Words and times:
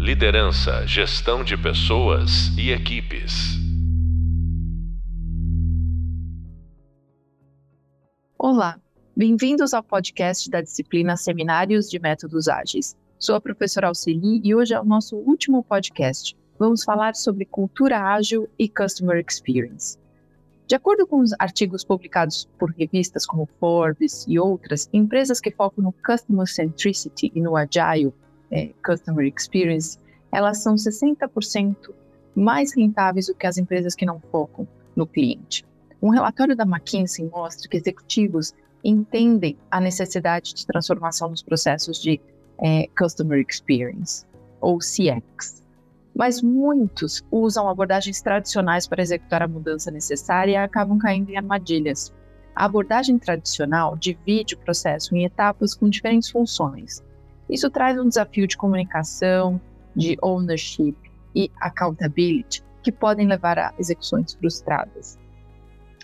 Liderança, 0.00 0.86
gestão 0.86 1.44
de 1.44 1.58
pessoas 1.58 2.48
e 2.56 2.70
equipes. 2.70 3.58
Olá, 8.38 8.80
bem-vindos 9.14 9.74
ao 9.74 9.82
podcast 9.82 10.48
da 10.48 10.62
disciplina 10.62 11.18
Seminários 11.18 11.90
de 11.90 11.98
Métodos 11.98 12.48
Ágeis. 12.48 12.96
Sou 13.18 13.34
a 13.34 13.42
professora 13.42 13.88
Alceli 13.88 14.40
e 14.42 14.54
hoje 14.54 14.72
é 14.72 14.80
o 14.80 14.86
nosso 14.86 15.16
último 15.16 15.62
podcast. 15.62 16.34
Vamos 16.58 16.82
falar 16.82 17.14
sobre 17.14 17.44
cultura 17.44 18.00
ágil 18.02 18.48
e 18.58 18.70
customer 18.70 19.22
experience. 19.22 19.98
De 20.66 20.74
acordo 20.74 21.06
com 21.06 21.20
os 21.20 21.34
artigos 21.38 21.84
publicados 21.84 22.48
por 22.58 22.70
revistas 22.70 23.26
como 23.26 23.46
Forbes 23.60 24.24
e 24.26 24.38
outras, 24.38 24.88
empresas 24.94 25.42
que 25.42 25.50
focam 25.50 25.84
no 25.84 25.92
Customer 25.92 26.46
Centricity 26.46 27.30
e 27.34 27.40
no 27.42 27.54
Agile 27.54 28.14
é, 28.50 28.70
Customer 28.84 29.26
Experience, 29.26 29.98
elas 30.32 30.62
são 30.62 30.74
60% 30.74 31.76
mais 32.34 32.74
rentáveis 32.74 33.26
do 33.26 33.34
que 33.34 33.46
as 33.46 33.58
empresas 33.58 33.94
que 33.94 34.06
não 34.06 34.20
focam 34.30 34.66
no 34.94 35.06
cliente. 35.06 35.64
Um 36.02 36.10
relatório 36.10 36.56
da 36.56 36.64
McKinsey 36.64 37.28
mostra 37.28 37.68
que 37.68 37.76
executivos 37.76 38.54
entendem 38.82 39.58
a 39.70 39.80
necessidade 39.80 40.54
de 40.54 40.66
transformação 40.66 41.28
nos 41.28 41.42
processos 41.42 42.00
de 42.00 42.20
é, 42.62 42.88
Customer 42.96 43.44
Experience, 43.46 44.24
ou 44.60 44.78
CX 44.78 45.60
mas 46.14 46.42
muitos 46.42 47.24
usam 47.30 47.68
abordagens 47.68 48.20
tradicionais 48.20 48.86
para 48.86 49.02
executar 49.02 49.42
a 49.42 49.48
mudança 49.48 49.90
necessária 49.90 50.52
e 50.52 50.56
acabam 50.56 50.98
caindo 50.98 51.30
em 51.30 51.36
armadilhas. 51.36 52.12
A 52.54 52.64
abordagem 52.64 53.18
tradicional 53.18 53.96
divide 53.96 54.54
o 54.54 54.58
processo 54.58 55.14
em 55.16 55.24
etapas 55.24 55.74
com 55.74 55.88
diferentes 55.88 56.30
funções. 56.30 57.02
Isso 57.50 57.68
traz 57.68 57.98
um 57.98 58.08
desafio 58.08 58.46
de 58.46 58.56
comunicação, 58.56 59.60
de 59.94 60.16
ownership 60.22 60.96
e 61.34 61.50
accountability 61.60 62.62
que 62.82 62.92
podem 62.92 63.26
levar 63.26 63.58
a 63.58 63.74
execuções 63.78 64.32
frustradas. 64.34 65.18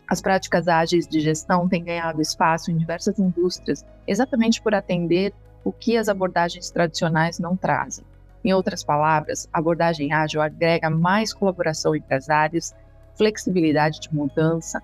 As 0.09 0.21
práticas 0.21 0.69
ágeis 0.69 1.07
de 1.07 1.21
gestão 1.21 1.69
têm 1.69 1.85
ganhado 1.85 2.21
espaço 2.21 2.71
em 2.71 2.77
diversas 2.77 3.19
indústrias 3.19 3.85
exatamente 4.07 4.61
por 4.61 4.75
atender 4.75 5.33
o 5.65 5.73
que 5.73 5.97
as 5.97 6.09
abordagens 6.09 6.71
tradicionais 6.71 7.39
não 7.39 7.57
trazem. 7.57 8.05
Em 8.45 8.53
outras 8.53 8.85
palavras, 8.85 9.49
a 9.53 9.59
abordagem 9.59 10.13
ágil 10.13 10.41
agrega 10.41 10.89
mais 10.89 11.33
colaboração 11.33 11.95
entre 11.97 12.15
as 12.15 12.31
áreas, 12.31 12.75
flexibilidade 13.17 13.99
de 13.99 14.15
mudança, 14.15 14.81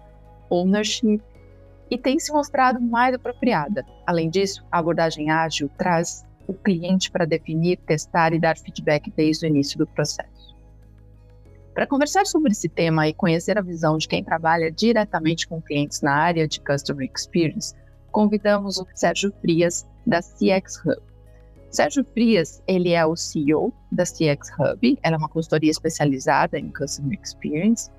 ownership 0.50 1.22
e 1.88 1.96
tem 1.96 2.18
se 2.18 2.32
mostrado 2.32 2.80
mais 2.80 3.14
apropriada. 3.14 3.84
Além 4.04 4.28
disso, 4.28 4.64
a 4.72 4.78
abordagem 4.78 5.30
ágil 5.30 5.70
traz 5.76 6.24
o 6.46 6.54
cliente 6.54 7.10
para 7.10 7.24
definir, 7.24 7.78
testar 7.78 8.32
e 8.32 8.40
dar 8.40 8.56
feedback 8.56 9.10
desde 9.16 9.46
o 9.46 9.48
início 9.48 9.78
do 9.78 9.86
processo. 9.86 10.52
Para 11.74 11.86
conversar 11.86 12.26
sobre 12.26 12.52
esse 12.52 12.68
tema 12.68 13.08
e 13.08 13.14
conhecer 13.14 13.56
a 13.56 13.62
visão 13.62 13.96
de 13.96 14.06
quem 14.06 14.22
trabalha 14.22 14.70
diretamente 14.70 15.48
com 15.48 15.60
clientes 15.60 16.02
na 16.02 16.14
área 16.14 16.46
de 16.46 16.60
Customer 16.60 17.10
Experience, 17.14 17.74
convidamos 18.10 18.78
o 18.78 18.86
Sérgio 18.94 19.32
Frias, 19.40 19.86
da 20.06 20.20
CX 20.20 20.84
Hub. 20.84 21.00
Sérgio 21.70 22.04
Frias, 22.12 22.62
ele 22.66 22.92
é 22.92 23.06
o 23.06 23.16
CEO 23.16 23.72
da 23.90 24.04
CX 24.04 24.50
Hub, 24.58 24.98
ela 25.02 25.16
é 25.16 25.18
uma 25.18 25.28
consultoria 25.28 25.70
especializada 25.70 26.58
em 26.58 26.70
Customer 26.70 27.18
Experience. 27.22 27.90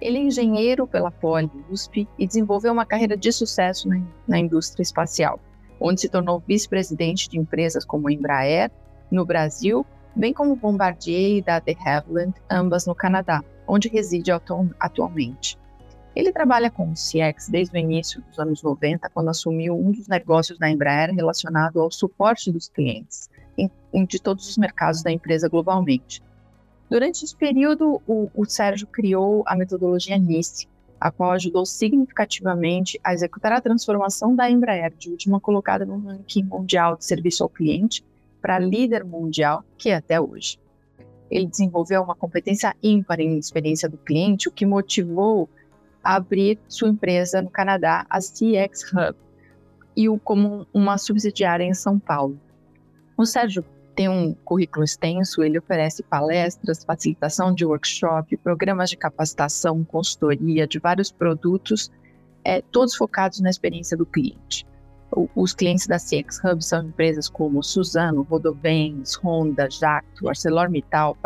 Ele 0.00 0.18
é 0.18 0.22
engenheiro 0.22 0.88
pela 0.88 1.12
Poli 1.12 1.48
USP 1.70 2.08
e 2.18 2.26
desenvolveu 2.26 2.72
uma 2.72 2.84
carreira 2.84 3.16
de 3.16 3.30
sucesso 3.30 3.88
na, 3.88 4.02
na 4.26 4.38
indústria 4.40 4.82
espacial, 4.82 5.38
onde 5.82 6.00
se 6.00 6.08
tornou 6.08 6.42
vice-presidente 6.46 7.28
de 7.28 7.38
empresas 7.38 7.84
como 7.84 8.08
Embraer, 8.08 8.70
no 9.10 9.26
Brasil, 9.26 9.84
bem 10.14 10.32
como 10.32 10.56
Bombardier 10.56 11.38
e 11.38 11.42
da 11.42 11.58
De 11.58 11.76
Havilland, 11.84 12.34
ambas 12.50 12.86
no 12.86 12.94
Canadá, 12.94 13.42
onde 13.66 13.88
reside 13.88 14.30
atualmente. 14.78 15.58
Ele 16.14 16.30
trabalha 16.30 16.70
com 16.70 16.92
CX 16.92 17.48
desde 17.48 17.74
o 17.74 17.78
início 17.78 18.22
dos 18.22 18.38
anos 18.38 18.62
90, 18.62 19.08
quando 19.10 19.30
assumiu 19.30 19.74
um 19.74 19.90
dos 19.90 20.08
negócios 20.08 20.58
da 20.58 20.70
Embraer 20.70 21.14
relacionado 21.14 21.80
ao 21.80 21.90
suporte 21.90 22.52
dos 22.52 22.68
clientes 22.68 23.30
em, 23.56 23.70
em, 23.92 24.04
de 24.04 24.20
todos 24.20 24.48
os 24.48 24.58
mercados 24.58 25.02
da 25.02 25.10
empresa 25.10 25.48
globalmente. 25.48 26.22
Durante 26.90 27.24
esse 27.24 27.34
período, 27.34 28.02
o, 28.06 28.30
o 28.34 28.44
Sérgio 28.44 28.86
criou 28.86 29.42
a 29.46 29.56
metodologia 29.56 30.18
NICE, 30.18 30.68
a 31.02 31.10
qual 31.10 31.32
ajudou 31.32 31.66
significativamente 31.66 32.96
a 33.02 33.12
executar 33.12 33.50
a 33.50 33.60
transformação 33.60 34.36
da 34.36 34.48
Embraer 34.48 34.94
de 34.96 35.10
última 35.10 35.40
colocada 35.40 35.84
no 35.84 35.98
ranking 35.98 36.44
mundial 36.44 36.96
de 36.96 37.04
serviço 37.04 37.42
ao 37.42 37.48
cliente 37.48 38.04
para 38.40 38.60
líder 38.60 39.04
mundial, 39.04 39.64
que 39.76 39.90
é 39.90 39.96
até 39.96 40.20
hoje. 40.20 40.60
Ele 41.28 41.48
desenvolveu 41.48 42.02
uma 42.02 42.14
competência 42.14 42.76
ímpar 42.80 43.18
em 43.18 43.36
experiência 43.36 43.88
do 43.88 43.98
cliente, 43.98 44.48
o 44.48 44.52
que 44.52 44.64
motivou 44.64 45.50
abrir 46.04 46.60
sua 46.68 46.90
empresa 46.90 47.42
no 47.42 47.50
Canadá, 47.50 48.06
a 48.08 48.20
CX 48.20 48.92
Hub, 48.92 49.18
e 49.96 50.08
o 50.08 50.20
como 50.20 50.68
uma 50.72 50.98
subsidiária 50.98 51.64
em 51.64 51.74
São 51.74 51.98
Paulo. 51.98 52.38
O 53.16 53.26
Sérgio 53.26 53.64
tem 53.94 54.08
um 54.08 54.34
currículo 54.44 54.84
extenso, 54.84 55.42
ele 55.42 55.58
oferece 55.58 56.02
palestras, 56.02 56.84
facilitação 56.84 57.54
de 57.54 57.64
workshop, 57.64 58.36
programas 58.38 58.90
de 58.90 58.96
capacitação, 58.96 59.84
consultoria 59.84 60.66
de 60.66 60.78
vários 60.78 61.12
produtos, 61.12 61.90
é, 62.44 62.62
todos 62.62 62.94
focados 62.94 63.40
na 63.40 63.50
experiência 63.50 63.96
do 63.96 64.06
cliente. 64.06 64.66
O, 65.14 65.28
os 65.34 65.54
clientes 65.54 65.86
da 65.86 65.98
CX 65.98 66.42
Hub 66.44 66.64
são 66.64 66.86
empresas 66.86 67.28
como 67.28 67.62
Suzano, 67.62 68.22
Rodovens, 68.22 69.14
Honda, 69.22 69.68
Jacto, 69.70 70.28
ArcelorMittal, 70.28 71.16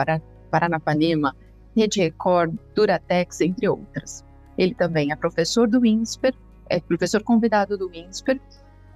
Paranapanema, 0.50 1.34
Rede 1.76 2.00
Record, 2.00 2.56
Duratex, 2.74 3.40
entre 3.40 3.68
outras. 3.68 4.24
Ele 4.58 4.74
também 4.74 5.12
é 5.12 5.16
professor 5.16 5.68
do 5.68 5.84
INSPER, 5.86 6.34
é 6.68 6.80
professor 6.80 7.22
convidado 7.22 7.78
do 7.78 7.94
INSPER, 7.94 8.40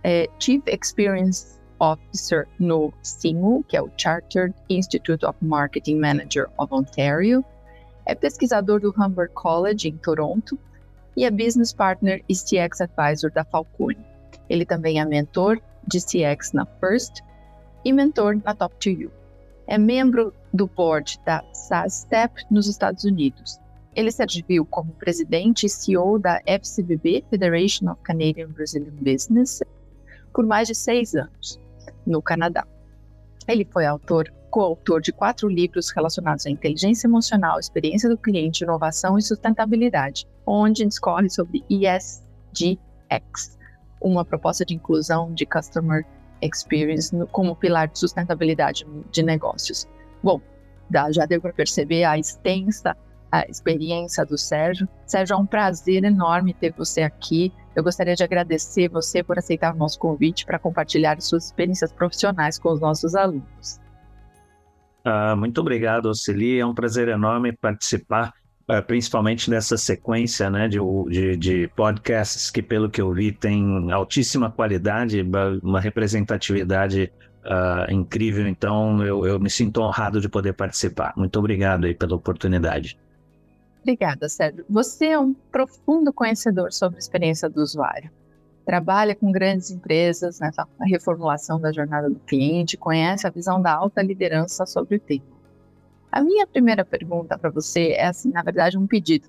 é 0.02 0.28
Chief 0.40 0.62
Experience 0.66 1.59
Officer 1.80 2.46
no 2.58 2.92
CIMU, 3.02 3.64
que 3.64 3.76
é 3.76 3.82
o 3.82 3.90
Chartered 3.96 4.54
Institute 4.68 5.24
of 5.24 5.36
Marketing 5.40 5.96
Manager 5.96 6.48
of 6.58 6.72
Ontario, 6.72 7.44
é 8.06 8.14
pesquisador 8.14 8.80
do 8.80 8.94
Humber 8.96 9.30
College 9.30 9.88
em 9.88 9.96
Toronto 9.96 10.58
e 11.16 11.24
é 11.24 11.30
Business 11.30 11.72
Partner 11.72 12.22
e 12.28 12.34
CX 12.34 12.82
Advisor 12.82 13.32
da 13.32 13.44
Falcone. 13.44 14.04
Ele 14.48 14.64
também 14.64 15.00
é 15.00 15.04
mentor 15.04 15.60
de 15.86 15.98
CX 15.98 16.52
na 16.52 16.66
First 16.66 17.22
e 17.84 17.92
mentor 17.92 18.40
na 18.44 18.54
Top 18.54 18.74
2U. 18.76 19.10
É 19.66 19.78
membro 19.78 20.34
do 20.52 20.66
board 20.66 21.18
da 21.24 21.42
SaaStep 21.52 22.44
nos 22.50 22.66
Estados 22.66 23.04
Unidos 23.04 23.60
ele 23.94 24.10
serviu 24.12 24.64
como 24.64 24.92
presidente 24.92 25.66
e 25.66 25.68
CEO 25.68 26.18
da 26.18 26.40
FCBB, 26.46 27.24
Federation 27.28 27.90
of 27.90 28.00
Canadian 28.02 28.48
Brazilian 28.48 28.94
Business, 29.00 29.62
por 30.32 30.46
mais 30.46 30.68
de 30.68 30.74
seis 30.74 31.14
anos, 31.14 31.58
no 32.06 32.22
Canadá. 32.22 32.66
Ele 33.48 33.66
foi 33.70 33.86
autor, 33.86 34.32
coautor 34.50 35.00
de 35.00 35.12
quatro 35.12 35.48
livros 35.48 35.90
relacionados 35.90 36.46
à 36.46 36.50
inteligência 36.50 37.06
emocional, 37.06 37.58
experiência 37.58 38.08
do 38.08 38.16
cliente, 38.16 38.64
inovação 38.64 39.18
e 39.18 39.22
sustentabilidade, 39.22 40.26
onde 40.46 40.84
discorre 40.84 41.28
sobre 41.30 41.64
ESGX, 41.68 43.58
uma 44.00 44.24
proposta 44.24 44.64
de 44.64 44.74
inclusão 44.74 45.32
de 45.34 45.46
Customer 45.46 46.04
Experience 46.42 47.14
como 47.32 47.54
pilar 47.54 47.88
de 47.88 47.98
sustentabilidade 47.98 48.86
de 49.10 49.22
negócios. 49.22 49.86
Bom, 50.22 50.40
já 51.10 51.26
deu 51.26 51.40
para 51.40 51.52
perceber 51.52 52.04
a 52.04 52.18
extensa 52.18 52.96
a 53.30 53.46
experiência 53.46 54.24
do 54.24 54.36
Sérgio. 54.36 54.88
Sérgio, 55.06 55.34
é 55.34 55.36
um 55.36 55.46
prazer 55.46 56.04
enorme 56.04 56.52
ter 56.54 56.72
você 56.76 57.02
aqui. 57.02 57.52
Eu 57.74 57.84
gostaria 57.84 58.14
de 58.14 58.24
agradecer 58.24 58.88
você 58.88 59.22
por 59.22 59.38
aceitar 59.38 59.74
o 59.74 59.78
nosso 59.78 59.98
convite 59.98 60.44
para 60.44 60.58
compartilhar 60.58 61.20
suas 61.20 61.46
experiências 61.46 61.92
profissionais 61.92 62.58
com 62.58 62.72
os 62.72 62.80
nossos 62.80 63.14
alunos. 63.14 63.80
Uh, 65.04 65.36
muito 65.36 65.60
obrigado, 65.60 66.14
Celi. 66.14 66.58
É 66.58 66.66
um 66.66 66.74
prazer 66.74 67.08
enorme 67.08 67.52
participar, 67.52 68.34
uh, 68.68 68.82
principalmente 68.86 69.48
nessa 69.48 69.76
sequência 69.76 70.50
né, 70.50 70.68
de, 70.68 70.78
de, 71.08 71.36
de, 71.36 71.68
podcasts 71.68 72.50
que, 72.50 72.60
pelo 72.60 72.90
que 72.90 73.00
eu 73.00 73.12
vi, 73.12 73.32
tem 73.32 73.90
altíssima 73.92 74.50
qualidade, 74.50 75.24
uma 75.62 75.80
representatividade 75.80 77.10
uh, 77.44 77.90
incrível. 77.90 78.46
Então, 78.46 79.02
eu, 79.02 79.24
eu 79.24 79.40
me 79.40 79.48
sinto 79.48 79.80
honrado 79.80 80.20
de 80.20 80.28
poder 80.28 80.52
participar. 80.52 81.14
Muito 81.16 81.38
obrigado 81.38 81.86
aí 81.86 81.94
pela 81.94 82.16
oportunidade. 82.16 82.98
Obrigada, 83.82 84.28
Sérgio. 84.28 84.64
Você 84.68 85.06
é 85.06 85.18
um 85.18 85.32
profundo 85.32 86.12
conhecedor 86.12 86.72
sobre 86.72 86.96
a 86.96 86.98
experiência 86.98 87.48
do 87.48 87.62
usuário. 87.62 88.10
Trabalha 88.64 89.14
com 89.14 89.32
grandes 89.32 89.70
empresas 89.70 90.38
nessa 90.38 90.68
reformulação 90.82 91.58
da 91.58 91.72
jornada 91.72 92.08
do 92.08 92.20
cliente, 92.20 92.76
conhece 92.76 93.26
a 93.26 93.30
visão 93.30 93.60
da 93.60 93.74
alta 93.74 94.02
liderança 94.02 94.66
sobre 94.66 94.96
o 94.96 95.00
tema. 95.00 95.24
A 96.12 96.20
minha 96.20 96.46
primeira 96.46 96.84
pergunta 96.84 97.38
para 97.38 97.50
você 97.50 97.92
é, 97.92 98.06
assim, 98.06 98.30
na 98.30 98.42
verdade, 98.42 98.76
um 98.76 98.86
pedido 98.86 99.28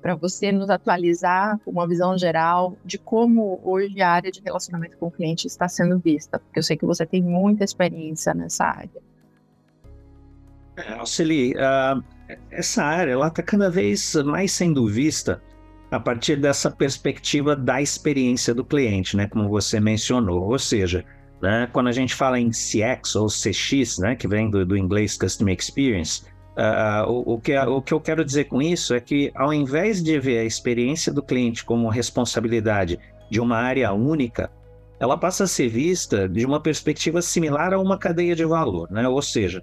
para 0.00 0.14
você 0.14 0.52
nos 0.52 0.70
atualizar 0.70 1.58
uma 1.66 1.86
visão 1.86 2.16
geral 2.16 2.76
de 2.84 2.98
como 2.98 3.60
hoje 3.64 4.00
a 4.00 4.10
área 4.10 4.30
de 4.30 4.40
relacionamento 4.40 4.96
com 4.96 5.06
o 5.06 5.10
cliente 5.10 5.46
está 5.46 5.68
sendo 5.68 5.98
vista, 5.98 6.38
porque 6.38 6.58
eu 6.58 6.62
sei 6.62 6.76
que 6.76 6.86
você 6.86 7.04
tem 7.04 7.20
muita 7.20 7.64
experiência 7.64 8.32
nessa 8.32 8.64
área. 8.64 9.02
É, 10.76 10.92
Alceli, 10.92 11.54
uh, 11.54 12.02
essa 12.50 12.84
área 12.84 13.12
ela 13.12 13.28
está 13.28 13.42
cada 13.42 13.70
vez 13.70 14.14
mais 14.24 14.52
sendo 14.52 14.86
vista 14.86 15.40
a 15.90 15.98
partir 15.98 16.36
dessa 16.36 16.70
perspectiva 16.70 17.56
da 17.56 17.80
experiência 17.80 18.54
do 18.54 18.64
cliente, 18.64 19.16
né, 19.16 19.26
como 19.26 19.48
você 19.48 19.80
mencionou. 19.80 20.50
Ou 20.50 20.58
seja, 20.58 21.04
né, 21.40 21.68
quando 21.72 21.88
a 21.88 21.92
gente 21.92 22.14
fala 22.14 22.38
em 22.38 22.50
CX 22.50 23.16
ou 23.16 23.28
CX, 23.28 23.98
né, 23.98 24.14
que 24.14 24.28
vem 24.28 24.50
do, 24.50 24.66
do 24.66 24.76
inglês 24.76 25.16
Customer 25.16 25.56
Experience, 25.58 26.24
uh, 26.56 27.10
o, 27.10 27.34
o, 27.34 27.40
que, 27.40 27.56
o 27.56 27.80
que 27.80 27.94
eu 27.94 28.00
quero 28.00 28.24
dizer 28.24 28.44
com 28.44 28.60
isso 28.60 28.94
é 28.94 29.00
que, 29.00 29.32
ao 29.34 29.52
invés 29.52 30.02
de 30.02 30.18
ver 30.20 30.40
a 30.40 30.44
experiência 30.44 31.12
do 31.12 31.22
cliente 31.22 31.64
como 31.64 31.88
responsabilidade 31.88 32.98
de 33.30 33.40
uma 33.40 33.56
área 33.56 33.92
única, 33.92 34.50
ela 35.00 35.16
passa 35.16 35.44
a 35.44 35.46
ser 35.46 35.68
vista 35.68 36.28
de 36.28 36.44
uma 36.44 36.60
perspectiva 36.60 37.22
similar 37.22 37.72
a 37.72 37.78
uma 37.78 37.96
cadeia 37.96 38.34
de 38.34 38.44
valor, 38.44 38.90
né? 38.90 39.08
Ou 39.08 39.22
seja, 39.22 39.62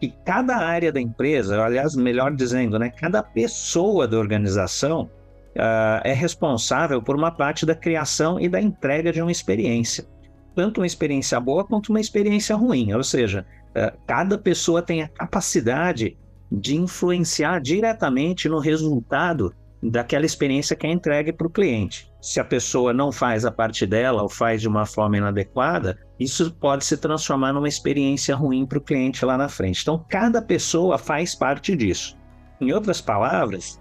que 0.00 0.14
cada 0.24 0.56
área 0.56 0.90
da 0.90 1.00
empresa, 1.00 1.62
aliás, 1.62 1.94
melhor 1.94 2.34
dizendo, 2.34 2.78
né, 2.78 2.90
cada 2.90 3.22
pessoa 3.22 4.08
da 4.08 4.18
organização 4.18 5.02
uh, 5.02 6.00
é 6.02 6.14
responsável 6.14 7.02
por 7.02 7.14
uma 7.14 7.30
parte 7.30 7.66
da 7.66 7.74
criação 7.74 8.40
e 8.40 8.48
da 8.48 8.60
entrega 8.60 9.12
de 9.12 9.20
uma 9.20 9.30
experiência. 9.30 10.06
Tanto 10.54 10.80
uma 10.80 10.86
experiência 10.86 11.38
boa 11.38 11.64
quanto 11.64 11.90
uma 11.90 12.00
experiência 12.00 12.56
ruim. 12.56 12.92
Ou 12.94 13.04
seja, 13.04 13.46
uh, 13.70 13.96
cada 14.06 14.38
pessoa 14.38 14.80
tem 14.80 15.02
a 15.02 15.08
capacidade 15.08 16.16
de 16.50 16.76
influenciar 16.76 17.60
diretamente 17.60 18.48
no 18.48 18.58
resultado 18.58 19.54
daquela 19.82 20.26
experiência 20.26 20.74
que 20.74 20.86
é 20.86 20.90
entregue 20.90 21.32
para 21.32 21.46
o 21.46 21.50
cliente. 21.50 22.09
Se 22.20 22.38
a 22.38 22.44
pessoa 22.44 22.92
não 22.92 23.10
faz 23.10 23.44
a 23.44 23.50
parte 23.50 23.86
dela 23.86 24.22
ou 24.22 24.28
faz 24.28 24.60
de 24.60 24.68
uma 24.68 24.84
forma 24.84 25.16
inadequada, 25.16 25.98
isso 26.18 26.52
pode 26.54 26.84
se 26.84 26.96
transformar 26.96 27.52
numa 27.52 27.68
experiência 27.68 28.36
ruim 28.36 28.66
para 28.66 28.78
o 28.78 28.82
cliente 28.82 29.24
lá 29.24 29.38
na 29.38 29.48
frente. 29.48 29.82
Então, 29.82 30.04
cada 30.08 30.42
pessoa 30.42 30.98
faz 30.98 31.34
parte 31.34 31.74
disso. 31.74 32.18
Em 32.60 32.72
outras 32.72 33.00
palavras, 33.00 33.80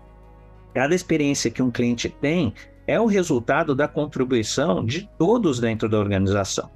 Cada 0.74 0.94
experiência 0.94 1.50
que 1.50 1.62
um 1.62 1.71
cliente 1.71 2.09
tem 2.09 2.53
é 2.86 3.00
o 3.00 3.06
resultado 3.06 3.75
da 3.75 3.88
contribuição 3.88 4.85
de 4.85 5.09
todos 5.18 5.59
dentro 5.59 5.89
da 5.89 6.00
organização. 6.00 6.69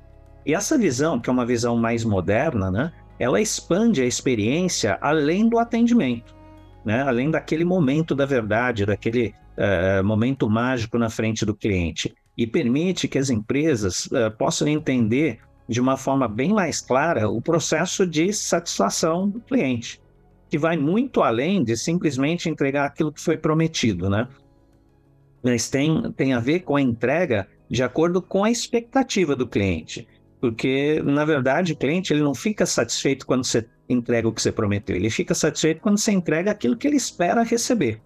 E 0.46 0.54
essa 0.54 0.78
visão, 0.78 1.20
que 1.20 1.30
é 1.30 1.34
uma 1.34 1.46
visão 1.46 1.78
mais 1.78 2.04
moderna, 2.04 2.70
né, 2.70 2.92
ela 3.20 3.40
expande 3.40 4.02
a 4.02 4.06
experiência 4.06 4.98
além 5.00 5.48
do 5.48 5.58
atendimento, 5.58 6.36
né, 6.84 7.02
além 7.04 7.32
daquele 7.32 7.64
momento 7.64 8.14
da 8.14 8.26
verdade, 8.26 8.86
daquele 8.86 9.34
uh, 9.58 10.04
momento 10.04 10.50
mágico 10.50 10.98
na 10.98 11.10
frente 11.10 11.46
do 11.46 11.56
cliente, 11.56 12.14
e 12.38 12.48
permite 12.48 13.08
que 13.08 13.18
as 13.18 13.30
empresas 13.30 14.08
uh, 14.08 14.36
possam 14.38 14.68
entender 14.68 15.40
de 15.68 15.80
uma 15.80 15.98
forma 15.98 16.28
bem 16.28 16.52
mais 16.54 16.82
clara 16.82 17.30
o 17.30 17.42
processo 17.42 18.06
de 18.06 18.34
satisfação 18.34 19.30
do 19.30 19.40
cliente 19.40 20.02
que 20.54 20.58
vai 20.60 20.78
muito 20.78 21.24
além 21.24 21.64
de 21.64 21.76
simplesmente 21.76 22.48
entregar 22.48 22.86
aquilo 22.86 23.12
que 23.12 23.20
foi 23.20 23.36
prometido, 23.36 24.08
né? 24.08 24.28
Mas 25.42 25.68
tem, 25.68 26.12
tem 26.12 26.36
a 26.36 26.40
ver 26.40 26.60
com 26.60 26.76
a 26.76 26.82
entrega 26.82 27.48
de 27.68 27.82
acordo 27.82 28.22
com 28.22 28.44
a 28.44 28.52
expectativa 28.52 29.36
do 29.36 29.48
cliente. 29.48 30.08
Porque, 30.40 31.02
na 31.04 31.26
verdade, 31.26 31.74
o 31.74 31.76
cliente 31.76 32.14
ele 32.14 32.22
não 32.22 32.36
fica 32.36 32.68
satisfeito 32.68 33.26
quando 33.26 33.44
você 33.44 33.66
entrega 33.90 34.28
o 34.28 34.32
que 34.32 34.40
você 34.40 34.52
prometeu, 34.52 34.96
ele 34.96 35.10
fica 35.10 35.34
satisfeito 35.34 35.82
quando 35.82 35.98
você 35.98 36.12
entrega 36.12 36.52
aquilo 36.52 36.78
que 36.78 36.86
ele 36.86 36.98
espera 36.98 37.42
receber. 37.42 38.00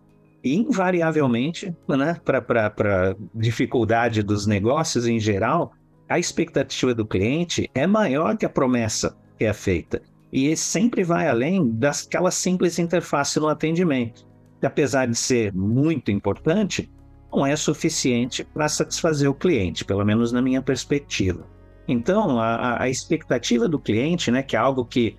Invariavelmente, 0.56 1.76
né, 1.88 2.20
para 2.24 3.16
dificuldade 3.34 4.22
dos 4.24 4.46
negócios 4.46 5.08
em 5.08 5.20
geral, 5.20 5.74
a 6.10 6.18
expectativa 6.18 6.94
do 6.94 7.06
cliente 7.06 7.70
é 7.74 7.86
maior 7.86 8.38
que 8.38 8.46
a 8.46 8.50
promessa 8.50 9.18
que 9.38 9.46
é 9.46 9.54
feita. 9.54 10.02
E 10.32 10.48
esse 10.48 10.64
sempre 10.64 11.04
vai 11.04 11.28
além 11.28 11.70
daquela 11.72 12.32
simples 12.32 12.80
interface 12.80 13.40
no 13.40 13.48
atendimento, 13.48 14.28
que 14.60 14.66
apesar 14.66 15.08
de 15.08 15.16
ser 15.16 15.54
muito 15.54 16.12
importante, 16.12 16.92
não 17.32 17.46
é 17.46 17.56
suficiente 17.56 18.44
para 18.44 18.68
satisfazer 18.68 19.30
o 19.30 19.34
cliente, 19.34 19.86
pelo 19.86 20.06
menos 20.06 20.32
na 20.32 20.42
minha 20.42 20.62
perspectiva. 20.62 21.46
Então, 21.88 22.40
a, 22.40 22.82
a 22.84 22.90
expectativa 22.90 23.68
do 23.68 23.80
cliente, 23.80 24.30
né, 24.30 24.44
que 24.44 24.56
é 24.56 24.60
algo 24.60 24.86
que 24.86 25.16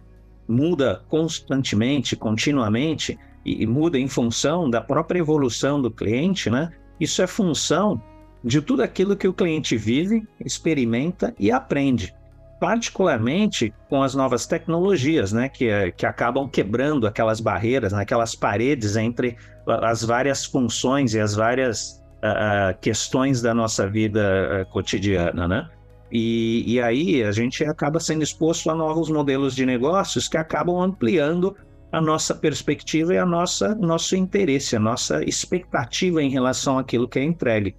muda 0.47 1.05
constantemente, 1.09 2.17
continuamente, 2.17 3.19
e, 3.49 3.63
e 3.63 3.67
muda 3.67 3.99
em 3.99 4.09
função 4.09 4.69
da 4.69 4.81
própria 4.81 5.19
evolução 5.19 5.81
do 5.81 5.91
cliente, 5.91 6.51
né, 6.51 6.71
isso 7.01 7.23
é 7.23 7.27
função 7.27 8.01
de 8.45 8.61
tudo 8.61 8.83
aquilo 8.83 9.17
que 9.17 9.27
o 9.27 9.33
cliente 9.33 9.77
vive, 9.77 10.27
experimenta 10.45 11.35
e 11.39 11.51
aprende 11.51 12.15
particularmente 12.61 13.73
com 13.89 14.03
as 14.03 14.15
novas 14.15 14.47
tecnologias, 14.47 15.33
né, 15.33 15.49
que, 15.49 15.93
que 15.97 16.05
acabam 16.05 16.49
quebrando 16.49 17.07
aquelas 17.07 17.41
barreiras, 17.41 17.93
né, 17.93 18.03
aquelas 18.03 18.35
paredes 18.35 18.97
entre 18.97 19.37
as 19.83 20.03
várias 20.03 20.45
funções 20.45 21.15
e 21.15 21.21
as 21.21 21.35
várias 21.35 22.03
uh, 22.19 22.77
questões 22.81 23.41
da 23.41 23.55
nossa 23.55 23.89
vida 23.89 24.67
uh, 24.67 24.73
cotidiana, 24.73 25.47
né? 25.47 25.69
E, 26.11 26.65
e 26.67 26.81
aí 26.81 27.23
a 27.23 27.31
gente 27.33 27.63
acaba 27.65 28.01
sendo 28.01 28.23
exposto 28.23 28.71
a 28.71 28.75
novos 28.75 29.11
modelos 29.11 29.55
de 29.55 29.67
negócios 29.67 30.27
que 30.27 30.39
acabam 30.39 30.81
ampliando 30.81 31.55
a 31.91 32.01
nossa 32.01 32.35
perspectiva 32.35 33.15
e 33.15 33.19
a 33.19 33.25
nossa 33.25 33.75
nosso 33.75 34.15
interesse, 34.15 34.77
a 34.77 34.81
nossa 34.81 35.23
expectativa 35.25 36.23
em 36.23 36.31
relação 36.31 36.79
àquilo 36.79 37.09
que 37.09 37.19
é 37.19 37.25
entregue. 37.25 37.77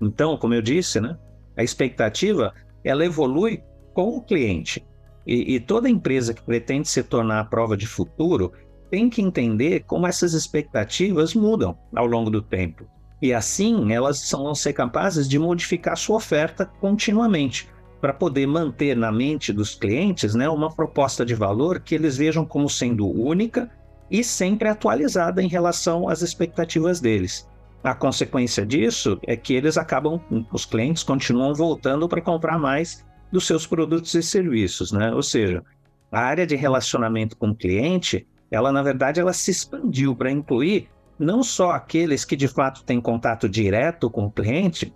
Então, 0.00 0.36
como 0.36 0.54
eu 0.54 0.62
disse, 0.62 1.00
né, 1.00 1.16
a 1.56 1.62
expectativa 1.62 2.54
ela 2.84 3.04
evolui 3.04 3.62
com 3.94 4.16
o 4.16 4.22
cliente. 4.22 4.86
E, 5.26 5.54
e 5.54 5.60
toda 5.60 5.90
empresa 5.90 6.32
que 6.32 6.42
pretende 6.42 6.88
se 6.88 7.02
tornar 7.02 7.40
a 7.40 7.44
prova 7.44 7.76
de 7.76 7.86
futuro 7.86 8.52
tem 8.90 9.10
que 9.10 9.20
entender 9.20 9.80
como 9.80 10.06
essas 10.06 10.32
expectativas 10.32 11.34
mudam 11.34 11.76
ao 11.94 12.06
longo 12.06 12.30
do 12.30 12.40
tempo. 12.40 12.86
E 13.20 13.32
assim 13.32 13.92
elas 13.92 14.30
vão 14.30 14.54
ser 14.54 14.72
capazes 14.72 15.28
de 15.28 15.38
modificar 15.38 15.96
sua 15.96 16.16
oferta 16.16 16.64
continuamente, 16.64 17.68
para 18.00 18.12
poder 18.12 18.46
manter 18.46 18.96
na 18.96 19.10
mente 19.10 19.52
dos 19.52 19.74
clientes 19.74 20.34
né, 20.34 20.48
uma 20.48 20.70
proposta 20.70 21.24
de 21.24 21.34
valor 21.34 21.80
que 21.80 21.94
eles 21.94 22.16
vejam 22.16 22.44
como 22.44 22.68
sendo 22.68 23.08
única 23.08 23.70
e 24.10 24.22
sempre 24.22 24.68
atualizada 24.68 25.42
em 25.42 25.48
relação 25.48 26.08
às 26.08 26.22
expectativas 26.22 27.00
deles. 27.00 27.48
A 27.82 27.94
consequência 27.94 28.66
disso 28.66 29.18
é 29.26 29.36
que 29.36 29.54
eles 29.54 29.76
acabam, 29.76 30.20
os 30.52 30.64
clientes 30.64 31.02
continuam 31.02 31.54
voltando 31.54 32.08
para 32.08 32.20
comprar 32.20 32.58
mais 32.58 33.04
dos 33.30 33.46
seus 33.46 33.66
produtos 33.66 34.14
e 34.14 34.22
serviços, 34.22 34.92
né? 34.92 35.12
Ou 35.12 35.22
seja, 35.22 35.62
a 36.10 36.20
área 36.20 36.46
de 36.46 36.56
relacionamento 36.56 37.36
com 37.36 37.50
o 37.50 37.54
cliente, 37.54 38.26
ela 38.50 38.72
na 38.72 38.82
verdade 38.82 39.20
ela 39.20 39.32
se 39.32 39.50
expandiu 39.50 40.14
para 40.14 40.30
incluir 40.30 40.88
não 41.18 41.42
só 41.42 41.72
aqueles 41.72 42.24
que 42.24 42.36
de 42.36 42.48
fato 42.48 42.84
têm 42.84 43.00
contato 43.00 43.48
direto 43.48 44.10
com 44.10 44.26
o 44.26 44.30
cliente, 44.30 44.92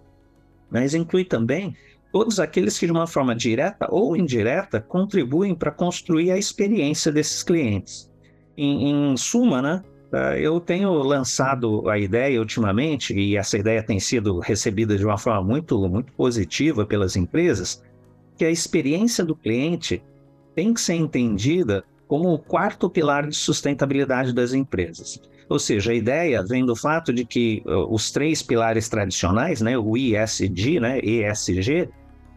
mas 0.70 0.94
inclui 0.94 1.24
também 1.24 1.76
todos 2.12 2.40
aqueles 2.40 2.78
que 2.78 2.86
de 2.86 2.92
uma 2.92 3.06
forma 3.06 3.34
direta 3.34 3.88
ou 3.90 4.16
indireta 4.16 4.80
contribuem 4.80 5.54
para 5.54 5.70
construir 5.70 6.30
a 6.30 6.38
experiência 6.38 7.12
desses 7.12 7.42
clientes. 7.42 8.10
Em, 8.56 9.12
em 9.12 9.16
suma, 9.16 9.62
né? 9.62 9.82
Eh, 10.12 10.40
eu 10.42 10.60
tenho 10.60 10.92
lançado 10.92 11.88
a 11.88 11.98
ideia 11.98 12.40
ultimamente, 12.40 13.14
e 13.14 13.36
essa 13.36 13.56
ideia 13.56 13.82
tem 13.82 14.00
sido 14.00 14.38
recebida 14.40 14.96
de 14.96 15.04
uma 15.04 15.16
forma 15.16 15.42
muito, 15.42 15.78
muito 15.88 16.12
positiva 16.12 16.84
pelas 16.84 17.16
empresas, 17.16 17.82
que 18.36 18.44
a 18.44 18.50
experiência 18.50 19.24
do 19.24 19.36
cliente 19.36 20.02
tem 20.54 20.74
que 20.74 20.80
ser 20.80 20.94
entendida 20.94 21.84
como 22.08 22.32
o 22.32 22.38
quarto 22.38 22.90
pilar 22.90 23.28
de 23.28 23.36
sustentabilidade 23.36 24.32
das 24.32 24.52
empresas. 24.52 25.20
Ou 25.48 25.58
seja, 25.58 25.92
a 25.92 25.94
ideia 25.94 26.44
vem 26.44 26.64
do 26.64 26.74
fato 26.74 27.12
de 27.12 27.24
que 27.24 27.62
uh, 27.66 27.92
os 27.92 28.10
três 28.10 28.42
pilares 28.42 28.88
tradicionais, 28.88 29.60
né, 29.60 29.76
o 29.76 29.96
ISD, 29.96 30.80
né, 30.80 31.00
ESG, 31.00 31.88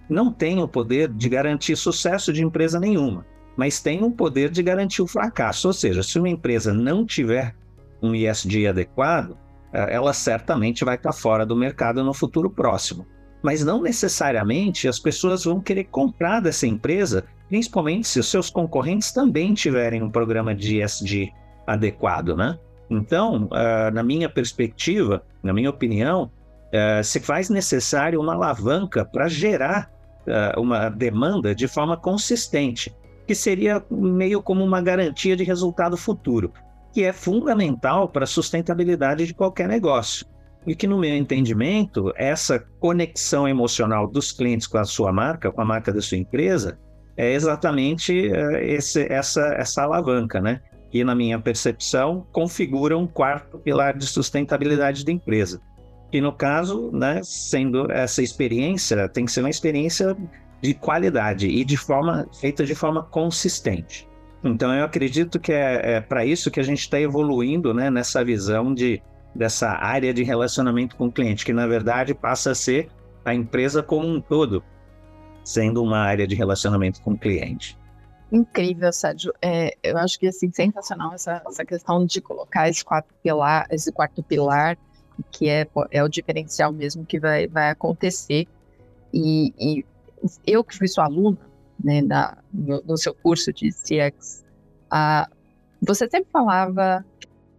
não 0.10 0.32
têm 0.32 0.62
o 0.62 0.68
poder 0.68 1.10
de 1.10 1.30
garantir 1.30 1.76
sucesso 1.76 2.32
de 2.32 2.44
empresa 2.44 2.80
nenhuma, 2.80 3.26
mas 3.56 3.82
têm 3.82 4.04
o 4.04 4.12
poder 4.12 4.50
de 4.50 4.62
garantir 4.64 5.02
o 5.02 5.08
fracasso. 5.08 5.68
Ou 5.68 5.74
seja, 5.74 6.04
se 6.04 6.18
uma 6.20 6.30
empresa 6.30 6.74
não 6.74 7.06
tiver 7.06 7.56
um 8.02 8.14
ISD 8.14 8.68
adequado, 8.68 9.32
uh, 9.32 9.38
ela 9.90 10.14
certamente 10.14 10.84
vai 10.84 10.96
estar 10.96 11.14
fora 11.14 11.46
do 11.46 11.56
mercado 11.56 12.04
no 12.04 12.14
futuro 12.14 12.50
próximo 12.50 13.06
mas 13.44 13.64
não 13.64 13.82
necessariamente 13.82 14.88
as 14.88 14.98
pessoas 14.98 15.44
vão 15.44 15.60
querer 15.60 15.84
comprar 15.84 16.40
dessa 16.40 16.66
empresa, 16.66 17.26
principalmente 17.50 18.08
se 18.08 18.20
os 18.20 18.32
seus 18.32 18.50
concorrentes 18.50 19.12
também 19.12 19.54
tiverem 19.54 20.02
um 20.02 20.10
programa 20.10 20.56
de 20.56 20.82
ESG 20.82 21.32
adequado, 21.68 22.38
né? 22.38 22.58
Então, 22.90 23.46
uh, 23.46 23.94
na 23.94 24.02
minha 24.02 24.30
perspectiva, 24.30 25.24
na 25.44 25.52
minha 25.52 25.70
opinião, 25.70 26.32
uh, 26.70 27.04
se 27.04 27.20
faz 27.20 27.50
necessário 27.50 28.20
uma 28.20 28.34
alavanca 28.34 29.04
para 29.04 29.28
gerar 29.28 29.92
uma 30.58 30.90
demanda 30.90 31.54
de 31.54 31.68
forma 31.68 31.98
consistente, 31.98 32.96
que 33.28 33.36
seria 33.36 33.84
meio 33.90 34.42
como 34.42 34.64
uma 34.64 34.82
garantia 34.82 35.36
de 35.36 35.44
resultado 35.44 35.96
futuro, 35.98 36.52
que 36.94 37.04
é 37.04 37.12
fundamental 37.12 38.08
para 38.08 38.24
a 38.24 38.28
sustentabilidade 38.28 39.26
de 39.26 39.34
qualquer 39.34 39.68
negócio. 39.68 40.26
E 40.66 40.76
que, 40.76 40.88
no 40.88 40.98
meu 40.98 41.14
entendimento, 41.16 42.14
essa 42.16 42.60
conexão 42.80 43.48
emocional 43.48 44.08
dos 44.08 44.32
clientes 44.32 44.66
com 44.66 44.78
a 44.78 44.86
sua 44.86 45.12
marca, 45.12 45.52
com 45.52 45.62
a 45.62 45.66
marca 45.66 45.92
da 45.92 46.02
sua 46.02 46.18
empresa, 46.18 46.80
é 47.18 47.34
exatamente 47.34 48.32
é, 48.32 48.66
esse, 48.66 49.12
essa, 49.12 49.42
essa 49.58 49.84
alavanca, 49.84 50.40
né? 50.40 50.62
E, 50.94 51.04
na 51.04 51.14
minha 51.14 51.40
percepção, 51.40 52.26
configura 52.32 52.98
um 52.98 53.08
quarto 53.08 53.58
pilar 53.60 53.98
de 53.98 54.06
sustentabilidade 54.06 55.04
da 55.04 55.12
empresa. 55.12 55.60
E, 56.14 56.22
no 56.22 56.32
caso, 56.32 56.92
né, 56.94 57.22
sendo 57.24 57.92
essa 57.92 58.22
experiência, 58.22 59.10
tem 59.10 59.26
que 59.26 59.32
ser 59.32 59.40
uma 59.40 59.50
experiência 59.50 60.16
de 60.62 60.76
qualidade 60.76 61.48
e 61.48 61.66
de 61.66 61.76
forma 61.76 62.28
feita 62.40 62.64
de 62.64 62.76
forma 62.76 63.02
consistente. 63.02 64.08
Então, 64.44 64.72
eu 64.72 64.86
acredito 64.86 65.40
que 65.40 65.52
é, 65.52 65.96
é 65.96 66.02
para 66.02 66.24
isso 66.24 66.52
que 66.52 66.60
a 66.60 66.64
gente 66.64 66.82
está 66.82 67.02
evoluindo 67.02 67.74
né, 67.74 67.90
nessa 67.90 68.24
visão 68.24 68.76
de, 68.76 69.02
dessa 69.34 69.70
área 69.70 70.14
de 70.14 70.22
relacionamento 70.22 70.96
com 70.96 71.08
o 71.08 71.12
cliente, 71.12 71.44
que 71.44 71.52
na 71.52 71.66
verdade 71.66 72.14
passa 72.14 72.52
a 72.52 72.56
ser 72.56 72.90
a 73.26 73.34
empresa 73.34 73.82
como 73.82 74.08
um 74.08 74.22
todo, 74.22 74.64
sendo 75.44 75.82
uma 75.82 75.98
área 75.98 76.28
de 76.28 76.36
relacionamento 76.36 77.02
com 77.02 77.14
o 77.14 77.18
cliente. 77.18 77.76
Incrível, 78.32 78.94
Sérgio. 78.94 79.34
É, 79.42 79.76
eu 79.82 79.98
acho 79.98 80.20
que 80.20 80.28
assim 80.28 80.52
sensacional 80.52 81.14
essa, 81.14 81.42
essa 81.48 81.66
questão 81.66 82.06
de 82.06 82.22
colocar 82.22 82.70
esse 82.70 82.84
pilar, 83.24 83.66
esse 83.72 83.92
quarto 83.92 84.22
pilar, 84.22 84.78
que 85.32 85.50
é, 85.50 85.68
é 85.92 86.04
o 86.04 86.08
diferencial 86.08 86.72
mesmo 86.72 87.06
que 87.06 87.20
vai, 87.20 87.48
vai 87.48 87.70
acontecer. 87.70 88.48
E, 89.14 89.54
e 89.60 89.86
eu 90.46 90.64
que 90.64 90.78
fui 90.78 90.88
sua 90.88 91.06
aluna, 91.06 91.38
né, 91.84 92.02
da, 92.02 92.38
no, 92.52 92.82
no 92.86 92.98
seu 92.98 93.14
curso 93.14 93.52
de 93.52 93.70
CX, 93.70 94.44
uh, 94.92 95.32
você 95.82 96.10
sempre 96.10 96.30
falava, 96.32 97.06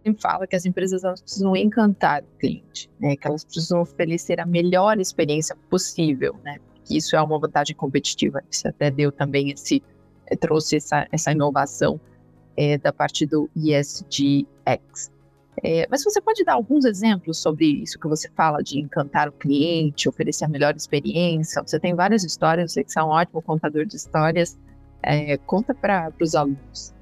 sempre 0.03 0.21
fala 0.21 0.47
que 0.47 0.55
as 0.55 0.65
empresas 0.65 1.03
elas 1.03 1.21
precisam 1.21 1.55
encantar 1.55 2.23
o 2.23 2.39
cliente, 2.39 2.89
né, 2.99 3.15
que 3.15 3.27
elas 3.27 3.43
precisam 3.43 3.81
oferecer 3.81 4.39
a 4.39 4.45
melhor 4.45 4.99
experiência 4.99 5.55
possível, 5.69 6.35
né, 6.43 6.57
que 6.83 6.97
isso 6.97 7.15
é 7.15 7.21
uma 7.21 7.39
vantagem 7.39 7.75
competitiva. 7.75 8.43
Você 8.49 8.67
até 8.67 8.89
deu 8.89 9.11
também 9.11 9.51
esse 9.51 9.81
trouxe 10.39 10.77
essa, 10.77 11.07
essa 11.11 11.31
inovação 11.31 11.99
é, 12.57 12.77
da 12.77 12.91
parte 12.91 13.25
do 13.25 13.49
ESGX. 13.55 15.11
É, 15.63 15.87
mas 15.89 16.03
você 16.03 16.21
pode 16.21 16.43
dar 16.43 16.53
alguns 16.53 16.85
exemplos 16.85 17.39
sobre 17.39 17.65
isso 17.65 17.97
que 17.97 18.07
você 18.07 18.29
fala 18.35 18.61
de 18.61 18.79
encantar 18.79 19.29
o 19.29 19.31
cliente, 19.31 20.09
oferecer 20.09 20.45
a 20.45 20.47
melhor 20.47 20.75
experiência? 20.75 21.61
Você 21.61 21.79
tem 21.79 21.95
várias 21.95 22.23
histórias, 22.23 22.73
você 22.73 22.83
que 22.83 22.99
é 22.99 23.03
um 23.03 23.07
ótimo 23.07 23.41
contador 23.41 23.85
de 23.85 23.95
histórias. 23.95 24.57
É, 25.01 25.37
conta 25.37 25.73
para 25.73 26.11
os 26.19 26.35
alunos. 26.35 26.93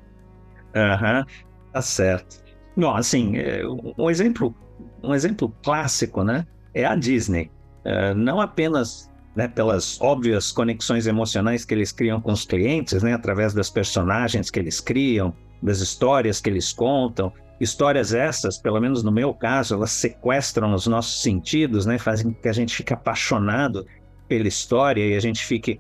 Aham, 0.75 1.19
uhum, 1.19 1.25
tá 1.72 1.81
certo. 1.81 2.43
Bom, 2.75 2.93
assim, 2.93 3.38
é, 3.38 3.62
um 3.98 4.10
exemplo, 4.10 4.53
um 5.01 5.13
exemplo 5.13 5.53
clássico, 5.63 6.24
né, 6.24 6.45
é 6.74 6.86
a 6.86 6.95
Disney. 6.95 7.51
Uh, 7.86 8.15
não 8.15 8.39
apenas 8.39 9.12
né, 9.36 9.48
pelas 9.48 10.00
óbvias 10.01 10.51
conexões 10.51 11.07
emocionais 11.07 11.65
que 11.65 11.74
eles 11.74 11.91
criam 11.91 12.22
com 12.22 12.31
os 12.31 12.45
clientes, 12.45 13.01
né, 13.03 13.13
através 13.13 13.53
das 13.53 13.69
personagens 13.69 14.50
que 14.50 14.60
eles 14.60 14.79
criam, 14.79 15.33
das 15.62 15.79
histórias 15.79 16.39
que 16.39 16.50
eles 16.50 16.72
contam. 16.72 17.31
Histórias 17.60 18.13
essas, 18.13 18.57
pelo 18.57 18.79
menos 18.79 19.03
no 19.03 19.12
meu 19.12 19.33
caso, 19.33 19.75
elas 19.75 19.91
sequestram 19.91 20.74
os 20.74 20.88
nossos 20.88 21.22
sentidos, 21.22 21.86
né, 21.86 21.98
fazem 21.98 22.31
com 22.31 22.41
que 22.41 22.50
a 22.50 22.53
gente 22.53 22.75
fique 22.75 22.93
apaixonado 22.93 23.86
pela 24.27 24.48
história 24.48 25.05
e 25.05 25.15
a 25.15 25.19
gente 25.19 25.45
fique 25.45 25.79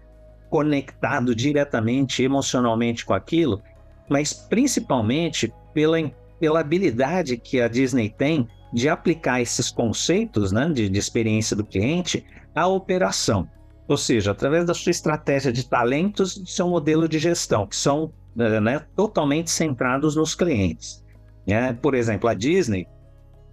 conectado 0.49 1.35
diretamente, 1.35 2.21
emocionalmente 2.21 3.05
com 3.05 3.13
aquilo, 3.13 3.61
mas 4.07 4.33
principalmente 4.33 5.51
pela, 5.73 5.97
pela 6.39 6.59
habilidade 6.59 7.37
que 7.37 7.59
a 7.59 7.67
Disney 7.67 8.09
tem 8.09 8.47
de 8.71 8.87
aplicar 8.89 9.41
esses 9.41 9.71
conceitos 9.71 10.51
né, 10.51 10.69
de, 10.69 10.89
de 10.89 10.99
experiência 10.99 11.55
do 11.55 11.63
cliente 11.63 12.25
à 12.55 12.67
operação. 12.67 13.47
Ou 13.87 13.97
seja, 13.97 14.31
através 14.31 14.65
da 14.65 14.73
sua 14.73 14.91
estratégia 14.91 15.51
de 15.51 15.67
talentos 15.67 16.37
e 16.37 16.45
seu 16.45 16.67
modelo 16.69 17.07
de 17.07 17.19
gestão, 17.19 17.67
que 17.67 17.75
são 17.75 18.11
né, 18.35 18.59
né 18.59 18.85
totalmente 18.95 19.51
centrados 19.51 20.15
nos 20.15 20.33
clientes. 20.33 21.02
É, 21.47 21.73
por 21.73 21.93
exemplo, 21.93 22.29
a 22.29 22.33
Disney, 22.33 22.87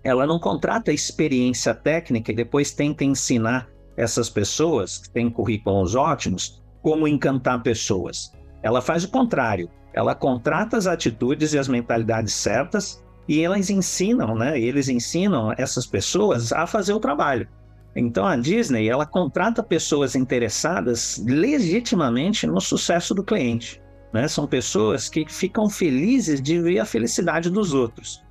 ela 0.03 0.27
não 0.27 0.39
contrata 0.39 0.93
experiência 0.93 1.75
técnica 1.75 2.33
e 2.33 2.37
depois 2.37 2.73
tenta 2.73 3.05
ensinar 3.05 3.69
essas 3.97 4.31
pessoas 4.31 4.99
que 4.99 5.11
têm 5.11 5.29
currículos 5.29 5.95
ótimos 5.95 6.63
como 6.83 7.07
encantar 7.07 7.63
pessoas. 7.63 8.33
Ela 8.63 8.81
faz 8.81 9.05
o 9.05 9.11
contrário. 9.11 9.69
Ela 9.93 10.15
contrata 10.15 10.77
as 10.77 10.87
atitudes 10.87 11.53
e 11.53 11.59
as 11.59 11.69
mentalidades 11.69 12.33
certas 12.33 13.03
e 13.29 13.43
elas 13.43 13.71
ensinam, 13.71 14.35
né? 14.35 14.59
Eles 14.59 14.89
ensinam 14.89 15.53
essas 15.57 15.87
pessoas 15.87 16.53
a 16.53 16.67
fazer 16.67 16.93
o 16.93 17.01
trabalho. 17.01 17.49
Então 17.95 18.25
a 18.25 18.37
Disney 18.37 18.89
ela 18.89 19.05
contrata 19.05 19.63
pessoas 19.63 20.15
interessadas 20.15 21.23
legitimamente 21.27 22.47
no 22.47 22.61
sucesso 22.61 23.15
do 23.15 23.25
cliente. 23.25 23.83
Né? 24.13 24.27
São 24.29 24.47
pessoas 24.47 25.09
que 25.09 25.25
ficam 25.29 25.69
felizes 25.69 26.41
de 26.41 26.61
ver 26.61 26.81
a 26.81 26.85
felicidade 26.85 27.51
dos 27.51 27.73
outros. 27.73 28.23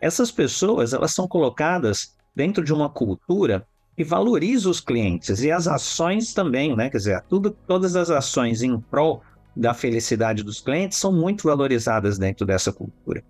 Essas 0.00 0.30
pessoas 0.30 0.92
elas 0.92 1.12
são 1.12 1.26
colocadas 1.26 2.16
dentro 2.34 2.64
de 2.64 2.72
uma 2.72 2.88
cultura 2.88 3.66
que 3.96 4.04
valoriza 4.04 4.70
os 4.70 4.80
clientes 4.80 5.42
e 5.42 5.50
as 5.50 5.66
ações 5.66 6.32
também, 6.32 6.76
né? 6.76 6.88
Quer 6.88 6.98
dizer, 6.98 7.22
tudo, 7.28 7.50
todas 7.50 7.96
as 7.96 8.10
ações 8.10 8.62
em 8.62 8.78
prol 8.78 9.22
da 9.56 9.74
felicidade 9.74 10.44
dos 10.44 10.60
clientes 10.60 10.98
são 10.98 11.12
muito 11.12 11.48
valorizadas 11.48 12.16
dentro 12.16 12.46
dessa 12.46 12.72
cultura. 12.72 13.24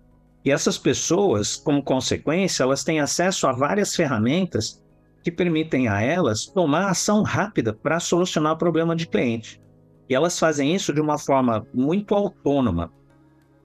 E 0.45 0.51
essas 0.51 0.77
pessoas, 0.77 1.55
como 1.55 1.81
consequência, 1.81 2.63
elas 2.63 2.83
têm 2.83 2.99
acesso 2.99 3.47
a 3.47 3.51
várias 3.51 3.95
ferramentas 3.95 4.81
que 5.23 5.31
permitem 5.31 5.87
a 5.87 6.01
elas 6.01 6.45
tomar 6.45 6.89
ação 6.89 7.23
rápida 7.23 7.73
para 7.73 7.99
solucionar 7.99 8.53
o 8.53 8.57
problema 8.57 8.95
de 8.95 9.07
cliente. 9.07 9.59
E 10.09 10.15
elas 10.15 10.39
fazem 10.39 10.73
isso 10.73 10.91
de 10.91 10.99
uma 10.99 11.19
forma 11.19 11.67
muito 11.71 12.15
autônoma, 12.15 12.91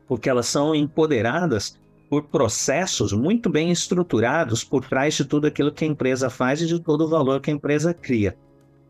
porque 0.07 0.29
elas 0.29 0.47
são 0.47 0.75
empoderadas 0.75 1.81
por 2.11 2.25
processos 2.25 3.13
muito 3.13 3.49
bem 3.49 3.73
estruturados 3.73 4.63
por 4.63 4.87
trás 4.87 5.15
de 5.15 5.25
tudo 5.25 5.47
aquilo 5.47 5.73
que 5.73 5.85
a 5.85 5.89
empresa 5.89 6.29
faz 6.29 6.61
e 6.61 6.67
de 6.67 6.79
todo 6.79 7.07
o 7.07 7.09
valor 7.09 7.41
que 7.41 7.51
a 7.51 7.55
empresa 7.55 7.95
cria, 7.95 8.37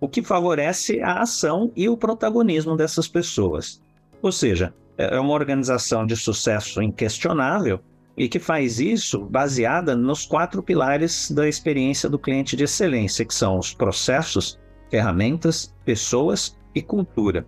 o 0.01 0.09
que 0.09 0.21
favorece 0.23 1.01
a 1.01 1.21
ação 1.21 1.71
e 1.77 1.89
o 1.89 1.97
protagonismo 1.97 2.77
dessas 2.77 3.07
pessoas. 3.07 3.81
Ou 4.21 4.33
seja, 4.33 4.75
é, 4.99 5.15
é 5.17 5.21
uma 5.21 5.33
organização 5.33 6.05
de 6.05 6.17
sucesso 6.17 6.83
inquestionável 6.83 7.81
e 8.17 8.29
que 8.29 8.39
faz 8.41 8.81
isso 8.81 9.25
baseada 9.25 9.95
nos 9.95 10.27
quatro 10.27 10.63
pilares 10.63 11.31
da 11.31 11.49
experiência 11.49 12.09
do 12.09 12.19
cliente 12.19 12.57
de 12.57 12.65
excelência, 12.65 13.25
que 13.25 13.35
são 13.35 13.59
os 13.59 13.73
processos, 13.73 14.59
ferramentas, 14.91 15.75
pessoas 15.85 16.57
e 16.75 16.83
cultura. 16.83 17.47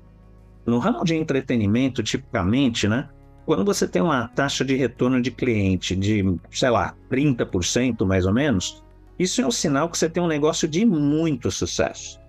No 0.64 0.78
ramo 0.78 1.04
de 1.04 1.14
entretenimento, 1.14 2.02
tipicamente, 2.02 2.88
né, 2.88 3.09
quando 3.45 3.64
você 3.64 3.87
tem 3.87 4.02
uma 4.02 4.26
taxa 4.28 4.64
de 4.64 4.75
retorno 4.75 5.23
de 5.23 5.30
cliente 5.30 5.95
de, 5.95 6.37
sei 6.50 6.71
lá, 6.71 6.95
30% 7.11 8.04
mais 8.04 8.26
ou 8.26 8.35
menos, 8.35 8.83
isso 9.18 9.40
é 9.40 9.47
um 9.47 9.50
sinal 9.50 9.88
que 9.88 9.97
você 9.97 10.11
tem 10.11 10.23
um 10.23 10.26
negócio 10.26 10.66
de 10.66 10.85
muito 10.85 11.50
sucesso. 11.50 12.21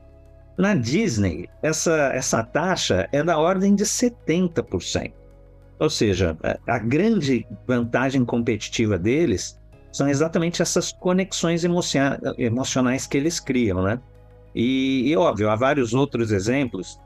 Na 0.58 0.74
Disney, 0.74 1.50
essa, 1.62 2.12
essa 2.14 2.44
taxa 2.44 3.10
é 3.12 3.24
da 3.24 3.38
ordem 3.38 3.76
de 3.76 3.84
70%. 3.84 5.12
Ou 5.80 5.90
seja, 5.90 6.38
a 6.68 6.80
grande 6.80 7.46
vantagem 7.68 8.26
competitiva 8.26 8.98
deles 8.98 9.60
são 9.92 10.08
exatamente 10.08 10.62
essas 10.62 10.92
conexões 10.92 11.64
emocionais 11.64 13.06
que 13.06 13.18
eles 13.18 13.40
criam, 13.40 13.84
né? 13.84 14.00
E, 14.60 15.12
e, 15.12 15.16
óbvio, 15.16 15.52
há 15.52 15.56
vários 15.56 15.94
outros 15.94 16.32
exemplos. 16.32 17.00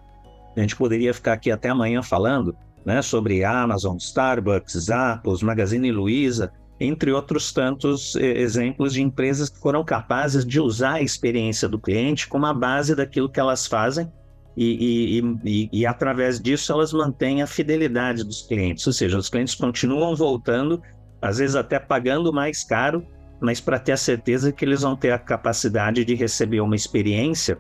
A 0.56 0.62
gente 0.62 0.74
poderia 0.74 1.14
ficar 1.14 1.34
aqui 1.34 1.52
até 1.52 1.68
amanhã 1.68 2.02
falando, 2.02 2.56
né, 2.86 3.02
sobre 3.02 3.44
Amazon, 3.44 3.98
Starbucks, 3.98 4.86
Zappos, 4.86 5.44
Magazine 5.44 5.92
Luiza, 5.92 6.50
entre 6.80 7.12
outros 7.12 7.52
tantos 7.52 8.16
exemplos 8.16 8.94
de 8.94 9.02
empresas 9.02 9.50
que 9.50 9.60
foram 9.60 9.84
capazes 9.84 10.46
de 10.46 10.62
usar 10.62 10.94
a 10.94 11.02
experiência 11.02 11.68
do 11.68 11.78
cliente 11.78 12.26
como 12.26 12.46
a 12.46 12.54
base 12.54 12.96
daquilo 12.96 13.30
que 13.30 13.40
elas 13.40 13.68
fazem 13.68 14.10
e, 14.56 15.20
e, 15.20 15.40
e, 15.44 15.70
e, 15.74 15.86
através 15.86 16.40
disso 16.40 16.72
elas 16.72 16.94
mantêm 16.94 17.42
a 17.42 17.48
fidelidade 17.48 18.24
dos 18.24 18.42
clientes, 18.44 18.88
ou 18.88 18.94
seja, 18.94 19.18
os 19.18 19.30
clientes 19.30 19.56
continuam 19.56 20.16
voltando, 20.16 20.82
às 21.22 21.38
vezes 21.38 21.56
até 21.56 21.80
pagando 21.80 22.34
mais 22.34 22.64
caro, 22.64 23.06
mas 23.42 23.60
para 23.60 23.80
ter 23.80 23.94
a 23.94 23.98
certeza 23.98 24.52
que 24.52 24.64
eles 24.64 24.82
vão 24.82 24.96
ter 24.96 25.12
a 25.12 25.20
capacidade 25.20 26.06
de 26.06 26.14
receber 26.14 26.62
uma 26.62 26.76
experiência 26.76 27.58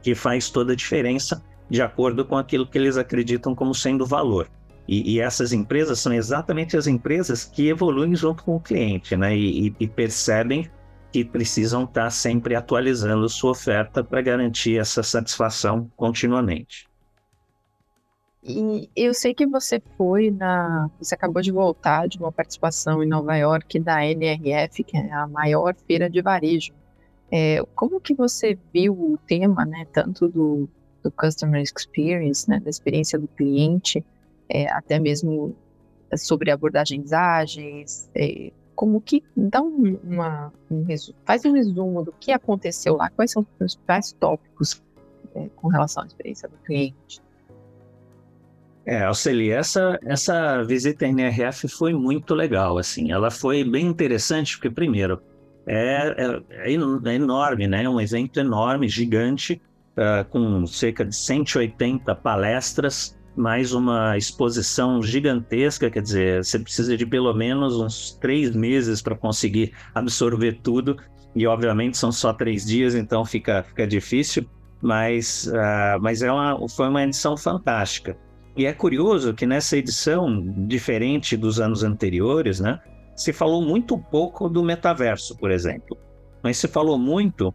que 0.00 0.14
faz 0.14 0.48
toda 0.48 0.72
a 0.72 0.76
diferença 0.76 1.42
de 1.68 1.82
acordo 1.82 2.24
com 2.24 2.36
aquilo 2.36 2.66
que 2.66 2.78
eles 2.78 2.96
acreditam 2.96 3.54
como 3.54 3.74
sendo 3.74 4.06
valor. 4.06 4.48
E, 4.86 5.14
e, 5.14 5.20
essas 5.20 5.52
empresas 5.52 6.00
são 6.00 6.12
exatamente 6.12 6.76
as 6.76 6.86
empresas 6.86 7.44
que 7.44 7.68
evoluem 7.68 8.14
junto 8.14 8.42
com 8.42 8.56
o 8.56 8.60
cliente, 8.60 9.16
né? 9.16 9.36
E, 9.36 9.74
e 9.78 9.88
percebem 9.88 10.68
que 11.12 11.24
precisam 11.24 11.84
estar 11.84 12.10
sempre 12.10 12.56
atualizando 12.56 13.28
sua 13.28 13.52
oferta 13.52 14.02
para 14.02 14.20
garantir 14.20 14.78
essa 14.78 15.02
satisfação 15.02 15.90
continuamente. 15.96 16.88
E 18.44 18.90
eu 18.96 19.14
sei 19.14 19.32
que 19.32 19.46
você 19.46 19.80
foi 19.96 20.30
na. 20.30 20.90
Você 20.98 21.14
acabou 21.14 21.40
de 21.40 21.52
voltar 21.52 22.08
de 22.08 22.18
uma 22.18 22.32
participação 22.32 23.02
em 23.02 23.06
Nova 23.06 23.36
York 23.36 23.78
da 23.78 24.04
NRF, 24.04 24.82
que 24.82 24.96
é 24.96 25.12
a 25.12 25.28
maior 25.28 25.74
feira 25.86 26.10
de 26.10 26.20
varejo. 26.20 26.72
É, 27.30 27.62
como 27.74 28.00
que 28.00 28.12
você 28.14 28.58
viu 28.74 28.92
o 28.92 29.18
tema, 29.26 29.64
né, 29.64 29.86
tanto 29.92 30.28
do, 30.28 30.68
do 31.02 31.10
customer 31.12 31.62
experience, 31.62 32.50
né, 32.50 32.58
da 32.60 32.68
experiência 32.68 33.18
do 33.18 33.28
cliente, 33.28 34.04
é, 34.48 34.68
até 34.70 34.98
mesmo 34.98 35.56
sobre 36.16 36.50
abordagens 36.50 37.12
ágeis, 37.12 38.10
é, 38.14 38.52
como 38.74 39.00
que 39.00 39.22
dá 39.36 39.62
um, 39.62 39.98
uma, 40.02 40.52
um 40.70 40.84
faz 41.24 41.44
um 41.44 41.52
resumo 41.52 42.02
do 42.02 42.12
que 42.12 42.32
aconteceu 42.32 42.96
lá, 42.96 43.08
quais 43.08 43.30
são 43.30 43.42
os 43.42 43.48
principais 43.56 44.12
tópicos 44.12 44.82
é, 45.34 45.48
com 45.56 45.68
relação 45.68 46.02
à 46.02 46.06
experiência 46.06 46.48
do 46.48 46.56
cliente. 46.58 47.22
É, 48.84 49.04
Alceli, 49.04 49.50
essa, 49.50 49.98
essa 50.04 50.62
visita 50.64 51.04
à 51.04 51.08
NRF 51.08 51.68
foi 51.68 51.92
muito 51.92 52.34
legal, 52.34 52.78
assim, 52.78 53.12
ela 53.12 53.30
foi 53.30 53.62
bem 53.62 53.86
interessante, 53.86 54.56
porque 54.56 54.70
primeiro, 54.70 55.20
é, 55.66 56.14
é, 56.16 56.72
é, 56.72 56.72
é 56.72 57.14
enorme, 57.14 57.68
né, 57.68 57.88
um 57.88 58.00
evento 58.00 58.40
enorme, 58.40 58.88
gigante, 58.88 59.62
uh, 59.92 60.28
com 60.30 60.66
cerca 60.66 61.04
de 61.04 61.14
180 61.14 62.12
palestras, 62.16 63.16
mais 63.36 63.72
uma 63.72 64.18
exposição 64.18 65.00
gigantesca, 65.00 65.88
quer 65.88 66.02
dizer, 66.02 66.44
você 66.44 66.58
precisa 66.58 66.96
de 66.96 67.06
pelo 67.06 67.32
menos 67.32 67.76
uns 67.76 68.18
três 68.20 68.54
meses 68.54 69.00
para 69.00 69.14
conseguir 69.14 69.72
absorver 69.94 70.58
tudo, 70.60 70.96
e 71.36 71.46
obviamente 71.46 71.96
são 71.96 72.10
só 72.10 72.32
três 72.32 72.66
dias, 72.66 72.96
então 72.96 73.24
fica, 73.24 73.62
fica 73.62 73.86
difícil, 73.86 74.44
mas, 74.82 75.46
uh, 75.46 76.00
mas 76.00 76.20
é 76.20 76.32
uma, 76.32 76.68
foi 76.68 76.88
uma 76.88 77.04
edição 77.04 77.36
fantástica. 77.36 78.18
E 78.56 78.66
é 78.66 78.72
curioso 78.72 79.32
que 79.32 79.46
nessa 79.46 79.76
edição, 79.76 80.42
diferente 80.66 81.36
dos 81.36 81.58
anos 81.58 81.82
anteriores, 81.82 82.60
né, 82.60 82.80
se 83.16 83.32
falou 83.32 83.62
muito 83.62 83.96
pouco 83.96 84.48
do 84.48 84.62
metaverso, 84.62 85.36
por 85.36 85.50
exemplo, 85.50 85.96
mas 86.42 86.58
se 86.58 86.68
falou 86.68 86.98
muito 86.98 87.54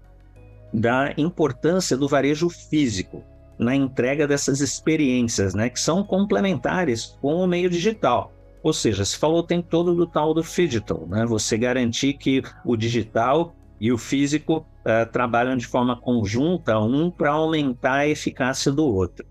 da 0.73 1.13
importância 1.17 1.95
do 1.95 2.07
varejo 2.07 2.49
físico 2.49 3.23
na 3.59 3.75
entrega 3.75 4.27
dessas 4.27 4.59
experiências, 4.59 5.53
né, 5.53 5.69
que 5.69 5.79
são 5.79 6.03
complementares 6.03 7.17
com 7.21 7.35
o 7.35 7.47
meio 7.47 7.69
digital. 7.69 8.31
Ou 8.63 8.73
seja, 8.73 9.05
se 9.05 9.17
falou 9.17 9.39
o 9.39 9.43
tempo 9.43 9.67
todo 9.69 9.95
do 9.95 10.05
tal 10.05 10.33
do 10.33 10.41
digital, 10.41 11.07
né, 11.07 11.25
você 11.25 11.57
garantir 11.57 12.13
que 12.13 12.41
o 12.65 12.75
digital 12.75 13.55
e 13.79 13.91
o 13.91 13.97
físico 13.97 14.65
uh, 14.81 15.11
trabalham 15.11 15.55
de 15.55 15.67
forma 15.67 15.95
conjunta, 15.95 16.79
um 16.79 17.11
para 17.11 17.31
aumentar 17.31 17.99
a 17.99 18.07
eficácia 18.07 18.71
do 18.71 18.85
outro. 18.85 19.25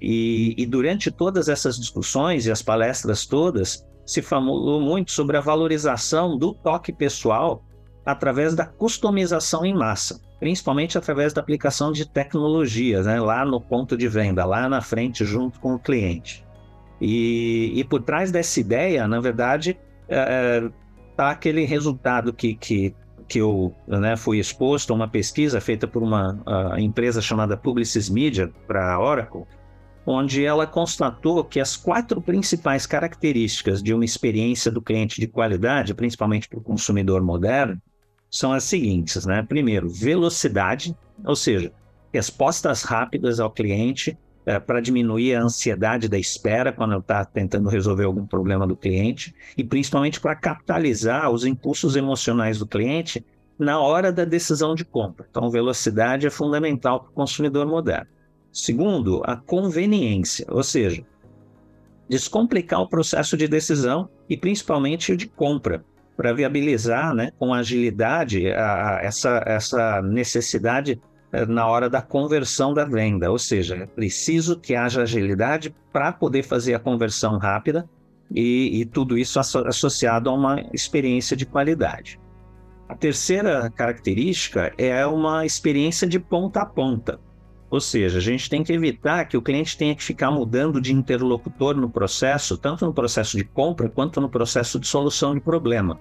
E, 0.00 0.54
e, 0.58 0.66
durante 0.66 1.10
todas 1.10 1.48
essas 1.48 1.78
discussões 1.78 2.46
e 2.46 2.50
as 2.50 2.60
palestras 2.60 3.24
todas, 3.24 3.84
se 4.04 4.20
falou 4.20 4.80
muito 4.80 5.10
sobre 5.10 5.36
a 5.36 5.40
valorização 5.40 6.36
do 6.36 6.52
toque 6.52 6.92
pessoal 6.92 7.64
através 8.04 8.54
da 8.54 8.66
customização 8.66 9.64
em 9.64 9.74
massa 9.74 10.20
principalmente 10.38 10.98
através 10.98 11.32
da 11.32 11.40
aplicação 11.40 11.92
de 11.92 12.08
tecnologias, 12.08 13.06
né, 13.06 13.20
lá 13.20 13.44
no 13.44 13.60
ponto 13.60 13.96
de 13.96 14.08
venda, 14.08 14.44
lá 14.44 14.68
na 14.68 14.80
frente, 14.80 15.24
junto 15.24 15.58
com 15.60 15.74
o 15.74 15.78
cliente. 15.78 16.44
E, 17.00 17.72
e 17.74 17.84
por 17.84 18.02
trás 18.02 18.30
dessa 18.30 18.60
ideia, 18.60 19.06
na 19.06 19.20
verdade, 19.20 19.78
está 20.02 20.16
é, 20.16 20.70
tá 21.16 21.30
aquele 21.30 21.64
resultado 21.64 22.32
que, 22.32 22.54
que, 22.54 22.94
que 23.28 23.38
eu 23.38 23.74
né, 23.86 24.16
fui 24.16 24.38
exposto 24.38 24.92
a 24.92 24.96
uma 24.96 25.08
pesquisa 25.08 25.60
feita 25.60 25.86
por 25.86 26.02
uma 26.02 26.38
empresa 26.78 27.20
chamada 27.20 27.56
Publicis 27.56 28.08
Media, 28.08 28.50
para 28.66 28.94
a 28.94 29.00
Oracle, 29.00 29.44
onde 30.06 30.44
ela 30.44 30.66
constatou 30.66 31.42
que 31.42 31.58
as 31.58 31.76
quatro 31.76 32.22
principais 32.22 32.86
características 32.86 33.82
de 33.82 33.92
uma 33.92 34.04
experiência 34.04 34.70
do 34.70 34.80
cliente 34.80 35.20
de 35.20 35.26
qualidade, 35.26 35.94
principalmente 35.94 36.48
para 36.48 36.60
o 36.60 36.62
consumidor 36.62 37.20
moderno, 37.22 37.82
são 38.30 38.52
as 38.52 38.64
seguintes, 38.64 39.26
né? 39.26 39.42
Primeiro, 39.42 39.88
velocidade, 39.88 40.96
ou 41.24 41.34
seja, 41.34 41.72
respostas 42.12 42.82
rápidas 42.82 43.40
ao 43.40 43.50
cliente 43.50 44.16
é, 44.44 44.60
para 44.60 44.80
diminuir 44.80 45.34
a 45.34 45.42
ansiedade 45.42 46.08
da 46.08 46.18
espera 46.18 46.72
quando 46.72 46.92
ele 46.92 47.00
está 47.00 47.24
tentando 47.24 47.68
resolver 47.68 48.04
algum 48.04 48.24
problema 48.24 48.66
do 48.66 48.76
cliente 48.76 49.34
e 49.56 49.64
principalmente 49.64 50.20
para 50.20 50.36
capitalizar 50.36 51.30
os 51.30 51.44
impulsos 51.44 51.96
emocionais 51.96 52.58
do 52.58 52.66
cliente 52.66 53.24
na 53.58 53.80
hora 53.80 54.12
da 54.12 54.24
decisão 54.24 54.74
de 54.74 54.84
compra. 54.84 55.26
Então, 55.28 55.50
velocidade 55.50 56.26
é 56.26 56.30
fundamental 56.30 57.00
para 57.00 57.10
o 57.10 57.14
consumidor 57.14 57.66
moderno. 57.66 58.15
Segundo, 58.56 59.20
a 59.26 59.36
conveniência, 59.36 60.46
ou 60.48 60.62
seja, 60.62 61.04
descomplicar 62.08 62.80
o 62.80 62.88
processo 62.88 63.36
de 63.36 63.46
decisão 63.46 64.08
e 64.30 64.34
principalmente 64.34 65.12
o 65.12 65.16
de 65.16 65.26
compra 65.26 65.84
para 66.16 66.32
viabilizar 66.32 67.14
né, 67.14 67.32
com 67.38 67.52
agilidade 67.52 68.50
a, 68.50 68.96
a, 68.96 69.02
essa, 69.02 69.42
essa 69.44 70.00
necessidade 70.00 70.98
eh, 71.32 71.44
na 71.44 71.66
hora 71.66 71.90
da 71.90 72.00
conversão 72.00 72.72
da 72.72 72.86
venda. 72.86 73.30
Ou 73.30 73.38
seja, 73.38 73.76
é 73.76 73.84
preciso 73.84 74.58
que 74.58 74.74
haja 74.74 75.02
agilidade 75.02 75.76
para 75.92 76.10
poder 76.10 76.42
fazer 76.42 76.72
a 76.72 76.78
conversão 76.78 77.36
rápida 77.36 77.86
e, 78.34 78.80
e 78.80 78.86
tudo 78.86 79.18
isso 79.18 79.38
asso 79.38 79.58
associado 79.66 80.30
a 80.30 80.32
uma 80.32 80.64
experiência 80.72 81.36
de 81.36 81.44
qualidade. 81.44 82.18
A 82.88 82.94
terceira 82.94 83.68
característica 83.68 84.72
é 84.78 85.06
uma 85.06 85.44
experiência 85.44 86.08
de 86.08 86.18
ponta 86.18 86.62
a 86.62 86.64
ponta. 86.64 87.20
Ou 87.68 87.80
seja, 87.80 88.18
a 88.18 88.20
gente 88.20 88.48
tem 88.48 88.62
que 88.62 88.72
evitar 88.72 89.24
que 89.24 89.36
o 89.36 89.42
cliente 89.42 89.76
tenha 89.76 89.94
que 89.94 90.02
ficar 90.02 90.30
mudando 90.30 90.80
de 90.80 90.92
interlocutor 90.92 91.76
no 91.76 91.90
processo, 91.90 92.56
tanto 92.56 92.86
no 92.86 92.94
processo 92.94 93.36
de 93.36 93.44
compra 93.44 93.88
quanto 93.88 94.20
no 94.20 94.28
processo 94.28 94.78
de 94.78 94.86
solução 94.86 95.34
de 95.34 95.40
problema. 95.40 95.98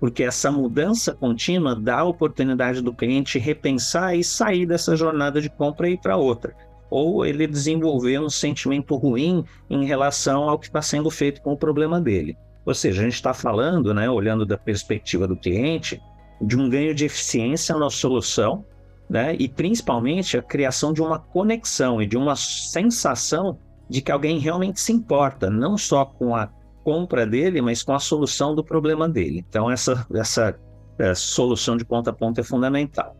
Porque 0.00 0.24
essa 0.24 0.50
mudança 0.50 1.14
contínua 1.14 1.74
dá 1.74 2.00
a 2.00 2.04
oportunidade 2.04 2.82
do 2.82 2.92
cliente 2.92 3.38
repensar 3.38 4.16
e 4.16 4.24
sair 4.24 4.66
dessa 4.66 4.96
jornada 4.96 5.40
de 5.40 5.48
compra 5.48 5.88
e 5.88 5.92
ir 5.92 5.98
para 5.98 6.16
outra. 6.16 6.54
Ou 6.90 7.24
ele 7.24 7.46
desenvolver 7.46 8.18
um 8.20 8.28
sentimento 8.28 8.96
ruim 8.96 9.44
em 9.70 9.84
relação 9.84 10.48
ao 10.48 10.58
que 10.58 10.66
está 10.66 10.82
sendo 10.82 11.10
feito 11.10 11.40
com 11.42 11.52
o 11.52 11.56
problema 11.56 12.00
dele. 12.00 12.36
Ou 12.66 12.74
seja, 12.74 13.00
a 13.00 13.04
gente 13.04 13.14
está 13.14 13.32
falando, 13.32 13.94
né, 13.94 14.10
olhando 14.10 14.44
da 14.44 14.58
perspectiva 14.58 15.28
do 15.28 15.36
cliente, 15.36 16.00
de 16.40 16.56
um 16.56 16.68
ganho 16.68 16.94
de 16.94 17.04
eficiência 17.04 17.76
na 17.76 17.88
solução 17.88 18.64
né? 19.08 19.36
E 19.38 19.48
principalmente 19.48 20.36
a 20.36 20.42
criação 20.42 20.92
de 20.92 21.02
uma 21.02 21.18
conexão 21.18 22.00
e 22.00 22.06
de 22.06 22.16
uma 22.16 22.36
sensação 22.36 23.58
de 23.88 24.00
que 24.00 24.10
alguém 24.10 24.38
realmente 24.38 24.80
se 24.80 24.92
importa, 24.92 25.50
não 25.50 25.76
só 25.76 26.04
com 26.04 26.34
a 26.34 26.50
compra 26.82 27.26
dele, 27.26 27.60
mas 27.60 27.82
com 27.82 27.92
a 27.92 27.98
solução 27.98 28.54
do 28.54 28.64
problema 28.64 29.08
dele. 29.08 29.44
Então 29.48 29.70
essa 29.70 30.06
essa 30.14 30.58
é, 30.98 31.14
solução 31.14 31.76
de 31.76 31.84
ponta 31.84 32.10
a 32.10 32.12
ponta 32.12 32.40
é 32.40 32.44
fundamental. 32.44 33.16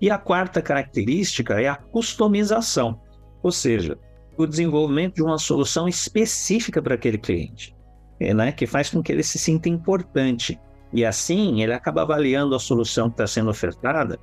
E 0.00 0.10
a 0.10 0.18
quarta 0.18 0.62
característica 0.62 1.60
é 1.60 1.68
a 1.68 1.74
customização, 1.74 3.00
ou 3.42 3.50
seja, 3.50 3.98
o 4.36 4.46
desenvolvimento 4.46 5.16
de 5.16 5.22
uma 5.22 5.38
solução 5.38 5.88
específica 5.88 6.80
para 6.80 6.94
aquele 6.94 7.18
cliente, 7.18 7.74
é, 8.20 8.32
né? 8.32 8.52
Que 8.52 8.66
faz 8.66 8.90
com 8.90 9.02
que 9.02 9.10
ele 9.10 9.24
se 9.24 9.38
sinta 9.38 9.68
importante. 9.68 10.58
E 10.92 11.04
assim 11.04 11.62
ele 11.62 11.72
acaba 11.72 12.02
avaliando 12.02 12.54
a 12.54 12.58
solução 12.58 13.08
que 13.08 13.14
está 13.14 13.26
sendo 13.26 13.50
ofertada 13.50 14.18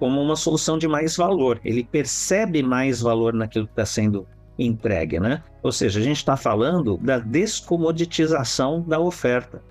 como 0.00 0.20
uma 0.20 0.34
solução 0.34 0.78
de 0.78 0.88
mais 0.88 1.16
valor. 1.16 1.60
Ele 1.62 1.84
percebe 1.84 2.62
mais 2.62 3.02
valor 3.02 3.34
naquilo 3.34 3.66
que 3.66 3.72
está 3.72 3.84
sendo 3.84 4.26
entregue, 4.58 5.20
né? 5.20 5.42
Ou 5.62 5.70
seja, 5.70 6.00
a 6.00 6.02
gente 6.02 6.16
está 6.16 6.36
falando 6.36 6.96
da 6.96 7.18
descomoditização 7.18 8.80
da 8.80 8.98
oferta. 8.98 9.62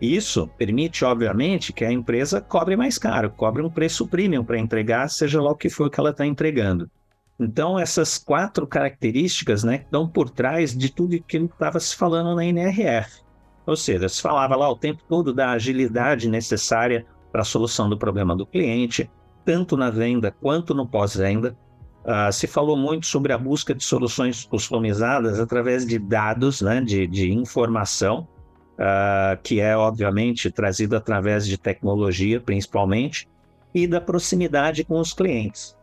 Isso 0.00 0.48
permite, 0.58 1.04
obviamente, 1.04 1.72
que 1.72 1.84
a 1.84 1.92
empresa 1.92 2.40
cobre 2.40 2.76
mais 2.76 2.98
caro, 2.98 3.30
cobre 3.30 3.62
um 3.62 3.70
preço 3.70 4.06
premium 4.06 4.44
para 4.44 4.58
entregar, 4.58 5.08
seja 5.08 5.40
lá 5.40 5.50
o 5.50 5.56
que 5.56 5.70
for 5.70 5.88
que 5.90 6.00
ela 6.00 6.10
está 6.10 6.26
entregando. 6.26 6.90
Então, 7.38 7.78
essas 7.78 8.16
quatro 8.16 8.66
características 8.66 9.64
né, 9.64 9.82
estão 9.84 10.08
por 10.08 10.30
trás 10.30 10.76
de 10.76 10.90
tudo 10.90 11.20
que 11.22 11.36
estava 11.36 11.78
se 11.78 11.94
falando 11.94 12.34
na 12.34 12.44
NRF. 12.44 13.22
Ou 13.66 13.76
seja, 13.76 14.08
se 14.08 14.20
falava 14.20 14.56
lá 14.56 14.70
o 14.70 14.76
tempo 14.76 15.02
todo 15.08 15.32
da 15.32 15.50
agilidade 15.50 16.28
necessária 16.28 17.06
para 17.32 17.42
a 17.42 17.44
solução 17.44 17.88
do 17.88 17.98
problema 17.98 18.36
do 18.36 18.46
cliente, 18.46 19.10
tanto 19.44 19.76
na 19.76 19.90
venda 19.90 20.30
quanto 20.30 20.74
no 20.74 20.86
pós-venda. 20.86 21.56
Uh, 22.04 22.30
se 22.32 22.46
falou 22.46 22.76
muito 22.76 23.06
sobre 23.06 23.32
a 23.32 23.38
busca 23.38 23.74
de 23.74 23.82
soluções 23.82 24.44
customizadas 24.44 25.40
através 25.40 25.86
de 25.86 25.98
dados, 25.98 26.60
né, 26.60 26.80
de, 26.80 27.06
de 27.06 27.32
informação, 27.32 28.28
uh, 28.74 29.40
que 29.42 29.58
é 29.58 29.74
obviamente 29.76 30.50
trazido 30.50 30.96
através 30.96 31.46
de 31.46 31.56
tecnologia, 31.56 32.40
principalmente, 32.40 33.26
e 33.74 33.86
da 33.86 34.00
proximidade 34.00 34.84
com 34.84 35.00
os 35.00 35.14
clientes. 35.14 35.74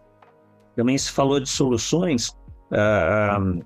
Também 0.76 0.98
se 0.98 1.12
falou 1.12 1.40
de 1.40 1.50
soluções 1.50 2.30
uh, 2.72 3.66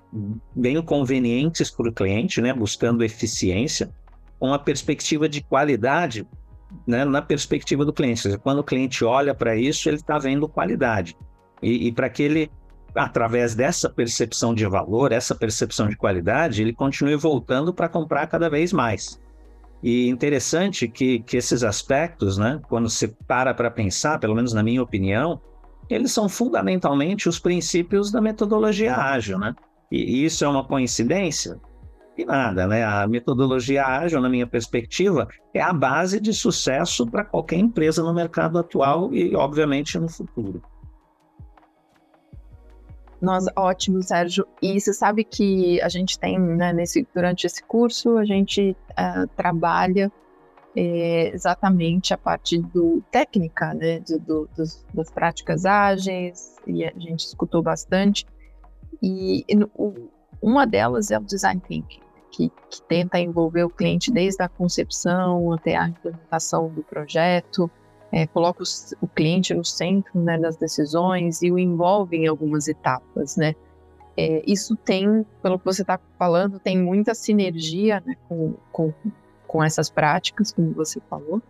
bem 0.54 0.80
convenientes 0.82 1.70
para 1.70 1.90
o 1.90 1.92
cliente, 1.92 2.40
né, 2.40 2.54
buscando 2.54 3.04
eficiência, 3.04 3.90
com 4.38 4.52
a 4.52 4.58
perspectiva 4.58 5.28
de 5.28 5.42
qualidade 5.42 6.26
né, 6.86 7.04
na 7.04 7.22
perspectiva 7.22 7.84
do 7.84 7.92
cliente. 7.92 8.36
Quando 8.38 8.58
o 8.58 8.64
cliente 8.64 9.04
olha 9.04 9.34
para 9.34 9.56
isso, 9.56 9.88
ele 9.88 9.96
está 9.96 10.18
vendo 10.18 10.48
qualidade. 10.48 11.16
E, 11.62 11.88
e 11.88 11.92
para 11.92 12.08
que 12.08 12.22
ele, 12.22 12.50
através 12.94 13.54
dessa 13.54 13.88
percepção 13.88 14.54
de 14.54 14.66
valor, 14.66 15.12
essa 15.12 15.34
percepção 15.34 15.88
de 15.88 15.96
qualidade, 15.96 16.62
ele 16.62 16.72
continue 16.72 17.16
voltando 17.16 17.72
para 17.72 17.88
comprar 17.88 18.26
cada 18.26 18.48
vez 18.48 18.72
mais. 18.72 19.20
E 19.82 20.08
interessante 20.08 20.88
que, 20.88 21.20
que 21.20 21.36
esses 21.36 21.62
aspectos, 21.62 22.38
né, 22.38 22.60
quando 22.68 22.88
você 22.88 23.08
para 23.08 23.54
para 23.54 23.70
pensar, 23.70 24.18
pelo 24.18 24.34
menos 24.34 24.52
na 24.52 24.62
minha 24.62 24.82
opinião, 24.82 25.40
eles 25.88 26.12
são 26.12 26.28
fundamentalmente 26.28 27.28
os 27.28 27.38
princípios 27.38 28.10
da 28.10 28.20
metodologia 28.20 28.96
ágil, 28.96 29.38
né? 29.38 29.54
E 29.90 30.24
isso 30.24 30.44
é 30.44 30.48
uma 30.48 30.64
coincidência? 30.64 31.60
E 32.16 32.24
nada, 32.24 32.66
né? 32.66 32.82
A 32.82 33.06
metodologia 33.06 33.84
ágil, 33.84 34.20
na 34.20 34.28
minha 34.28 34.46
perspectiva, 34.46 35.28
é 35.52 35.60
a 35.60 35.72
base 35.72 36.18
de 36.18 36.32
sucesso 36.32 37.06
para 37.06 37.24
qualquer 37.24 37.56
empresa 37.56 38.02
no 38.02 38.14
mercado 38.14 38.58
atual 38.58 39.12
e, 39.12 39.36
obviamente, 39.36 39.98
no 39.98 40.08
futuro. 40.08 40.62
Nossa, 43.20 43.52
ótimo, 43.54 44.02
Sérgio. 44.02 44.46
E 44.62 44.80
você 44.80 44.92
sabe 44.94 45.24
que 45.24 45.80
a 45.82 45.88
gente 45.88 46.18
tem, 46.18 46.38
né, 46.38 46.72
nesse, 46.72 47.06
durante 47.14 47.46
esse 47.46 47.62
curso, 47.62 48.16
a 48.16 48.24
gente 48.24 48.76
uh, 48.92 49.26
trabalha 49.36 50.10
é, 50.76 51.30
exatamente 51.34 52.12
a 52.12 52.18
parte 52.18 52.58
do 52.58 53.02
técnica, 53.10 53.72
né, 53.74 54.00
do, 54.00 54.18
do, 54.20 54.48
dos, 54.56 54.84
das 54.92 55.10
práticas 55.10 55.64
ágeis, 55.64 56.56
e 56.66 56.84
a 56.84 56.92
gente 56.98 57.20
escutou 57.20 57.62
bastante. 57.62 58.26
E, 59.02 59.44
e 59.48 59.56
o, 59.74 60.10
uma 60.40 60.66
delas 60.66 61.10
é 61.10 61.18
o 61.18 61.22
design 61.22 61.60
thinking, 61.66 62.00
que, 62.36 62.52
que, 62.70 62.82
tenta 62.82 63.18
envolver 63.18 63.64
o 63.64 63.70
cliente 63.70 64.12
desde 64.12 64.42
a 64.42 64.48
concepção 64.48 65.52
até 65.52 65.74
a 65.74 65.88
implementação 65.88 66.68
do 66.68 66.82
projeto, 66.82 67.70
é, 68.12 68.26
coloca 68.26 68.62
o, 68.62 68.66
o, 69.04 69.08
cliente 69.08 69.54
no 69.54 69.64
centro 69.64 70.20
né, 70.20 70.38
das 70.38 70.56
decisões 70.56 71.42
e 71.42 71.50
o 71.50 71.58
envolve 71.58 72.16
em 72.18 72.26
algumas 72.26 72.68
etapas, 72.68 73.36
né? 73.36 73.54
É, 74.18 74.42
isso 74.46 74.76
tem, 74.76 75.26
pelo 75.42 75.58
que 75.58 75.64
você 75.64 75.82
está 75.82 75.98
falando, 76.18 76.58
tem 76.58 76.78
muita 76.78 77.14
sinergia 77.14 78.02
né, 78.04 78.16
com, 78.28 78.54
com, 78.70 78.92
com 79.46 79.64
essas 79.64 79.90
práticas, 79.90 80.52
como 80.52 80.72
você 80.72 81.00
falou. 81.08 81.42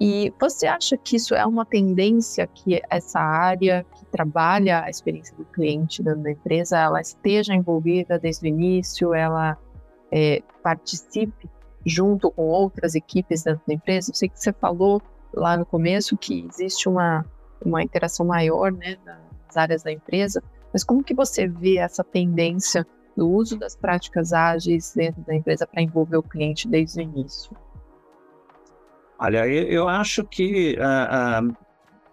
E 0.00 0.32
você 0.40 0.66
acha 0.66 0.96
que 0.96 1.16
isso 1.16 1.34
é 1.34 1.44
uma 1.44 1.66
tendência 1.66 2.46
que 2.46 2.80
essa 2.88 3.18
área 3.18 3.84
que 3.94 4.06
trabalha 4.06 4.84
a 4.84 4.90
experiência 4.90 5.36
do 5.36 5.44
cliente 5.44 6.02
dentro 6.02 6.22
da 6.22 6.30
empresa, 6.30 6.78
ela 6.78 7.00
esteja 7.00 7.52
envolvida 7.52 8.18
desde 8.18 8.46
o 8.46 8.48
início, 8.48 9.12
ela 9.12 9.58
é, 10.12 10.42
participe 10.62 11.48
junto 11.84 12.30
com 12.30 12.42
outras 12.42 12.94
equipes 12.94 13.42
dentro 13.42 13.62
da 13.66 13.74
empresa? 13.74 14.10
Eu 14.10 14.14
sei 14.14 14.28
que 14.28 14.40
você 14.40 14.52
falou 14.52 15.02
lá 15.32 15.56
no 15.56 15.66
começo 15.66 16.16
que 16.16 16.46
existe 16.48 16.88
uma, 16.88 17.24
uma 17.64 17.82
interação 17.82 18.26
maior 18.26 18.72
né, 18.72 18.96
nas 19.04 19.56
áreas 19.56 19.82
da 19.82 19.92
empresa, 19.92 20.42
mas 20.72 20.84
como 20.84 21.02
que 21.02 21.14
você 21.14 21.46
vê 21.46 21.78
essa 21.78 22.04
tendência 22.04 22.86
do 23.16 23.28
uso 23.28 23.58
das 23.58 23.74
práticas 23.74 24.32
ágeis 24.32 24.92
dentro 24.94 25.22
da 25.22 25.34
empresa 25.34 25.66
para 25.66 25.82
envolver 25.82 26.18
o 26.18 26.22
cliente 26.22 26.68
desde 26.68 27.00
o 27.00 27.02
início? 27.02 27.56
Olha, 29.18 29.46
eu 29.48 29.88
acho 29.88 30.24
que 30.24 30.78
uh, 30.78 31.48
uh, 31.50 31.56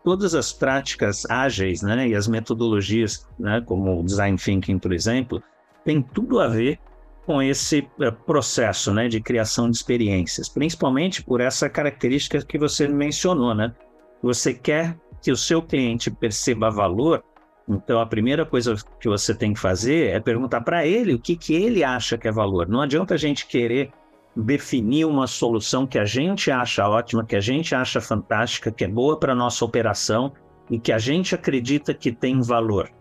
todas 0.03 0.33
as 0.33 0.51
práticas 0.51 1.23
ágeis 1.29 1.83
né, 1.83 2.07
e 2.07 2.15
as 2.15 2.27
metodologias, 2.27 3.27
né, 3.37 3.61
como 3.61 3.99
o 3.99 4.03
design 4.03 4.37
thinking, 4.37 4.79
por 4.79 4.91
exemplo, 4.91 5.43
tem 5.83 6.01
tudo 6.01 6.39
a 6.39 6.47
ver 6.47 6.79
com 7.25 7.41
esse 7.41 7.87
uh, 7.99 8.11
processo 8.25 8.93
né, 8.93 9.07
de 9.07 9.19
criação 9.19 9.69
de 9.69 9.77
experiências, 9.77 10.47
principalmente 10.47 11.23
por 11.23 11.41
essa 11.41 11.69
característica 11.69 12.43
que 12.45 12.57
você 12.57 12.87
mencionou, 12.87 13.53
né? 13.53 13.73
Você 14.21 14.53
quer 14.53 14.97
que 15.21 15.31
o 15.31 15.37
seu 15.37 15.61
cliente 15.61 16.09
perceba 16.11 16.69
valor 16.69 17.23
então, 17.67 17.99
a 17.99 18.05
primeira 18.05 18.45
coisa 18.45 18.75
que 18.99 19.09
você 19.09 19.33
tem 19.33 19.53
que 19.53 19.59
fazer 19.59 20.11
é 20.11 20.19
perguntar 20.19 20.61
para 20.61 20.85
ele 20.85 21.15
o 21.15 21.19
que, 21.19 21.35
que 21.35 21.55
ele 21.55 21.83
acha 21.83 22.17
que 22.17 22.27
é 22.27 22.31
valor. 22.31 22.67
Não 22.67 22.81
adianta 22.81 23.15
a 23.15 23.17
gente 23.17 23.47
querer 23.47 23.91
definir 24.35 25.05
uma 25.05 25.25
solução 25.25 25.87
que 25.87 25.97
a 25.97 26.05
gente 26.05 26.51
acha 26.51 26.87
ótima, 26.87 27.25
que 27.25 27.35
a 27.35 27.39
gente 27.39 27.73
acha 27.73 27.99
fantástica, 27.99 28.71
que 28.71 28.83
é 28.83 28.87
boa 28.87 29.17
para 29.19 29.33
a 29.33 29.35
nossa 29.35 29.65
operação 29.65 30.31
e 30.69 30.77
que 30.77 30.91
a 30.91 30.99
gente 30.99 31.33
acredita 31.33 31.93
que 31.93 32.11
tem 32.11 32.39
valor. 32.41 32.91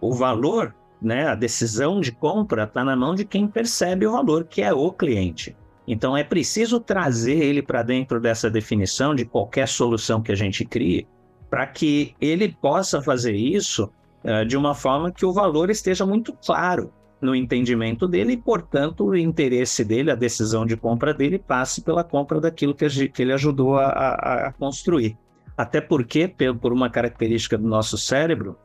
O 0.00 0.14
valor, 0.14 0.74
né, 1.04 1.28
a 1.28 1.34
decisão 1.34 2.00
de 2.00 2.10
compra 2.10 2.64
está 2.64 2.82
na 2.82 2.96
mão 2.96 3.14
de 3.14 3.24
quem 3.24 3.46
percebe 3.46 4.06
o 4.06 4.12
valor, 4.12 4.44
que 4.44 4.62
é 4.62 4.72
o 4.72 4.90
cliente. 4.90 5.56
Então, 5.86 6.16
é 6.16 6.24
preciso 6.24 6.80
trazer 6.80 7.36
ele 7.36 7.62
para 7.62 7.82
dentro 7.82 8.18
dessa 8.18 8.50
definição 8.50 9.14
de 9.14 9.24
qualquer 9.24 9.68
solução 9.68 10.22
que 10.22 10.32
a 10.32 10.34
gente 10.34 10.64
crie, 10.64 11.06
para 11.50 11.66
que 11.66 12.14
ele 12.20 12.56
possa 12.60 13.02
fazer 13.02 13.34
isso 13.34 13.90
eh, 14.24 14.44
de 14.46 14.56
uma 14.56 14.74
forma 14.74 15.12
que 15.12 15.26
o 15.26 15.32
valor 15.32 15.68
esteja 15.68 16.06
muito 16.06 16.32
claro 16.32 16.90
no 17.20 17.34
entendimento 17.34 18.08
dele 18.08 18.32
e, 18.32 18.36
portanto, 18.36 19.04
o 19.04 19.16
interesse 19.16 19.84
dele, 19.84 20.10
a 20.10 20.14
decisão 20.14 20.64
de 20.64 20.76
compra 20.76 21.12
dele 21.12 21.38
passe 21.38 21.82
pela 21.82 22.02
compra 22.02 22.40
daquilo 22.40 22.74
que, 22.74 22.84
ele 23.18 23.32
ajudou 23.32 23.76
a, 23.76 23.86
a, 23.86 24.48
a 24.48 24.52
construir. 24.52 25.16
Até 25.56 25.80
porque, 25.80 26.34
por 26.60 26.72
uma 26.72 26.90
característica 26.90 27.56
do 27.56 27.68
nosso 27.68 27.96
cérebro, 27.96 28.58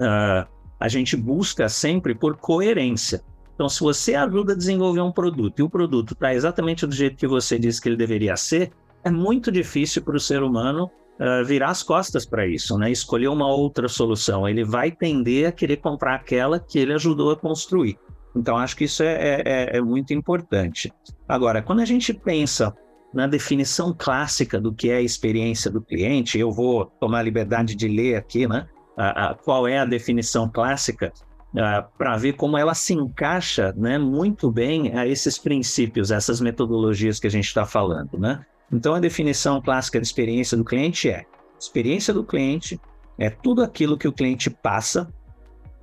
uh, 0.00 0.46
a 0.82 0.88
gente 0.88 1.16
busca 1.16 1.68
sempre 1.68 2.12
por 2.12 2.36
coerência. 2.36 3.22
Então, 3.54 3.68
se 3.68 3.78
você 3.78 4.16
ajuda 4.16 4.52
a 4.52 4.56
desenvolver 4.56 5.00
um 5.00 5.12
produto 5.12 5.60
e 5.60 5.62
o 5.62 5.70
produto 5.70 6.12
está 6.12 6.34
exatamente 6.34 6.84
do 6.84 6.92
jeito 6.92 7.16
que 7.16 7.26
você 7.28 7.56
disse 7.56 7.80
que 7.80 7.88
ele 7.88 7.96
deveria 7.96 8.36
ser, 8.36 8.72
é 9.04 9.08
muito 9.10 9.52
difícil 9.52 10.02
para 10.02 10.16
o 10.16 10.20
ser 10.20 10.42
humano 10.42 10.90
uh, 11.20 11.44
virar 11.44 11.68
as 11.68 11.84
costas 11.84 12.26
para 12.26 12.48
isso, 12.48 12.76
né? 12.76 12.90
escolher 12.90 13.28
uma 13.28 13.46
outra 13.46 13.86
solução. 13.86 14.48
Ele 14.48 14.64
vai 14.64 14.90
tender 14.90 15.46
a 15.46 15.52
querer 15.52 15.76
comprar 15.76 16.16
aquela 16.16 16.58
que 16.58 16.80
ele 16.80 16.94
ajudou 16.94 17.30
a 17.30 17.36
construir. 17.36 17.96
Então, 18.34 18.56
acho 18.56 18.76
que 18.76 18.82
isso 18.82 19.04
é, 19.04 19.12
é, 19.12 19.42
é, 19.44 19.76
é 19.76 19.80
muito 19.80 20.12
importante. 20.12 20.92
Agora, 21.28 21.62
quando 21.62 21.78
a 21.78 21.84
gente 21.84 22.12
pensa 22.12 22.76
na 23.14 23.28
definição 23.28 23.94
clássica 23.96 24.60
do 24.60 24.74
que 24.74 24.90
é 24.90 24.96
a 24.96 25.02
experiência 25.02 25.70
do 25.70 25.80
cliente, 25.80 26.40
eu 26.40 26.50
vou 26.50 26.86
tomar 26.86 27.20
a 27.20 27.22
liberdade 27.22 27.76
de 27.76 27.86
ler 27.86 28.16
aqui, 28.16 28.48
né? 28.48 28.66
A, 28.96 29.30
a, 29.30 29.34
qual 29.34 29.66
é 29.66 29.78
a 29.78 29.84
definição 29.84 30.48
clássica, 30.48 31.12
uh, 31.54 31.84
para 31.96 32.16
ver 32.16 32.34
como 32.34 32.58
ela 32.58 32.74
se 32.74 32.92
encaixa 32.92 33.72
né, 33.76 33.98
muito 33.98 34.50
bem 34.50 34.96
a 34.96 35.06
esses 35.06 35.38
princípios, 35.38 36.10
essas 36.10 36.40
metodologias 36.40 37.18
que 37.18 37.26
a 37.26 37.30
gente 37.30 37.46
está 37.46 37.64
falando. 37.64 38.18
Né? 38.18 38.44
Então, 38.70 38.94
a 38.94 39.00
definição 39.00 39.60
clássica 39.60 40.00
de 40.00 40.06
experiência 40.06 40.56
do 40.56 40.64
cliente 40.64 41.08
é: 41.08 41.24
experiência 41.58 42.12
do 42.12 42.24
cliente 42.24 42.80
é 43.18 43.30
tudo 43.30 43.62
aquilo 43.62 43.96
que 43.96 44.08
o 44.08 44.12
cliente 44.12 44.50
passa 44.50 45.12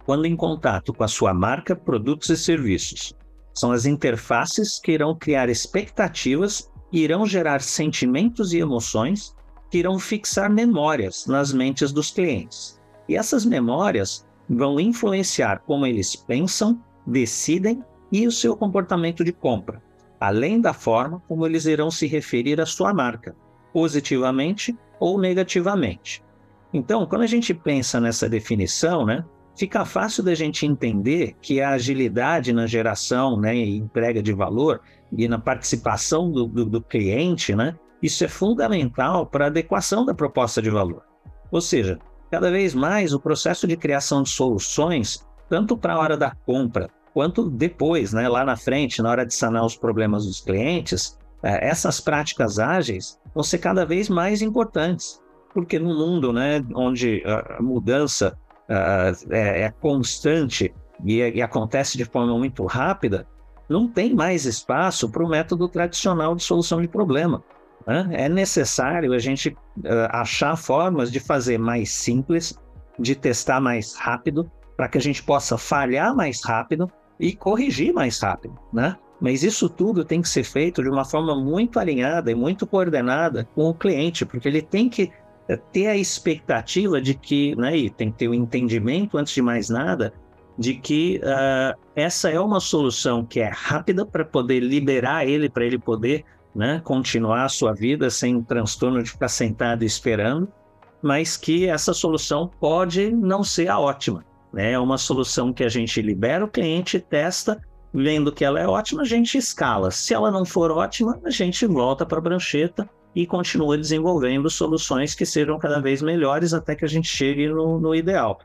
quando 0.06 0.26
em 0.26 0.36
contato 0.36 0.92
com 0.92 1.04
a 1.04 1.08
sua 1.08 1.34
marca, 1.36 1.76
produtos 1.76 2.30
e 2.30 2.38
serviços. 2.38 3.14
São 3.54 3.72
as 3.72 3.86
interfaces 3.86 4.80
que 4.80 4.92
irão 4.92 5.16
criar 5.16 5.50
expectativas 5.50 6.70
e 6.92 7.02
irão 7.02 7.26
gerar 7.26 7.62
sentimentos 7.62 8.52
e 8.54 8.58
emoções 8.58 9.36
que 9.70 9.78
irão 9.78 10.00
fixar 10.00 10.50
memórias 10.50 11.28
nas 11.28 11.54
mentes 11.54 11.92
dos 11.92 12.10
clientes. 12.10 12.79
E 13.10 13.18
essas 13.18 13.46
memórias 13.46 14.26
vão 14.50 14.80
influenciar 14.80 15.64
como 15.66 15.86
eles 15.86 16.16
pensam, 16.16 16.82
decidem 17.06 17.84
e 18.10 18.26
o 18.26 18.32
seu 18.32 18.56
comportamento 18.56 19.24
de 19.24 19.34
compra 19.34 19.82
além 20.20 20.60
da 20.60 20.74
forma 20.74 21.22
como 21.28 21.46
eles 21.46 21.66
irão 21.66 21.90
se 21.90 22.06
referir 22.06 22.60
à 22.60 22.66
sua 22.66 22.94
marca, 22.94 23.36
positivamente 23.72 24.78
ou 25.00 25.20
negativamente. 25.20 26.22
Então, 26.74 27.06
quando 27.06 27.22
a 27.22 27.28
gente 27.28 27.54
pensa 27.54 28.00
nessa 28.00 28.28
definição, 28.28 29.06
né, 29.06 29.24
fica 29.58 29.86
fácil 29.86 30.24
da 30.24 30.36
gente 30.36 30.66
entender 30.66 31.36
que 31.42 31.62
a 31.62 31.72
agilidade 31.72 32.52
na 32.52 32.68
geração 32.68 33.40
né, 33.40 33.56
e 33.56 33.78
entrega 33.78 34.22
de 34.22 34.34
valor 34.34 34.82
e 35.12 35.28
na 35.28 35.40
participação 35.40 36.32
do, 36.32 36.46
do, 36.46 36.66
do 36.66 36.82
cliente, 36.82 37.56
né, 37.56 37.76
isso 38.04 38.24
é 38.24 38.28
fundamental 38.28 39.26
para 39.26 39.46
a 39.46 39.48
adequação 39.48 40.06
da 40.06 40.14
proposta 40.14 40.62
de 40.62 40.70
valor. 40.70 41.04
Ou 41.52 41.62
seja, 41.62 41.98
cada 42.30 42.52
vez 42.52 42.74
mais 42.74 43.14
o 43.14 43.20
processo 43.20 43.68
de 43.68 43.76
criação 43.76 44.24
de 44.24 44.30
soluções, 44.30 45.26
tanto 45.50 45.78
para 45.78 45.94
a 45.94 46.00
hora 46.00 46.18
da 46.18 46.32
compra 46.46 46.90
quanto 47.14 47.50
depois, 47.50 48.14
né, 48.14 48.30
lá 48.30 48.46
na 48.46 48.56
frente, 48.56 49.02
na 49.02 49.10
hora 49.10 49.26
de 49.26 49.34
sanar 49.34 49.66
os 49.66 49.76
problemas 49.76 50.26
dos 50.26 50.42
clientes, 50.42 51.18
é, 51.42 51.68
essas 51.68 52.00
práticas 52.00 52.60
ágeis 52.60 53.20
vão 53.34 53.44
ser 53.44 53.58
cada 53.58 53.86
vez 53.86 54.10
mais 54.10 54.42
importantes, 54.42 55.22
porque 55.54 55.80
no 55.80 55.94
mundo, 55.96 56.32
né, 56.32 56.64
onde 56.76 57.24
a 57.26 57.62
mudança 57.62 58.38
uh, 58.70 59.34
é, 59.34 59.64
é, 59.64 59.72
constante 59.82 60.74
e, 61.04 61.18
e, 61.18 61.42
acontece 61.42 61.98
de 61.98 62.06
forma 62.06 62.38
muito 62.38 62.66
rápida, 62.66 63.26
não 63.68 63.88
tem 63.88 64.14
mais 64.14 64.46
espaço 64.46 65.10
para 65.10 65.24
o 65.24 65.30
método 65.30 65.68
tradicional 65.68 66.36
de 66.36 66.44
solução 66.44 66.82
de 66.82 66.88
problema. 66.88 67.44
Né? 67.86 68.10
É 68.12 68.30
necessário 68.30 69.14
a 69.14 69.20
gente 69.20 69.50
uh, 69.50 70.10
achar 70.10 70.56
formas 70.56 71.12
de 71.12 71.20
fazer 71.20 71.58
mais 71.58 71.92
simples, 71.92 72.58
de 72.98 73.16
testar 73.16 73.60
mais 73.60 73.96
rápido, 73.96 74.50
para 74.76 74.88
que 74.88 74.98
a 74.98 75.02
gente 75.02 75.24
possa 75.24 75.58
falhar 75.58 76.16
mais 76.16 76.44
rápido 76.44 76.90
e 77.20 77.34
corrigir 77.34 77.94
mais 77.94 78.20
rápido, 78.20 78.58
né? 78.72 78.96
Mas 79.20 79.44
isso 79.44 79.68
tudo 79.68 80.06
tem 80.06 80.22
que 80.22 80.30
ser 80.30 80.44
feito 80.44 80.82
de 80.82 80.90
uma 80.90 81.04
forma 81.04 81.36
muito 81.36 81.78
alinhada 81.80 82.32
e 82.32 82.36
muito 82.36 82.66
coordenada 82.66 83.48
com 83.54 83.70
o 83.70 83.74
cliente, 83.74 84.26
porque 84.26 84.48
ele 84.48 84.62
tem 84.62 84.88
que 84.88 85.12
eh, 85.50 85.58
ter 85.74 85.88
a 85.88 85.98
expectativa 85.98 87.02
de 87.02 87.14
que, 87.14 87.54
né, 87.58 87.76
e 87.76 87.90
tem 87.90 88.12
que 88.12 88.20
ter 88.20 88.28
o 88.30 88.34
entendimento, 88.34 89.18
antes 89.18 89.34
de 89.34 89.42
mais 89.42 89.70
nada, 89.70 90.14
de 90.58 90.76
que 90.76 91.20
uh, 91.24 91.78
essa 91.96 92.30
é 92.30 92.40
uma 92.40 92.60
solução 92.60 93.26
que 93.26 93.40
é 93.40 93.50
rápida 93.50 94.06
para 94.06 94.24
poder 94.24 94.62
liberar 94.62 95.28
ele, 95.28 95.50
para 95.50 95.66
ele 95.66 95.78
poder 95.78 96.24
né, 96.54 96.82
continuar 96.84 97.46
a 97.46 97.50
sua 97.50 97.74
vida 97.74 98.10
sem 98.10 98.42
transtorno 98.42 99.02
de 99.04 99.12
ficar 99.12 99.30
sentado 99.30 99.84
esperando, 99.84 100.48
mas 101.02 101.38
que 101.38 101.68
essa 101.68 101.94
solução 101.94 102.50
pode 102.60 103.12
não 103.12 103.44
ser 103.44 103.70
a 103.70 103.80
ótima. 103.80 104.26
Né? 104.52 104.74
É 104.74 104.80
uma 104.80 104.98
solução 104.98 105.54
que 105.54 105.64
a 105.64 105.70
gente 105.70 106.02
libera 106.02 106.44
o 106.44 106.50
cliente, 106.50 107.00
testa, 107.00 107.62
vendo 107.94 108.32
que 108.32 108.44
ela 108.44 108.60
é 108.60 108.68
ótima, 108.68 109.02
a 109.02 109.06
gente 109.06 109.38
escala. 109.38 109.92
Se 109.92 110.14
ela 110.14 110.32
não 110.32 110.46
for 110.46 110.72
ótima, 110.72 111.20
a 111.24 111.30
gente 111.30 111.66
volta 111.66 112.06
para 112.06 112.18
a 112.18 112.22
brancheta 112.22 112.90
e 113.16 113.26
continua 113.26 113.78
desenvolvendo 113.78 114.50
soluções 114.50 115.16
que 115.16 115.26
sejam 115.26 115.58
cada 115.58 115.80
vez 115.80 116.02
melhores 116.02 116.54
até 116.54 116.76
que 116.76 116.86
a 116.86 116.88
gente 116.88 117.08
chegue 117.08 117.48
no, 117.48 117.80
no 117.80 117.96
ideal. 117.96 118.40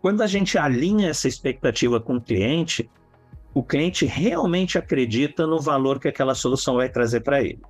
Quando 0.00 0.22
a 0.22 0.26
gente 0.26 0.58
alinha 0.58 1.08
essa 1.08 1.28
expectativa 1.28 2.00
com 2.00 2.16
o 2.16 2.20
cliente, 2.20 2.90
o 3.54 3.62
cliente 3.62 4.04
realmente 4.04 4.76
acredita 4.76 5.46
no 5.46 5.60
valor 5.60 6.00
que 6.00 6.08
aquela 6.08 6.34
solução 6.34 6.76
vai 6.76 6.88
trazer 6.88 7.20
para 7.20 7.40
ele. 7.40 7.60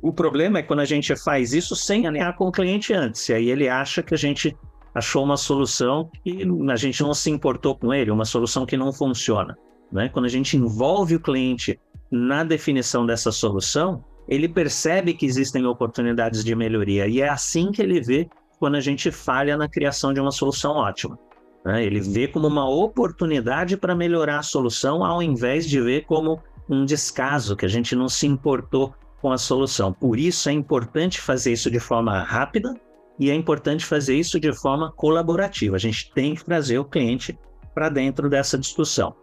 O 0.00 0.12
problema 0.12 0.60
é 0.60 0.62
quando 0.62 0.80
a 0.80 0.84
gente 0.84 1.14
faz 1.16 1.52
isso 1.52 1.76
sem 1.76 2.06
alinhar 2.06 2.34
com 2.36 2.46
o 2.46 2.52
cliente 2.52 2.94
antes, 2.94 3.28
e 3.28 3.34
aí 3.34 3.50
ele 3.50 3.68
acha 3.68 4.02
que 4.02 4.14
a 4.14 4.18
gente 4.18 4.56
achou 4.94 5.22
uma 5.22 5.36
solução 5.36 6.10
e 6.24 6.42
a 6.70 6.76
gente 6.76 7.02
não 7.02 7.12
se 7.12 7.30
importou 7.30 7.76
com 7.76 7.92
ele, 7.92 8.10
uma 8.10 8.24
solução 8.24 8.64
que 8.64 8.76
não 8.76 8.92
funciona. 8.92 9.56
Né? 9.92 10.08
Quando 10.08 10.24
a 10.24 10.30
gente 10.30 10.56
envolve 10.56 11.16
o 11.16 11.20
cliente 11.20 11.78
na 12.10 12.42
definição 12.42 13.04
dessa 13.04 13.30
solução, 13.30 14.02
ele 14.28 14.48
percebe 14.48 15.14
que 15.14 15.26
existem 15.26 15.66
oportunidades 15.66 16.44
de 16.44 16.54
melhoria 16.54 17.06
e 17.06 17.20
é 17.20 17.28
assim 17.28 17.70
que 17.70 17.82
ele 17.82 18.00
vê 18.00 18.28
quando 18.58 18.76
a 18.76 18.80
gente 18.80 19.10
falha 19.10 19.56
na 19.56 19.68
criação 19.68 20.12
de 20.12 20.20
uma 20.20 20.30
solução 20.30 20.72
ótima. 20.72 21.18
Né? 21.68 21.84
Ele 21.84 22.00
vê 22.00 22.26
como 22.26 22.46
uma 22.46 22.66
oportunidade 22.66 23.76
para 23.76 23.94
melhorar 23.94 24.38
a 24.38 24.42
solução, 24.42 25.04
ao 25.04 25.22
invés 25.22 25.68
de 25.68 25.78
ver 25.78 26.06
como 26.06 26.42
um 26.66 26.82
descaso, 26.86 27.54
que 27.54 27.66
a 27.66 27.68
gente 27.68 27.94
não 27.94 28.08
se 28.08 28.26
importou 28.26 28.94
com 29.20 29.30
a 29.30 29.36
solução. 29.36 29.92
Por 29.92 30.18
isso 30.18 30.48
é 30.48 30.52
importante 30.52 31.20
fazer 31.20 31.52
isso 31.52 31.70
de 31.70 31.78
forma 31.78 32.22
rápida 32.22 32.72
e 33.18 33.30
é 33.30 33.34
importante 33.34 33.84
fazer 33.84 34.16
isso 34.16 34.40
de 34.40 34.50
forma 34.50 34.90
colaborativa. 34.92 35.76
A 35.76 35.78
gente 35.78 36.10
tem 36.14 36.34
que 36.34 36.42
trazer 36.42 36.78
o 36.78 36.86
cliente 36.86 37.38
para 37.74 37.90
dentro 37.90 38.30
dessa 38.30 38.56
discussão. 38.56 39.14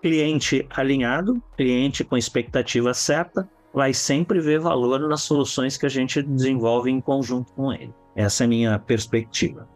Cliente 0.00 0.66
alinhado, 0.74 1.40
cliente 1.56 2.02
com 2.02 2.16
expectativa 2.16 2.92
certa, 2.92 3.48
vai 3.72 3.94
sempre 3.94 4.40
ver 4.40 4.58
valor 4.58 4.98
nas 5.08 5.22
soluções 5.22 5.76
que 5.76 5.86
a 5.86 5.88
gente 5.88 6.20
desenvolve 6.20 6.90
em 6.90 7.00
conjunto 7.00 7.52
com 7.52 7.72
ele. 7.72 7.94
Essa 8.16 8.42
é 8.42 8.46
a 8.46 8.48
minha 8.48 8.78
perspectiva. 8.80 9.68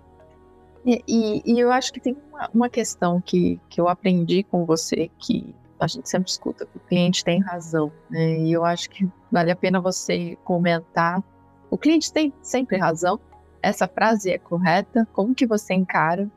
E, 0.87 1.03
e, 1.09 1.43
e 1.45 1.59
eu 1.59 1.73
acho 1.73 1.93
que 1.93 1.99
tem 1.99 2.17
uma, 2.31 2.49
uma, 2.55 2.69
questão 2.69 3.21
que, 3.21 3.61
que 3.69 3.81
eu 3.81 3.89
aprendi 3.89 4.45
com 4.45 4.65
você, 4.65 5.11
que 5.19 5.53
a 5.81 5.89
gente 5.89 6.09
sempre 6.09 6.31
escuta, 6.31 6.65
que 6.65 6.77
o 6.77 6.81
cliente 6.81 7.25
tem 7.25 7.41
razão. 7.41 7.91
Né? 8.09 8.39
E 8.39 8.53
eu 8.53 8.65
acho 8.65 8.89
que 8.89 9.07
vale 9.31 9.51
a 9.51 9.57
pena 9.57 9.81
você 9.81 10.39
comentar. 10.45 11.21
O 11.69 11.77
cliente 11.77 12.13
tem 12.13 12.33
sempre 12.41 12.79
razão? 12.79 13.19
Essa 13.61 13.89
frase 13.89 14.31
é 14.31 14.39
correta? 14.39 15.07
Como 15.13 15.35
que 15.35 15.45
você 15.45 15.75
encara? 15.75 16.31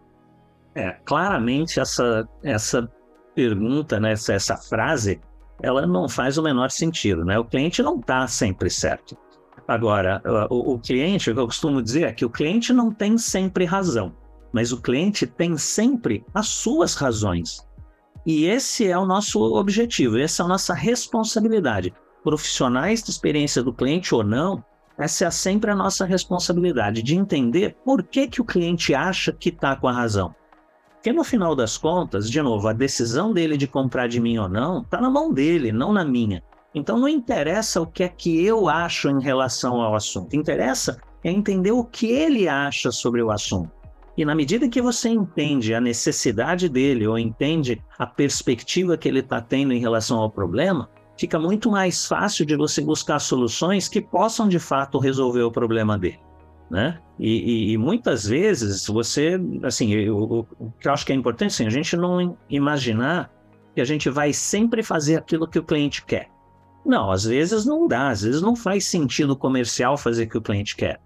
É, 0.74 0.98
claramente 1.06 1.80
essa, 1.80 2.28
essa 2.44 2.92
pergunta, 3.36 4.00
né, 4.00 4.14
essa, 4.14 4.34
essa 4.34 4.58
frase, 4.58 5.22
ela 5.62 5.86
não 5.86 6.10
faz 6.10 6.40
o 6.40 6.44
menor 6.44 6.72
sentido, 6.72 7.24
né? 7.24 7.38
O 7.38 7.46
cliente 7.46 7.84
não 7.84 8.00
está 8.00 8.28
sempre 8.28 8.70
certo. 8.70 9.16
Agora, 9.68 10.22
o, 10.50 10.74
o, 10.74 10.80
cliente, 10.80 11.30
o 11.30 11.34
que 11.36 11.40
eu 11.40 11.46
costumo 11.46 11.82
dizer 11.82 12.06
é 12.06 12.12
que 12.12 12.26
o 12.26 12.30
cliente 12.30 12.74
não 12.74 12.92
tem 12.92 13.18
sempre 13.18 13.66
razão, 13.66 14.12
mas 14.52 14.72
o 14.72 14.82
cliente 14.82 15.28
tem 15.28 15.58
sempre 15.58 16.26
as 16.34 16.48
suas 16.48 16.96
razões. 16.96 17.68
E 18.26 18.46
esse 18.46 18.88
é 18.88 18.98
o 18.98 19.06
nosso 19.06 19.42
objetivo, 19.42 20.18
essa 20.18 20.44
é 20.44 20.46
a 20.46 20.50
nossa 20.50 20.74
responsabilidade. 20.74 21.94
Profissionais 22.24 23.02
de 23.02 23.12
experiência 23.12 23.64
do 23.64 23.74
cliente 23.74 24.14
ou 24.14 24.24
não, 24.24 24.64
essa 24.98 25.26
é 25.26 25.32
sempre 25.32 25.72
a 25.72 25.76
nossa 25.76 26.06
responsabilidade 26.06 27.02
de 27.02 27.16
entender 27.16 27.78
por 27.86 28.04
que, 28.04 28.28
que 28.28 28.42
o 28.42 28.46
cliente 28.46 28.94
acha 28.94 29.32
que 29.32 29.50
está 29.50 29.76
com 29.76 29.88
a 29.88 29.94
razão. 29.94 30.36
Porque 30.96 31.14
no 31.14 31.24
final 31.24 31.56
das 31.56 31.78
contas, 31.78 32.30
de 32.30 32.42
novo, 32.42 32.68
a 32.68 32.74
decisão 32.74 33.32
dele 33.32 33.56
de 33.56 33.66
comprar 33.66 34.08
de 34.08 34.20
mim 34.20 34.38
ou 34.38 34.50
não 34.50 34.82
está 34.82 35.00
na 35.00 35.10
mão 35.10 35.34
dele, 35.34 35.72
não 35.72 35.94
na 35.94 36.04
minha. 36.04 36.44
Então 36.76 37.00
não 37.00 37.08
interessa 37.08 37.80
o 37.80 37.88
que 37.88 38.04
é 38.04 38.10
que 38.10 38.44
eu 38.46 38.68
acho 38.68 39.10
em 39.10 39.22
relação 39.22 39.80
ao 39.82 39.96
assunto. 39.96 40.36
Interessa 40.36 41.00
é 41.24 41.32
entender 41.32 41.72
o 41.72 41.86
que 41.86 42.08
ele 42.08 42.50
acha 42.50 42.92
sobre 42.92 43.24
o 43.24 43.32
assunto. 43.32 43.72
E 44.20 44.26
na 44.26 44.36
medida 44.36 44.68
que 44.68 44.82
você 44.82 45.08
entende 45.08 45.74
a 45.74 45.80
necessidade 45.80 46.68
dele 46.68 47.08
ou 47.08 47.18
entende 47.18 47.82
a 47.98 48.06
perspectiva 48.06 48.98
que 48.98 49.08
ele 49.08 49.22
está 49.22 49.40
tendo 49.40 49.72
em 49.72 49.80
relação 49.80 50.20
ao 50.20 50.30
problema, 50.30 50.90
fica 51.18 51.40
muito 51.40 51.72
mais 51.72 52.06
fácil 52.06 52.46
de 52.46 52.54
você 52.58 52.82
buscar 52.82 53.20
soluções 53.20 53.88
que 53.88 54.02
possam 54.02 54.50
de 54.50 54.60
fato 54.60 55.00
resolver 55.00 55.44
o 55.44 55.50
problema 55.50 55.98
dele. 55.98 56.20
Né? 56.70 57.00
E, 57.18 57.30
e, 57.30 57.72
e 57.72 57.78
muitas 57.78 58.28
vezes 58.28 58.88
você, 58.88 59.40
assim, 59.64 59.94
eu, 59.94 60.18
o 60.18 60.44
que 60.78 60.90
eu 60.90 60.92
acho 60.92 61.06
que 61.06 61.14
é 61.14 61.16
importante, 61.16 61.52
assim, 61.52 61.68
a 61.68 61.70
gente 61.70 61.96
não 61.96 62.38
imaginar 62.50 63.32
que 63.74 63.80
a 63.80 63.86
gente 63.86 64.10
vai 64.10 64.34
sempre 64.34 64.84
fazer 64.84 65.16
aquilo 65.16 65.48
que 65.48 65.60
o 65.60 65.64
cliente 65.64 66.04
quer. 66.06 66.30
Não, 66.86 67.10
às 67.10 67.24
vezes 67.24 67.66
não 67.66 67.88
dá, 67.88 68.10
às 68.10 68.24
vezes 68.24 68.42
não 68.42 68.54
faz 68.54 68.84
sentido 68.84 69.34
comercial 69.34 69.98
fazer 69.98 70.26
o 70.26 70.30
que 70.30 70.38
o 70.38 70.42
cliente 70.42 70.76
quer. 70.76 71.00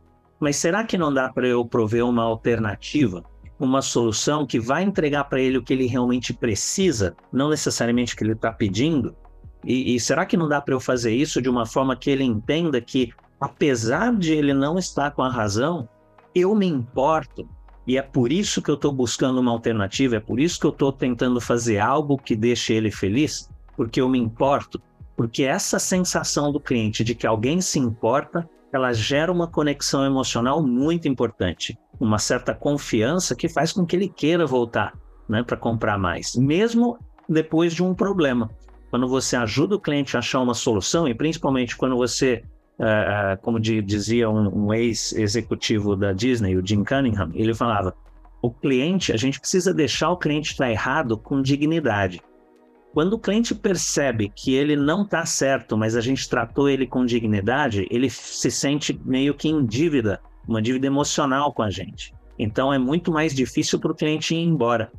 Mas 0.44 0.58
será 0.58 0.84
que 0.84 0.98
não 0.98 1.14
dá 1.14 1.32
para 1.32 1.48
eu 1.48 1.64
prover 1.64 2.06
uma 2.06 2.22
alternativa, 2.22 3.24
uma 3.58 3.82
solução 3.82 4.46
que 4.46 4.60
vai 4.60 4.84
entregar 4.84 5.24
para 5.24 5.40
ele 5.40 5.58
o 5.58 5.64
que 5.64 5.72
ele 5.72 5.86
realmente 5.86 6.34
precisa, 6.34 7.16
não 7.32 7.50
necessariamente 7.50 8.14
o 8.14 8.18
que 8.18 8.26
ele 8.26 8.34
está 8.34 8.52
pedindo, 8.52 9.16
e, 9.64 9.96
e 9.96 10.00
será 10.02 10.26
que 10.26 10.36
não 10.36 10.50
dá 10.50 10.60
para 10.60 10.74
eu 10.74 10.82
fazer 10.82 11.16
isso 11.16 11.42
de 11.42 11.48
uma 11.48 11.66
forma 11.66 11.96
que 11.96 12.10
ele 12.10 12.26
entenda 12.26 12.82
que, 12.82 13.14
apesar 13.40 14.14
de 14.14 14.34
ele 14.34 14.54
não 14.54 14.78
estar 14.78 15.12
com 15.12 15.22
a 15.22 15.30
razão, 15.30 15.88
eu 16.36 16.54
me 16.54 16.68
importo 16.68 17.48
e 17.88 17.98
é 17.98 18.02
por 18.02 18.30
isso 18.30 18.62
que 18.62 18.70
eu 18.70 18.76
estou 18.76 18.92
buscando 18.92 19.40
uma 19.40 19.52
alternativa, 19.52 20.18
é 20.18 20.20
por 20.20 20.42
isso 20.42 20.60
que 20.60 20.66
eu 20.66 20.72
estou 20.72 20.92
tentando 20.92 21.40
fazer 21.40 21.80
algo 21.80 22.18
que 22.18 22.36
deixe 22.36 22.74
ele 22.74 22.92
feliz, 22.92 23.50
porque 23.78 24.02
eu 24.02 24.10
me 24.10 24.20
importo, 24.20 24.82
porque 25.16 25.44
essa 25.44 25.80
sensação 25.80 26.52
do 26.52 26.60
cliente 26.60 27.02
de 27.02 27.16
que 27.16 27.26
alguém 27.26 27.62
se 27.62 27.80
importa, 27.80 28.46
ela 28.76 28.94
gera 28.94 29.32
uma 29.32 29.48
conexão 29.48 30.06
emocional 30.06 30.62
muito 30.62 31.08
importante, 31.08 31.78
uma 32.00 32.20
certa 32.20 32.54
confiança 32.54 33.36
que 33.36 33.48
faz 33.48 33.72
com 33.72 33.86
que 33.86 33.96
ele 33.96 34.10
queira 34.10 34.46
voltar, 34.46 34.94
né, 35.28 35.44
para 35.44 35.58
comprar 35.58 35.98
mais, 35.98 36.36
mesmo 36.36 36.98
depois 37.30 37.74
de 37.74 37.84
um 37.84 37.94
problema 37.94 38.50
quando 38.94 39.08
você 39.08 39.36
ajuda 39.36 39.76
o 39.76 39.80
cliente 39.80 40.16
a 40.16 40.20
achar 40.20 40.40
uma 40.40 40.54
solução, 40.54 41.08
e 41.08 41.16
principalmente 41.16 41.76
quando 41.76 41.96
você, 41.98 42.44
uh, 42.78 43.42
como 43.42 43.60
dizia 43.60 44.30
um, 44.30 44.68
um 44.68 44.72
ex-executivo 44.72 45.96
da 45.96 46.14
Disney, 46.14 46.56
o 46.56 46.64
Jim 46.64 46.84
Cunningham, 46.84 47.32
ele 47.34 47.56
falava: 47.56 47.96
o 48.40 48.52
cliente, 48.52 49.12
a 49.12 49.18
gente 49.18 49.40
precisa 49.40 49.74
deixar 49.74 50.12
o 50.12 50.18
cliente 50.18 50.52
estar 50.52 50.70
errado 50.70 51.18
com 51.18 51.42
dignidade. 51.42 52.22
Quando 52.94 53.14
o 53.14 53.20
cliente 53.20 53.56
percebe 53.56 54.30
que 54.30 54.54
ele 54.54 54.76
não 54.76 55.02
está 55.02 55.26
certo, 55.26 55.76
mas 55.76 55.96
a 55.96 56.02
gente 56.02 56.30
tratou 56.30 56.70
ele 56.70 56.86
com 56.86 57.04
dignidade, 57.04 57.88
ele 57.90 58.08
se 58.08 58.52
sente 58.52 58.98
meio 59.04 59.34
que 59.34 59.50
em 59.50 59.66
dívida, 59.66 60.22
uma 60.48 60.62
dívida 60.62 60.86
emocional 60.86 61.52
com 61.52 61.64
a 61.64 61.72
gente. 61.72 62.14
Então 62.38 62.72
é 62.72 62.78
muito 62.78 63.12
mais 63.12 63.34
difícil 63.34 63.80
para 63.80 63.92
o 63.92 63.96
cliente 63.96 64.36
ir 64.36 64.44
embora. 64.44 64.92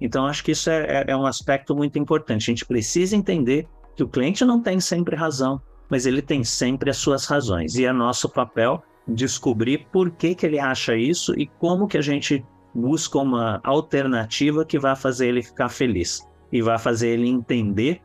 Então, 0.00 0.26
acho 0.26 0.42
que 0.42 0.52
isso 0.52 0.70
é, 0.70 0.80
é, 0.80 1.04
é 1.08 1.16
um 1.16 1.26
aspecto 1.26 1.76
muito 1.76 1.98
importante. 1.98 2.50
A 2.50 2.52
gente 2.52 2.64
precisa 2.64 3.14
entender 3.14 3.68
que 3.94 4.02
o 4.02 4.08
cliente 4.08 4.44
não 4.46 4.60
tem 4.60 4.80
sempre 4.80 5.14
razão, 5.14 5.60
mas 5.90 6.06
ele 6.06 6.22
tem 6.22 6.42
sempre 6.42 6.88
as 6.88 6.96
suas 6.96 7.26
razões. 7.26 7.76
E 7.76 7.84
é 7.84 7.92
nosso 7.92 8.30
papel 8.30 8.82
descobrir 9.06 9.86
por 9.92 10.10
que, 10.10 10.34
que 10.34 10.46
ele 10.46 10.58
acha 10.58 10.96
isso 10.96 11.38
e 11.38 11.46
como 11.46 11.86
que 11.86 11.98
a 11.98 12.02
gente 12.02 12.44
busca 12.74 13.18
uma 13.18 13.60
alternativa 13.62 14.64
que 14.64 14.78
vai 14.78 14.96
fazer 14.96 15.28
ele 15.28 15.42
ficar 15.42 15.68
feliz 15.68 16.26
e 16.52 16.60
vai 16.60 16.78
fazer 16.78 17.08
ele 17.08 17.28
entender 17.28 18.00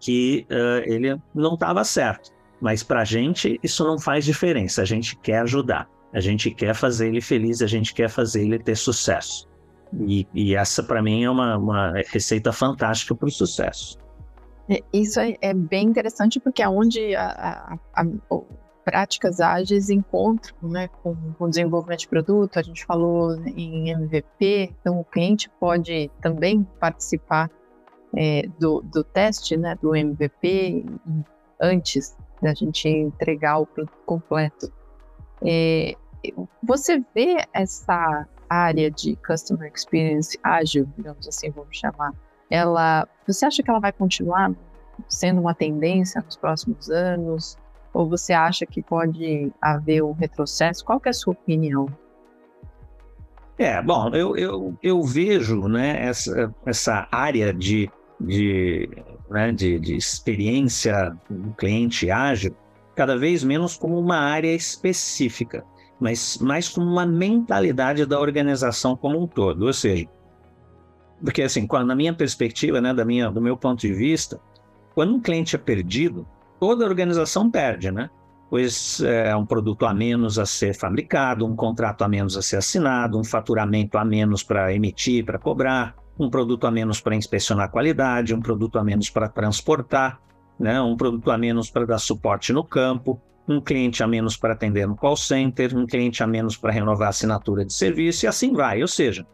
que 0.00 0.46
uh, 0.50 0.82
ele 0.84 1.16
não 1.34 1.54
estava 1.54 1.84
certo. 1.84 2.30
Mas 2.60 2.82
para 2.82 3.00
a 3.00 3.04
gente 3.04 3.58
isso 3.62 3.84
não 3.84 3.98
faz 3.98 4.24
diferença. 4.24 4.82
A 4.82 4.84
gente 4.84 5.16
quer 5.16 5.38
ajudar, 5.38 5.88
a 6.12 6.20
gente 6.20 6.50
quer 6.50 6.74
fazer 6.74 7.08
ele 7.08 7.20
feliz, 7.20 7.62
a 7.62 7.66
gente 7.66 7.94
quer 7.94 8.08
fazer 8.08 8.42
ele 8.42 8.58
ter 8.58 8.76
sucesso. 8.76 9.48
E, 10.06 10.26
e 10.34 10.54
essa, 10.54 10.82
para 10.82 11.02
mim, 11.02 11.22
é 11.22 11.30
uma, 11.30 11.56
uma 11.58 11.92
receita 12.08 12.52
fantástica 12.52 13.14
para 13.14 13.28
o 13.28 13.30
sucesso. 13.30 13.98
É, 14.68 14.82
isso 14.92 15.20
é, 15.20 15.36
é, 15.40 15.52
bem 15.52 15.86
interessante 15.86 16.40
porque 16.40 16.62
é 16.62 16.68
onde 16.68 17.14
a, 17.14 17.78
a, 17.94 18.02
a, 18.02 18.06
práticas 18.84 19.40
ágeis 19.40 19.90
encontram 19.90 20.56
né, 20.62 20.88
com, 21.02 21.16
o 21.38 21.48
desenvolvimento 21.48 22.00
de 22.00 22.08
produto. 22.08 22.58
A 22.58 22.62
gente 22.62 22.84
falou 22.84 23.34
em 23.46 23.90
MVP, 23.90 24.74
então 24.80 25.00
o 25.00 25.04
cliente 25.04 25.48
pode 25.60 26.10
também 26.20 26.62
participar 26.78 27.50
é, 28.16 28.42
do, 28.58 28.82
do 28.82 29.02
teste 29.02 29.56
né, 29.56 29.76
do 29.80 29.94
MVP 29.94 30.84
antes 31.60 32.16
da 32.40 32.52
gente 32.52 32.88
entregar 32.88 33.58
o 33.58 33.66
produto 33.66 33.98
completo. 34.04 34.72
É, 35.44 35.94
você 36.62 37.02
vê 37.14 37.44
essa 37.52 38.26
área 38.48 38.90
de 38.90 39.16
Customer 39.16 39.72
Experience 39.74 40.38
ágil, 40.42 40.86
digamos 40.96 41.26
assim, 41.26 41.50
vamos 41.50 41.76
chamar, 41.76 42.12
ela, 42.50 43.08
você 43.26 43.46
acha 43.46 43.62
que 43.62 43.70
ela 43.70 43.80
vai 43.80 43.92
continuar 43.92 44.52
sendo 45.08 45.40
uma 45.40 45.54
tendência 45.54 46.20
nos 46.20 46.36
próximos 46.36 46.90
anos? 46.90 47.56
Ou 47.92 48.08
você 48.08 48.32
acha 48.32 48.64
que 48.64 48.82
pode 48.82 49.52
haver 49.60 50.02
um 50.02 50.12
retrocesso? 50.12 50.84
Qual 50.84 51.00
é 51.04 51.10
a 51.10 51.12
sua 51.12 51.32
opinião? 51.32 51.86
É, 53.58 53.80
bom, 53.82 54.08
eu, 54.14 54.36
eu, 54.36 54.78
eu 54.82 55.02
vejo 55.02 55.68
né, 55.68 56.06
essa, 56.06 56.52
essa 56.64 57.06
área 57.12 57.52
de, 57.52 57.90
de, 58.18 58.88
né, 59.30 59.52
de, 59.52 59.78
de 59.78 59.94
experiência 59.94 61.16
do 61.28 61.52
cliente 61.52 62.10
ágil 62.10 62.56
cada 62.94 63.16
vez 63.16 63.44
menos 63.44 63.76
como 63.76 63.98
uma 63.98 64.16
área 64.16 64.52
específica, 64.52 65.64
mas 66.00 66.38
mais 66.38 66.68
como 66.68 66.86
uma 66.86 67.06
mentalidade 67.06 68.04
da 68.06 68.18
organização 68.18 68.96
como 68.96 69.22
um 69.22 69.26
todo. 69.26 69.66
Ou 69.66 69.72
seja, 69.72 70.08
porque 71.22 71.42
assim, 71.42 71.68
na 71.86 71.94
minha 71.94 72.12
perspectiva, 72.12 72.80
né, 72.80 72.92
da 72.92 73.04
minha, 73.04 73.30
do 73.30 73.40
meu 73.40 73.56
ponto 73.56 73.80
de 73.80 73.92
vista, 73.92 74.40
quando 74.94 75.14
um 75.14 75.20
cliente 75.20 75.54
é 75.54 75.58
perdido, 75.58 76.26
toda 76.62 76.84
a 76.84 76.88
organização 76.88 77.50
perde, 77.50 77.90
né? 77.90 78.08
Pois 78.48 79.00
é 79.00 79.34
um 79.34 79.44
produto 79.44 79.84
a 79.84 79.92
menos 79.92 80.38
a 80.38 80.46
ser 80.46 80.72
fabricado, 80.72 81.44
um 81.44 81.56
contrato 81.56 82.04
a 82.04 82.08
menos 82.08 82.36
a 82.36 82.42
ser 82.42 82.58
assinado, 82.58 83.18
um 83.18 83.24
faturamento 83.24 83.98
a 83.98 84.04
menos 84.04 84.44
para 84.44 84.72
emitir, 84.72 85.24
para 85.24 85.40
cobrar, 85.40 85.96
um 86.16 86.30
produto 86.30 86.64
a 86.64 86.70
menos 86.70 87.00
para 87.00 87.16
inspecionar 87.16 87.64
a 87.64 87.68
qualidade, 87.68 88.32
um 88.32 88.40
produto 88.40 88.78
a 88.78 88.84
menos 88.84 89.10
para 89.10 89.28
transportar, 89.28 90.20
né? 90.56 90.80
um 90.80 90.96
produto 90.96 91.32
a 91.32 91.36
menos 91.36 91.68
para 91.68 91.84
dar 91.84 91.98
suporte 91.98 92.52
no 92.52 92.62
campo, 92.62 93.20
um 93.48 93.60
cliente 93.60 94.00
a 94.04 94.06
menos 94.06 94.36
para 94.36 94.52
atender 94.52 94.86
no 94.86 94.94
call 94.94 95.16
center, 95.16 95.76
um 95.76 95.84
cliente 95.84 96.22
a 96.22 96.28
menos 96.28 96.56
para 96.56 96.70
renovar 96.70 97.08
a 97.08 97.10
assinatura 97.10 97.64
de 97.64 97.72
serviço 97.72 98.24
e 98.24 98.28
assim 98.28 98.52
vai. 98.52 98.82
Ou 98.82 98.88
seja, 98.88 99.26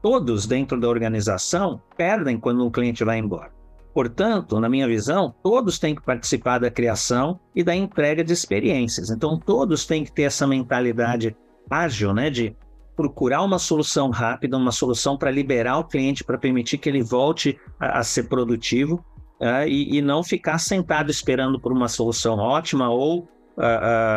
todos 0.00 0.46
dentro 0.46 0.78
da 0.78 0.88
organização 0.88 1.82
perdem 1.96 2.38
quando 2.38 2.64
um 2.64 2.70
cliente 2.70 3.02
vai 3.02 3.18
embora. 3.18 3.61
Portanto, 3.94 4.58
na 4.58 4.68
minha 4.68 4.86
visão, 4.86 5.34
todos 5.42 5.78
têm 5.78 5.94
que 5.94 6.02
participar 6.02 6.58
da 6.58 6.70
criação 6.70 7.38
e 7.54 7.62
da 7.62 7.74
entrega 7.74 8.24
de 8.24 8.32
experiências. 8.32 9.10
Então, 9.10 9.38
todos 9.38 9.84
têm 9.84 10.04
que 10.04 10.12
ter 10.12 10.22
essa 10.22 10.46
mentalidade 10.46 11.36
ágil, 11.70 12.14
né, 12.14 12.30
de 12.30 12.56
procurar 12.96 13.42
uma 13.42 13.58
solução 13.58 14.10
rápida, 14.10 14.56
uma 14.56 14.72
solução 14.72 15.16
para 15.16 15.30
liberar 15.30 15.78
o 15.78 15.84
cliente, 15.84 16.24
para 16.24 16.38
permitir 16.38 16.78
que 16.78 16.88
ele 16.88 17.02
volte 17.02 17.58
a, 17.78 17.98
a 17.98 18.04
ser 18.04 18.24
produtivo 18.24 19.04
uh, 19.40 19.66
e, 19.66 19.98
e, 19.98 20.02
não 20.02 20.22
ficar 20.22 20.58
sentado 20.58 21.10
esperando 21.10 21.60
por 21.60 21.72
uma 21.72 21.88
solução 21.88 22.38
ótima 22.38 22.90
ou 22.90 23.20
uh, 23.20 23.24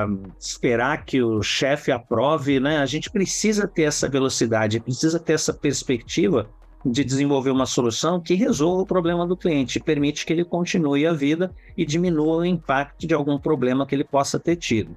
uh, 0.09 0.31
esperar 0.39 1.05
que 1.05 1.21
o 1.21 1.41
chefe 1.41 1.91
aprove. 1.91 2.59
Né? 2.59 2.77
A 2.77 2.85
gente 2.85 3.09
precisa 3.09 3.67
ter 3.67 3.83
essa 3.83 4.09
velocidade, 4.09 4.79
precisa 4.79 5.19
ter 5.19 5.33
essa 5.33 5.53
perspectiva 5.53 6.49
de 6.85 7.03
desenvolver 7.03 7.49
uma 7.49 7.65
solução 7.65 8.21
que 8.21 8.35
resolva 8.35 8.83
o 8.83 8.85
problema 8.85 9.25
do 9.25 9.35
cliente, 9.35 9.79
permite 9.79 10.25
que 10.25 10.31
ele 10.31 10.45
continue 10.45 11.07
a 11.07 11.13
vida 11.13 11.51
e 11.75 11.85
diminua 11.85 12.37
o 12.37 12.45
impacto 12.45 13.07
de 13.07 13.13
algum 13.13 13.39
problema 13.39 13.87
que 13.87 13.95
ele 13.95 14.03
possa 14.03 14.39
ter 14.39 14.55
tido. 14.55 14.95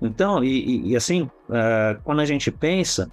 Então, 0.00 0.44
e, 0.44 0.90
e 0.90 0.96
assim, 0.96 1.22
uh, 1.22 2.00
quando 2.04 2.20
a 2.20 2.24
gente 2.24 2.50
pensa, 2.50 3.10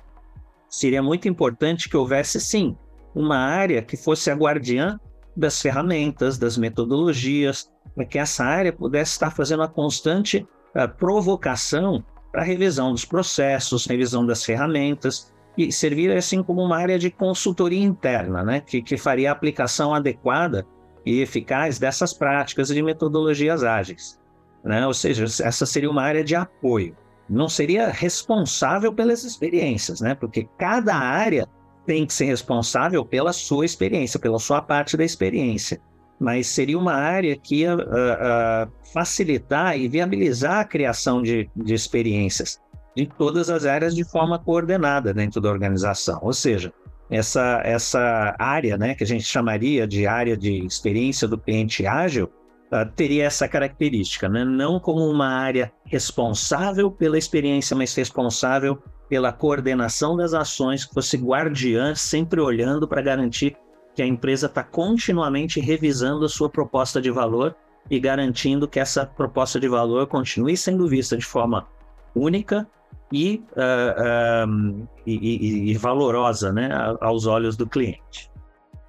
seria 0.70 1.02
muito 1.02 1.28
importante 1.28 1.90
que 1.90 1.98
houvesse 1.98 2.40
sim 2.40 2.78
uma 3.16 3.38
área 3.38 3.82
que 3.82 3.98
fosse 3.98 4.30
a 4.30 4.36
guardiã 4.36 5.00
das 5.36 5.62
ferramentas, 5.62 6.38
das 6.38 6.58
metodologias, 6.58 7.72
para 7.96 8.06
que 8.06 8.20
essa 8.20 8.44
área 8.44 8.72
pudesse 8.72 9.14
estar 9.14 9.32
fazendo 9.32 9.64
a 9.64 9.68
constante 9.68 10.46
uh, 10.76 10.88
provocação 10.98 12.04
para 12.32 12.44
revisão 12.44 12.92
dos 12.92 13.04
processos, 13.04 13.86
revisão 13.86 14.26
das 14.26 14.44
ferramentas, 14.44 15.31
e 15.58 15.72
servir 15.72 16.16
assim 16.16 16.42
como 16.42 16.62
uma 16.64 16.78
área 16.78 16.98
de 16.98 17.10
consultoria 17.10 17.84
interna, 17.84 18.44
né, 18.44 18.62
que, 18.62 18.82
que 18.82 18.98
faria 18.98 19.30
a 19.30 19.34
aplicação 19.34 19.94
adequada 19.94 20.66
e 21.06 21.22
eficaz 21.22 21.80
dessas 21.80 22.14
práticas 22.14 22.70
e 22.70 22.76
de 22.76 22.84
metodologias 22.84 23.64
ágeis. 23.64 24.20
Né? 24.64 24.86
Ou 24.86 24.94
seja, 24.94 25.26
essa 25.26 25.66
seria 25.66 25.90
uma 25.90 26.04
área 26.04 26.24
de 26.24 26.36
apoio. 26.36 26.96
Não 27.28 27.50
seria 27.50 27.90
responsável 27.90 28.94
pelas 28.94 29.24
experiências, 29.24 30.02
né? 30.02 30.14
porque 30.14 30.48
cada 30.58 30.96
área 30.96 31.48
tem 31.86 32.06
que 32.06 32.14
ser 32.14 32.26
responsável 32.26 33.04
pela 33.04 33.34
sua 33.34 33.66
experiência, 33.66 34.20
pela 34.20 34.38
sua 34.38 34.62
parte 34.62 34.96
da 34.96 35.04
experiência. 35.04 35.82
Mas 36.20 36.46
seria 36.46 36.78
uma 36.78 36.94
área 36.94 37.36
que 37.36 37.62
ia 37.62 37.76
uh, 37.76 37.80
uh, 37.80 38.72
facilitar 38.94 39.80
e 39.80 39.88
viabilizar 39.88 40.60
a 40.60 40.64
criação 40.64 41.22
de, 41.24 41.50
de 41.56 41.74
experiências 41.74 42.62
de 42.96 43.06
todas 43.06 43.50
as 43.50 43.66
áreas 43.66 43.96
de 43.96 44.04
forma 44.04 44.38
coordenada 44.38 45.14
dentro 45.14 45.40
da 45.40 45.50
organização. 45.50 46.20
Ou 46.22 46.34
seja, 46.34 46.74
essa, 47.10 47.62
essa 47.64 48.36
área, 48.40 48.78
né, 48.78 48.96
que 48.96 49.04
a 49.04 49.08
gente 49.08 49.24
chamaria 49.24 49.88
de 49.88 50.08
área 50.08 50.38
de 50.38 50.66
experiência 50.66 51.28
do 51.28 51.38
cliente 51.38 51.86
ágil, 51.86 52.32
uh, 52.72 52.90
teria 52.96 53.26
essa 53.26 53.48
característica, 53.48 54.30
né? 54.30 54.46
não 54.46 54.80
como 54.80 55.06
uma 55.06 55.28
área 55.28 55.72
responsável 55.86 56.90
pela 56.90 57.18
experiência, 57.18 57.76
mas 57.76 57.94
responsável 57.94 58.82
pela 59.10 59.34
coordenação 59.34 60.16
das 60.16 60.34
ações, 60.34 60.86
que 60.86 60.94
fosse 60.94 61.18
guardiã, 61.18 61.94
sempre 61.94 62.40
olhando 62.40 62.88
para 62.88 63.02
garantir 63.02 63.58
que 63.94 64.02
a 64.02 64.08
empresa 64.08 64.46
está 64.46 64.64
continuamente 64.64 65.60
revisando 65.60 66.24
a 66.24 66.30
sua 66.30 66.50
proposta 66.50 67.02
de 67.02 67.12
valor 67.12 67.54
e 67.90 68.00
garantindo 68.00 68.70
que 68.70 68.80
essa 68.80 69.06
proposta 69.06 69.60
de 69.60 69.68
valor 69.68 70.08
continue 70.08 70.56
sendo 70.56 70.88
vista 70.88 71.18
de 71.18 71.26
forma 71.26 71.68
única 72.16 72.66
e, 73.12 73.44
uh, 73.52 74.48
um, 74.48 74.88
e, 75.06 75.14
e, 75.14 75.72
e, 75.72 75.78
valorosa 75.78 76.52
né, 76.52 76.70
aos 77.02 77.26
olhos 77.26 77.58
do 77.58 77.68
cliente. 77.68 78.32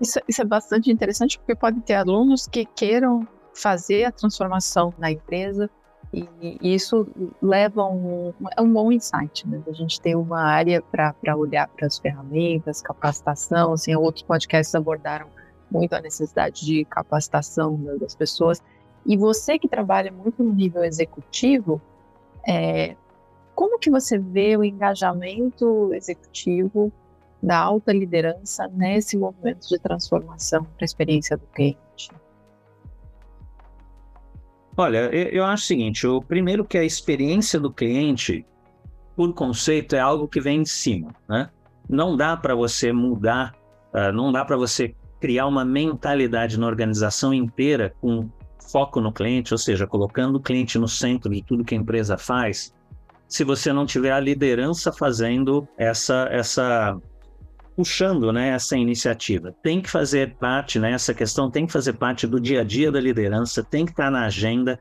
Isso, 0.00 0.20
isso 0.28 0.42
é 0.42 0.44
bastante 0.44 0.90
interessante 0.90 1.38
porque 1.38 1.54
pode 1.54 1.80
ter 1.80 1.94
alunos 1.94 2.46
que 2.46 2.64
queiram 2.64 3.26
fazer 3.54 4.04
a 4.04 4.12
transformação 4.12 4.94
na 4.98 5.10
empresa 5.10 5.68
e, 6.12 6.28
e 6.42 6.74
isso 6.74 7.06
leva 7.40 7.84
um, 7.84 8.34
é 8.56 8.60
um 8.60 8.70
bom 8.70 8.92
insight, 8.92 9.48
né? 9.48 9.62
A 9.66 9.72
gente 9.72 10.00
tem 10.00 10.14
uma 10.14 10.42
área 10.42 10.82
para 10.82 11.36
olhar 11.36 11.68
para 11.68 11.86
as 11.86 11.98
ferramentas, 11.98 12.82
capacitação, 12.82 13.72
assim, 13.72 13.94
outros 13.94 14.22
podcasts 14.22 14.74
abordaram 14.74 15.26
muito 15.70 15.94
a 15.94 16.00
necessidade 16.00 16.66
de 16.66 16.84
capacitação 16.84 17.80
das 17.98 18.14
pessoas. 18.14 18.62
E 19.06 19.16
você 19.16 19.58
que 19.58 19.66
trabalha 19.66 20.12
muito 20.12 20.42
no 20.44 20.52
nível 20.52 20.84
executivo, 20.84 21.80
é, 22.46 22.94
como 23.62 23.78
que 23.78 23.88
você 23.88 24.18
vê 24.18 24.56
o 24.56 24.64
engajamento 24.64 25.94
executivo 25.94 26.92
da 27.40 27.56
alta 27.56 27.92
liderança 27.92 28.66
nesse 28.66 29.16
movimento 29.16 29.68
de 29.68 29.78
transformação 29.78 30.64
para 30.64 30.82
a 30.82 30.84
experiência 30.84 31.36
do 31.36 31.46
cliente? 31.46 32.10
Olha, 34.76 35.08
eu 35.14 35.44
acho 35.44 35.62
o 35.62 35.66
seguinte: 35.68 36.04
o 36.08 36.20
primeiro 36.20 36.64
que 36.64 36.76
a 36.76 36.82
experiência 36.82 37.60
do 37.60 37.72
cliente, 37.72 38.44
por 39.14 39.32
conceito, 39.32 39.94
é 39.94 40.00
algo 40.00 40.26
que 40.26 40.40
vem 40.40 40.64
de 40.64 40.68
cima, 40.68 41.14
né? 41.28 41.48
Não 41.88 42.16
dá 42.16 42.36
para 42.36 42.56
você 42.56 42.92
mudar, 42.92 43.54
uh, 43.94 44.12
não 44.12 44.32
dá 44.32 44.44
para 44.44 44.56
você 44.56 44.92
criar 45.20 45.46
uma 45.46 45.64
mentalidade 45.64 46.58
na 46.58 46.66
organização 46.66 47.32
inteira 47.32 47.94
com 48.00 48.28
foco 48.72 49.00
no 49.00 49.12
cliente, 49.12 49.54
ou 49.54 49.58
seja, 49.58 49.86
colocando 49.86 50.34
o 50.34 50.40
cliente 50.40 50.80
no 50.80 50.88
centro 50.88 51.30
de 51.30 51.44
tudo 51.44 51.62
que 51.62 51.76
a 51.76 51.78
empresa 51.78 52.18
faz, 52.18 52.74
se 53.32 53.44
você 53.44 53.72
não 53.72 53.86
tiver 53.86 54.12
a 54.12 54.20
liderança 54.20 54.92
fazendo 54.92 55.66
essa 55.78 56.28
essa 56.30 57.00
puxando 57.74 58.30
né, 58.30 58.50
essa 58.50 58.76
iniciativa. 58.76 59.54
Tem 59.62 59.80
que 59.80 59.88
fazer 59.88 60.36
parte, 60.36 60.78
né, 60.78 60.92
essa 60.92 61.14
questão 61.14 61.50
tem 61.50 61.64
que 61.64 61.72
fazer 61.72 61.94
parte 61.94 62.26
do 62.26 62.38
dia 62.38 62.60
a 62.60 62.64
dia 62.64 62.92
da 62.92 63.00
liderança, 63.00 63.64
tem 63.64 63.86
que 63.86 63.92
estar 63.92 64.10
na 64.10 64.26
agenda, 64.26 64.78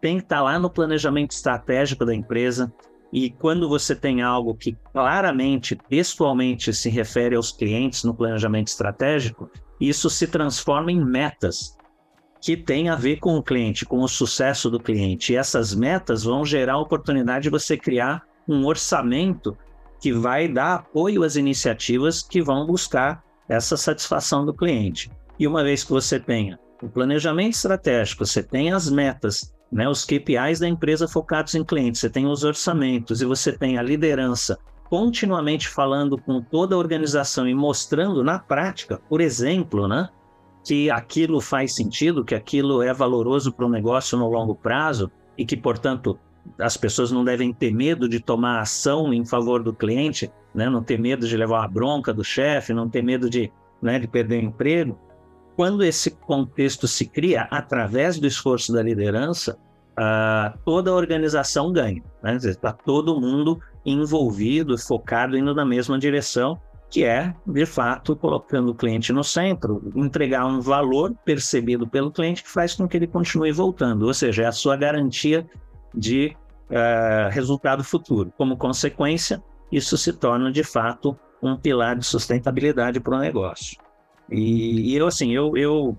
tem 0.00 0.16
que 0.16 0.24
estar 0.24 0.42
lá 0.42 0.58
no 0.58 0.68
planejamento 0.68 1.30
estratégico 1.30 2.04
da 2.04 2.12
empresa. 2.12 2.72
E 3.12 3.30
quando 3.30 3.68
você 3.68 3.94
tem 3.94 4.20
algo 4.20 4.52
que 4.56 4.76
claramente, 4.92 5.76
textualmente 5.76 6.74
se 6.74 6.90
refere 6.90 7.36
aos 7.36 7.52
clientes 7.52 8.02
no 8.02 8.16
planejamento 8.16 8.66
estratégico, 8.66 9.48
isso 9.80 10.10
se 10.10 10.26
transforma 10.26 10.90
em 10.90 11.04
metas 11.04 11.76
que 12.42 12.56
tem 12.56 12.88
a 12.88 12.96
ver 12.96 13.20
com 13.20 13.36
o 13.36 13.42
cliente, 13.42 13.86
com 13.86 14.00
o 14.00 14.08
sucesso 14.08 14.68
do 14.68 14.80
cliente. 14.80 15.32
E 15.32 15.36
essas 15.36 15.72
metas 15.72 16.24
vão 16.24 16.44
gerar 16.44 16.72
a 16.72 16.80
oportunidade 16.80 17.44
de 17.44 17.50
você 17.50 17.76
criar 17.76 18.24
um 18.48 18.66
orçamento 18.66 19.56
que 20.00 20.12
vai 20.12 20.48
dar 20.48 20.74
apoio 20.74 21.22
às 21.22 21.36
iniciativas 21.36 22.20
que 22.20 22.42
vão 22.42 22.66
buscar 22.66 23.22
essa 23.48 23.76
satisfação 23.76 24.44
do 24.44 24.52
cliente. 24.52 25.08
E 25.38 25.46
uma 25.46 25.62
vez 25.62 25.84
que 25.84 25.92
você 25.92 26.18
tenha 26.18 26.58
o 26.82 26.88
planejamento 26.88 27.54
estratégico, 27.54 28.26
você 28.26 28.42
tem 28.42 28.72
as 28.72 28.90
metas, 28.90 29.54
né, 29.70 29.88
os 29.88 30.04
KPIs 30.04 30.58
da 30.58 30.68
empresa 30.68 31.06
focados 31.06 31.54
em 31.54 31.62
clientes, 31.62 32.00
você 32.00 32.10
tem 32.10 32.26
os 32.26 32.42
orçamentos 32.42 33.22
e 33.22 33.24
você 33.24 33.52
tem 33.52 33.78
a 33.78 33.82
liderança 33.82 34.58
continuamente 34.90 35.68
falando 35.68 36.18
com 36.18 36.42
toda 36.42 36.74
a 36.74 36.78
organização 36.78 37.48
e 37.48 37.54
mostrando 37.54 38.24
na 38.24 38.40
prática, 38.40 39.00
por 39.08 39.20
exemplo, 39.20 39.86
né, 39.86 40.08
que 40.64 40.90
aquilo 40.90 41.40
faz 41.40 41.74
sentido, 41.74 42.24
que 42.24 42.34
aquilo 42.34 42.82
é 42.82 42.92
valoroso 42.92 43.52
para 43.52 43.66
o 43.66 43.70
negócio 43.70 44.16
no 44.16 44.28
longo 44.28 44.54
prazo 44.54 45.10
e 45.36 45.44
que, 45.44 45.56
portanto, 45.56 46.18
as 46.58 46.76
pessoas 46.76 47.10
não 47.10 47.24
devem 47.24 47.52
ter 47.52 47.72
medo 47.72 48.08
de 48.08 48.20
tomar 48.20 48.60
ação 48.60 49.12
em 49.12 49.24
favor 49.24 49.62
do 49.62 49.72
cliente, 49.72 50.30
né? 50.54 50.68
não 50.68 50.82
ter 50.82 50.98
medo 50.98 51.26
de 51.26 51.36
levar 51.36 51.64
a 51.64 51.68
bronca 51.68 52.12
do 52.12 52.24
chefe, 52.24 52.72
não 52.72 52.88
ter 52.88 53.02
medo 53.02 53.28
de, 53.28 53.50
né, 53.80 53.98
de 53.98 54.06
perder 54.06 54.42
o 54.42 54.46
emprego. 54.46 54.98
Quando 55.56 55.84
esse 55.84 56.10
contexto 56.10 56.88
se 56.88 57.06
cria 57.06 57.42
através 57.50 58.18
do 58.18 58.26
esforço 58.26 58.72
da 58.72 58.82
liderança, 58.82 59.58
uh, 59.92 60.58
toda 60.64 60.90
a 60.90 60.94
organização 60.94 61.72
ganha. 61.72 62.02
Está 62.24 62.70
né? 62.70 62.78
todo 62.84 63.20
mundo 63.20 63.60
envolvido, 63.84 64.78
focado, 64.78 65.36
indo 65.36 65.54
na 65.54 65.64
mesma 65.64 65.98
direção, 65.98 66.58
que 66.92 67.04
é, 67.06 67.34
de 67.46 67.64
fato, 67.64 68.14
colocando 68.14 68.70
o 68.70 68.74
cliente 68.74 69.14
no 69.14 69.24
centro, 69.24 69.90
entregar 69.96 70.44
um 70.44 70.60
valor 70.60 71.14
percebido 71.24 71.88
pelo 71.88 72.12
cliente 72.12 72.42
que 72.42 72.50
faz 72.50 72.74
com 72.74 72.86
que 72.86 72.98
ele 72.98 73.06
continue 73.06 73.50
voltando, 73.50 74.06
ou 74.06 74.12
seja, 74.12 74.42
é 74.42 74.46
a 74.46 74.52
sua 74.52 74.76
garantia 74.76 75.48
de 75.94 76.36
uh, 76.68 77.30
resultado 77.30 77.82
futuro. 77.82 78.30
Como 78.36 78.58
consequência, 78.58 79.42
isso 79.72 79.96
se 79.96 80.12
torna, 80.12 80.52
de 80.52 80.62
fato, 80.62 81.16
um 81.42 81.56
pilar 81.56 81.96
de 81.96 82.04
sustentabilidade 82.04 83.00
para 83.00 83.16
o 83.16 83.18
negócio. 83.18 83.78
E, 84.30 84.92
e, 84.92 84.94
eu, 84.94 85.06
assim, 85.06 85.32
eu, 85.32 85.56
eu 85.56 85.98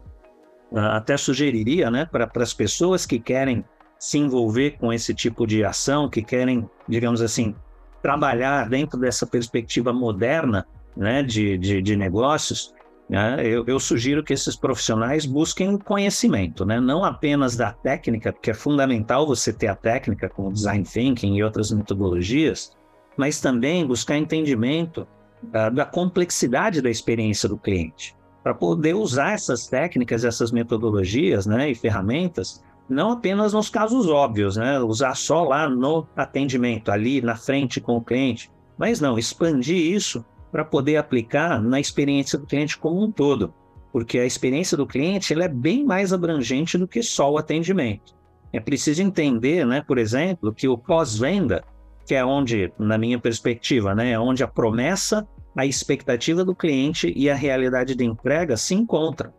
ah, 0.76 0.98
até 0.98 1.18
sugeriria, 1.18 1.90
né, 1.90 2.06
para 2.06 2.30
as 2.36 2.54
pessoas 2.54 3.04
que 3.04 3.20
querem 3.20 3.66
se 3.98 4.20
envolver 4.20 4.78
com 4.78 4.94
esse 4.94 5.12
tipo 5.12 5.48
de 5.48 5.66
ação, 5.66 6.08
que 6.08 6.22
querem, 6.22 6.70
digamos 6.88 7.20
assim, 7.20 7.56
trabalhar 8.00 8.70
dentro 8.70 9.00
dessa 9.00 9.26
perspectiva 9.26 9.92
moderna 9.92 10.68
né, 10.96 11.24
de, 11.24 11.58
de, 11.58 11.82
de 11.82 11.96
negócios, 11.96 12.74
né, 13.10 13.46
eu, 13.46 13.66
eu, 13.68 13.80
sugiro 13.80 14.24
que 14.24 14.34
esses 14.34 14.56
profissionais 14.56 15.26
busquem 15.26 15.78
conhecimento, 15.78 16.66
né, 16.66 16.80
não 16.80 17.04
apenas 17.04 17.56
da 17.56 17.72
técnica, 17.72 18.32
porque 18.32 18.52
é 18.52 18.54
fundamental 18.54 19.28
você 19.28 19.52
ter 19.52 19.68
a 19.68 19.76
técnica 19.76 20.30
com 20.30 20.52
design 20.52 20.84
thinking 20.84 21.36
e 21.36 21.44
outras 21.44 21.72
metodologias, 21.72 22.72
mas 23.18 23.40
também 23.40 23.86
buscar 23.86 24.18
entendimento 24.18 25.08
uh, 25.44 25.72
da 25.74 25.86
complexidade 25.86 26.82
da 26.82 26.90
experiência 26.90 27.48
do 27.48 27.58
cliente, 27.58 28.16
para 28.42 28.54
poder 28.54 28.96
usar 28.96 29.34
essas 29.34 29.68
técnicas, 29.68 30.24
essas 30.26 30.52
metodologias 30.52 31.46
né, 31.46 31.70
e 31.70 31.76
ferramentas 31.76 32.64
não 32.90 33.12
apenas 33.12 33.54
nos 33.54 33.70
casos 33.70 34.08
óbvios, 34.08 34.58
né? 34.58 34.80
Usar 34.80 35.16
só 35.16 35.44
lá 35.44 35.70
no 35.70 36.06
atendimento, 36.16 36.92
ali 36.92 37.22
na 37.22 37.36
frente 37.36 37.80
com 37.80 37.98
o 37.98 38.04
cliente, 38.04 38.52
mas 38.78 39.00
não, 39.00 39.18
expandir 39.18 39.78
isso 39.78 40.26
para 40.54 40.64
poder 40.64 40.98
aplicar 40.98 41.60
na 41.60 41.80
experiência 41.80 42.38
do 42.38 42.46
cliente 42.46 42.78
como 42.78 43.04
um 43.04 43.12
todo, 43.12 43.52
porque 43.92 44.20
a 44.20 44.26
experiência 44.26 44.78
do 44.78 44.86
cliente 44.86 45.34
ela 45.34 45.46
é 45.46 45.48
bem 45.48 45.84
mais 45.84 46.14
abrangente 46.14 46.78
do 46.78 46.88
que 46.88 47.02
só 47.02 47.32
o 47.32 47.40
atendimento. 47.40 48.16
É 48.54 48.60
preciso 48.60 49.02
entender, 49.02 49.66
né, 49.66 49.84
por 49.86 49.98
exemplo, 49.98 50.54
que 50.54 50.68
o 50.68 50.78
pós-venda, 50.78 51.64
que 52.06 52.14
é 52.14 52.24
onde, 52.24 52.72
na 52.78 53.00
minha 53.00 53.18
perspectiva, 53.18 53.96
né, 53.96 54.12
é 54.12 54.20
onde 54.20 54.44
a 54.44 54.48
promessa, 54.48 55.28
a 55.58 55.66
expectativa 55.66 56.46
do 56.46 56.54
cliente 56.54 57.12
e 57.16 57.32
a 57.32 57.36
realidade 57.36 57.96
de 57.96 58.06
entrega 58.06 58.56
se 58.56 58.76
encontram. 58.76 59.34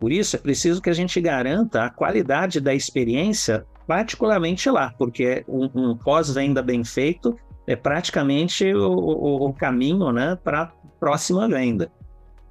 Por 0.00 0.10
isso, 0.10 0.34
é 0.34 0.38
preciso 0.40 0.82
que 0.82 0.90
a 0.90 0.94
gente 0.94 1.20
garanta 1.20 1.84
a 1.84 1.90
qualidade 1.90 2.60
da 2.60 2.74
experiência, 2.74 3.64
particularmente 3.86 4.68
lá, 4.68 4.92
porque 4.98 5.44
um, 5.46 5.70
um 5.74 5.96
pós-venda 5.96 6.60
bem 6.60 6.82
feito 6.82 7.38
é 7.66 7.74
praticamente 7.74 8.72
o, 8.72 8.88
o, 8.88 9.46
o 9.48 9.52
caminho 9.52 10.12
né, 10.12 10.38
para 10.42 10.62
a 10.62 10.66
próxima 11.00 11.48
venda. 11.48 11.90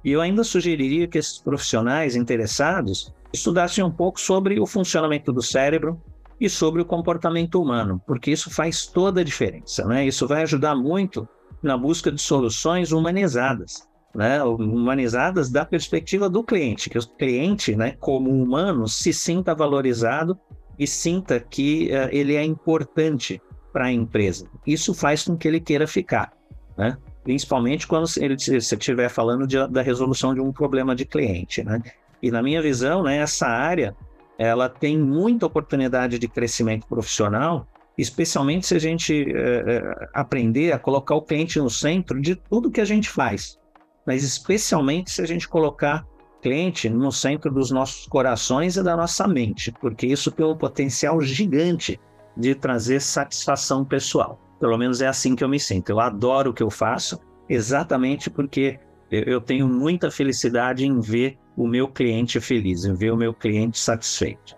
E 0.04 0.12
eu 0.12 0.20
ainda 0.20 0.44
sugeriria 0.44 1.08
que 1.08 1.18
esses 1.18 1.38
profissionais 1.38 2.14
interessados 2.14 3.12
estudassem 3.32 3.82
um 3.82 3.90
pouco 3.90 4.20
sobre 4.20 4.60
o 4.60 4.66
funcionamento 4.66 5.32
do 5.32 5.42
cérebro 5.42 6.00
e 6.40 6.48
sobre 6.48 6.82
o 6.82 6.84
comportamento 6.84 7.60
humano, 7.60 8.00
porque 8.06 8.30
isso 8.30 8.50
faz 8.50 8.86
toda 8.86 9.22
a 9.22 9.24
diferença. 9.24 9.84
Né? 9.86 10.06
Isso 10.06 10.28
vai 10.28 10.42
ajudar 10.42 10.74
muito 10.74 11.26
na 11.62 11.76
busca 11.76 12.12
de 12.12 12.20
soluções 12.20 12.92
humanizadas 12.92 13.88
né, 14.16 14.42
humanizadas 14.42 15.50
da 15.50 15.64
perspectiva 15.64 16.28
do 16.28 16.42
cliente, 16.42 16.88
que 16.88 16.98
o 16.98 17.06
cliente, 17.06 17.76
né, 17.76 17.96
como 18.00 18.30
humano, 18.30 18.88
se 18.88 19.12
sinta 19.12 19.54
valorizado 19.54 20.38
e 20.78 20.86
sinta 20.86 21.38
que 21.38 21.90
uh, 21.90 22.08
ele 22.10 22.34
é 22.34 22.42
importante 22.42 23.40
para 23.76 23.84
a 23.84 23.92
empresa. 23.92 24.48
Isso 24.66 24.94
faz 24.94 25.24
com 25.24 25.36
que 25.36 25.46
ele 25.46 25.60
queira 25.60 25.86
ficar, 25.86 26.32
né? 26.78 26.96
principalmente 27.22 27.86
quando 27.86 28.06
ele 28.16 28.34
estiver 28.34 29.10
falando 29.10 29.46
de, 29.46 29.66
da 29.68 29.82
resolução 29.82 30.32
de 30.32 30.40
um 30.40 30.50
problema 30.50 30.96
de 30.96 31.04
cliente. 31.04 31.62
Né? 31.62 31.82
E 32.22 32.30
na 32.30 32.42
minha 32.42 32.62
visão, 32.62 33.02
né, 33.02 33.18
essa 33.18 33.46
área 33.46 33.94
ela 34.38 34.66
tem 34.66 34.96
muita 34.98 35.44
oportunidade 35.44 36.18
de 36.18 36.26
crescimento 36.26 36.86
profissional, 36.86 37.68
especialmente 37.98 38.66
se 38.66 38.74
a 38.76 38.78
gente 38.78 39.24
uh, 39.24 40.08
aprender 40.14 40.72
a 40.72 40.78
colocar 40.78 41.14
o 41.14 41.20
cliente 41.20 41.58
no 41.58 41.68
centro 41.68 42.18
de 42.18 42.34
tudo 42.34 42.70
que 42.70 42.80
a 42.80 42.84
gente 42.84 43.10
faz 43.10 43.58
mas 44.06 44.22
especialmente 44.22 45.10
se 45.10 45.20
a 45.20 45.26
gente 45.26 45.48
colocar 45.48 46.06
cliente 46.40 46.88
no 46.88 47.10
centro 47.10 47.50
dos 47.52 47.72
nossos 47.72 48.06
corações 48.06 48.76
e 48.76 48.82
da 48.82 48.96
nossa 48.96 49.26
mente, 49.26 49.72
porque 49.80 50.06
isso 50.06 50.30
tem 50.30 50.46
um 50.46 50.56
potencial 50.56 51.20
gigante 51.20 51.98
de 52.36 52.54
trazer 52.54 53.00
satisfação 53.00 53.84
pessoal. 53.84 54.38
Pelo 54.60 54.76
menos 54.76 55.00
é 55.00 55.06
assim 55.06 55.34
que 55.34 55.44
eu 55.44 55.48
me 55.48 55.60
sinto. 55.60 55.90
Eu 55.90 56.00
adoro 56.00 56.50
o 56.50 56.54
que 56.54 56.62
eu 56.62 56.70
faço, 56.70 57.18
exatamente 57.48 58.30
porque 58.30 58.78
eu 59.10 59.40
tenho 59.40 59.68
muita 59.68 60.10
felicidade 60.10 60.84
em 60.84 61.00
ver 61.00 61.38
o 61.56 61.66
meu 61.66 61.88
cliente 61.88 62.40
feliz, 62.40 62.84
em 62.84 62.94
ver 62.94 63.12
o 63.12 63.16
meu 63.16 63.32
cliente 63.32 63.78
satisfeito. 63.78 64.56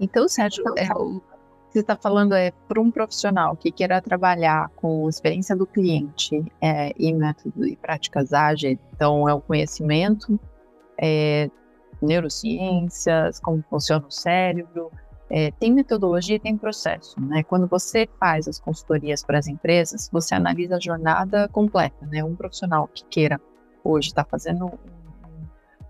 Então, 0.00 0.28
Sérgio, 0.28 0.62
é, 0.76 0.92
o 0.94 1.20
você 1.70 1.80
está 1.80 1.96
falando 1.96 2.34
é 2.34 2.50
para 2.66 2.80
um 2.80 2.90
profissional 2.90 3.54
que 3.54 3.70
queira 3.70 4.00
trabalhar 4.00 4.70
com 4.70 5.08
experiência 5.08 5.54
do 5.54 5.66
cliente 5.66 6.42
é, 6.62 6.94
e 6.98 7.12
método 7.12 7.66
e 7.66 7.76
práticas 7.76 8.32
ágeis, 8.32 8.78
então 8.92 9.28
é 9.28 9.34
o 9.34 9.40
conhecimento, 9.40 10.40
é, 10.98 11.50
neurociências, 12.00 13.38
como 13.40 13.62
funciona 13.68 14.06
o 14.06 14.10
cérebro, 14.10 14.90
é, 15.30 15.50
tem 15.52 15.72
metodologia 15.72 16.36
e 16.36 16.40
tem 16.40 16.56
processo. 16.56 17.20
Né? 17.20 17.42
Quando 17.42 17.66
você 17.66 18.08
faz 18.18 18.48
as 18.48 18.58
consultorias 18.58 19.22
para 19.22 19.38
as 19.38 19.46
empresas, 19.46 20.08
você 20.12 20.34
analisa 20.34 20.76
a 20.76 20.80
jornada 20.80 21.48
completa. 21.48 22.06
Né? 22.06 22.24
Um 22.24 22.34
profissional 22.34 22.88
que 22.88 23.04
queira 23.04 23.40
hoje 23.84 24.08
estar 24.08 24.24
tá 24.24 24.30
fazendo 24.30 24.70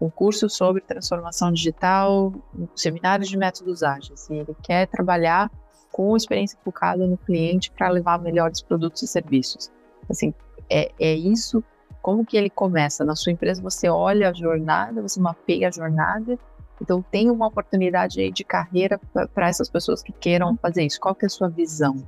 um 0.01 0.09
curso 0.09 0.49
sobre 0.49 0.81
transformação 0.81 1.53
digital, 1.53 2.33
um 2.57 2.69
seminário 2.75 3.25
de 3.25 3.37
métodos 3.37 3.83
ágeis, 3.83 4.29
e 4.31 4.35
ele 4.35 4.57
quer 4.63 4.87
trabalhar 4.87 5.51
com 5.91 6.17
experiência 6.17 6.59
focada 6.65 7.07
no 7.07 7.17
cliente 7.17 7.71
para 7.73 7.89
levar 7.89 8.21
melhores 8.21 8.63
produtos 8.63 9.03
e 9.03 9.09
serviços. 9.09 9.71
Assim, 10.09 10.33
é, 10.71 10.93
é 10.99 11.15
isso. 11.15 11.63
Como 12.01 12.25
que 12.25 12.37
ele 12.37 12.49
começa? 12.49 13.05
Na 13.05 13.17
sua 13.17 13.33
empresa 13.33 13.61
você 13.61 13.89
olha 13.89 14.31
a 14.31 14.33
jornada, 14.33 15.03
você 15.03 15.21
mapeia 15.21 15.69
a 15.69 15.71
jornada, 15.73 16.39
então 16.81 17.03
tem 17.03 17.31
uma 17.31 17.47
oportunidade 17.47 18.21
aí 18.21 18.31
de 18.31 18.45
carreira 18.45 19.01
para 19.35 19.49
essas 19.49 19.69
pessoas 19.69 20.03
que 20.03 20.13
queiram 20.13 20.57
fazer 20.57 20.85
isso. 20.85 21.01
Qual 21.01 21.15
que 21.15 21.25
é 21.25 21.27
a 21.27 21.31
sua 21.31 21.49
visão? 21.49 22.05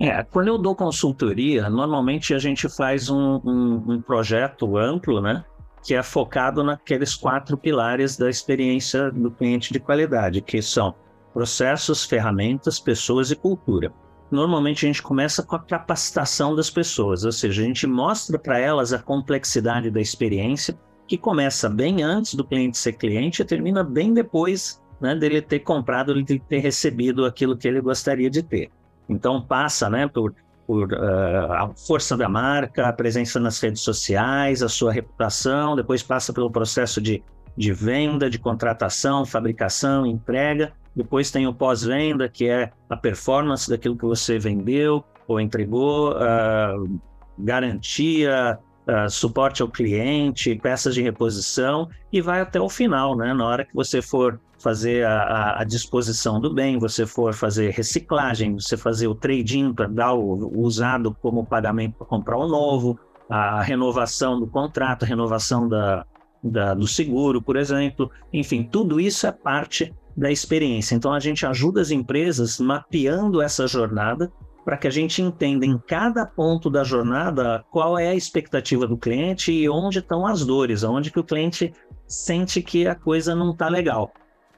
É, 0.00 0.22
quando 0.22 0.48
eu 0.48 0.58
dou 0.58 0.76
consultoria, 0.76 1.68
normalmente 1.68 2.32
a 2.32 2.38
gente 2.38 2.68
faz 2.68 3.10
um, 3.10 3.40
um, 3.44 3.84
um 3.94 4.02
projeto 4.02 4.76
amplo, 4.76 5.20
né? 5.20 5.44
Que 5.82 5.94
é 5.94 6.02
focado 6.02 6.62
naqueles 6.62 7.14
quatro 7.14 7.56
pilares 7.56 8.16
da 8.16 8.30
experiência 8.30 9.10
do 9.10 9.30
cliente 9.30 9.72
de 9.72 9.80
qualidade, 9.80 10.40
que 10.40 10.62
são 10.62 10.94
processos, 11.32 12.04
ferramentas, 12.04 12.78
pessoas 12.78 13.30
e 13.30 13.36
cultura. 13.36 13.92
Normalmente 14.30 14.84
a 14.84 14.88
gente 14.88 15.02
começa 15.02 15.42
com 15.42 15.56
a 15.56 15.58
capacitação 15.60 16.54
das 16.54 16.68
pessoas, 16.68 17.24
ou 17.24 17.32
seja, 17.32 17.62
a 17.62 17.64
gente 17.64 17.86
mostra 17.86 18.38
para 18.38 18.58
elas 18.58 18.92
a 18.92 18.98
complexidade 18.98 19.90
da 19.90 20.00
experiência, 20.00 20.78
que 21.08 21.16
começa 21.16 21.68
bem 21.68 22.02
antes 22.02 22.34
do 22.34 22.44
cliente 22.44 22.76
ser 22.76 22.92
cliente 22.92 23.40
e 23.40 23.44
termina 23.44 23.82
bem 23.82 24.12
depois 24.12 24.80
né, 25.00 25.14
dele 25.14 25.40
ter 25.40 25.60
comprado, 25.60 26.12
ele 26.12 26.24
ter 26.38 26.58
recebido 26.58 27.24
aquilo 27.24 27.56
que 27.56 27.66
ele 27.66 27.80
gostaria 27.80 28.28
de 28.28 28.42
ter. 28.42 28.70
Então 29.08 29.40
passa 29.40 29.88
né, 29.88 30.06
por, 30.06 30.34
por 30.66 30.92
uh, 30.92 31.52
a 31.52 31.70
força 31.74 32.16
da 32.16 32.28
marca, 32.28 32.86
a 32.86 32.92
presença 32.92 33.40
nas 33.40 33.58
redes 33.58 33.80
sociais, 33.80 34.62
a 34.62 34.68
sua 34.68 34.92
reputação, 34.92 35.74
depois 35.74 36.02
passa 36.02 36.32
pelo 36.32 36.50
processo 36.50 37.00
de, 37.00 37.22
de 37.56 37.72
venda, 37.72 38.28
de 38.28 38.38
contratação, 38.38 39.24
fabricação, 39.24 40.04
entrega, 40.04 40.72
depois 40.94 41.30
tem 41.30 41.46
o 41.46 41.54
pós-venda, 41.54 42.28
que 42.28 42.48
é 42.48 42.70
a 42.90 42.96
performance 42.96 43.70
daquilo 43.70 43.96
que 43.96 44.04
você 44.04 44.38
vendeu 44.38 45.02
ou 45.26 45.40
entregou, 45.40 46.12
uh, 46.12 47.00
garantia, 47.38 48.58
uh, 48.88 49.10
suporte 49.10 49.62
ao 49.62 49.68
cliente, 49.68 50.54
peças 50.56 50.94
de 50.94 51.02
reposição 51.02 51.88
e 52.12 52.20
vai 52.20 52.40
até 52.40 52.60
o 52.60 52.68
final, 52.68 53.16
né? 53.16 53.32
Na 53.34 53.46
hora 53.46 53.64
que 53.64 53.74
você 53.74 54.00
for 54.00 54.40
fazer 54.58 55.06
a, 55.06 55.60
a 55.60 55.64
disposição 55.64 56.40
do 56.40 56.52
bem, 56.52 56.78
você 56.78 57.06
for 57.06 57.32
fazer 57.32 57.70
reciclagem, 57.70 58.54
você 58.54 58.76
fazer 58.76 59.06
o 59.06 59.14
trading 59.14 59.72
para 59.72 59.86
dar 59.86 60.14
o, 60.14 60.48
o 60.48 60.62
usado 60.62 61.16
como 61.22 61.46
pagamento 61.46 61.96
para 61.98 62.06
comprar 62.06 62.36
o 62.36 62.48
novo, 62.48 62.98
a 63.28 63.62
renovação 63.62 64.40
do 64.40 64.46
contrato, 64.46 65.04
a 65.04 65.06
renovação 65.06 65.68
da, 65.68 66.04
da, 66.42 66.74
do 66.74 66.86
seguro, 66.86 67.40
por 67.40 67.56
exemplo. 67.56 68.10
Enfim, 68.32 68.64
tudo 68.64 68.98
isso 68.98 69.26
é 69.26 69.32
parte 69.32 69.94
da 70.16 70.30
experiência. 70.30 70.96
Então 70.96 71.12
a 71.12 71.20
gente 71.20 71.46
ajuda 71.46 71.80
as 71.80 71.90
empresas 71.90 72.58
mapeando 72.58 73.40
essa 73.40 73.66
jornada 73.68 74.32
para 74.68 74.76
que 74.76 74.86
a 74.86 74.90
gente 74.90 75.22
entenda 75.22 75.64
em 75.64 75.78
cada 75.78 76.26
ponto 76.26 76.68
da 76.68 76.84
jornada 76.84 77.64
qual 77.70 77.98
é 77.98 78.08
a 78.08 78.14
expectativa 78.14 78.86
do 78.86 78.98
cliente 78.98 79.50
e 79.50 79.66
onde 79.66 80.00
estão 80.00 80.26
as 80.26 80.44
dores, 80.44 80.84
onde 80.84 81.10
que 81.10 81.18
o 81.18 81.24
cliente 81.24 81.72
sente 82.06 82.60
que 82.60 82.86
a 82.86 82.94
coisa 82.94 83.34
não 83.34 83.52
está 83.52 83.66
legal. 83.66 84.12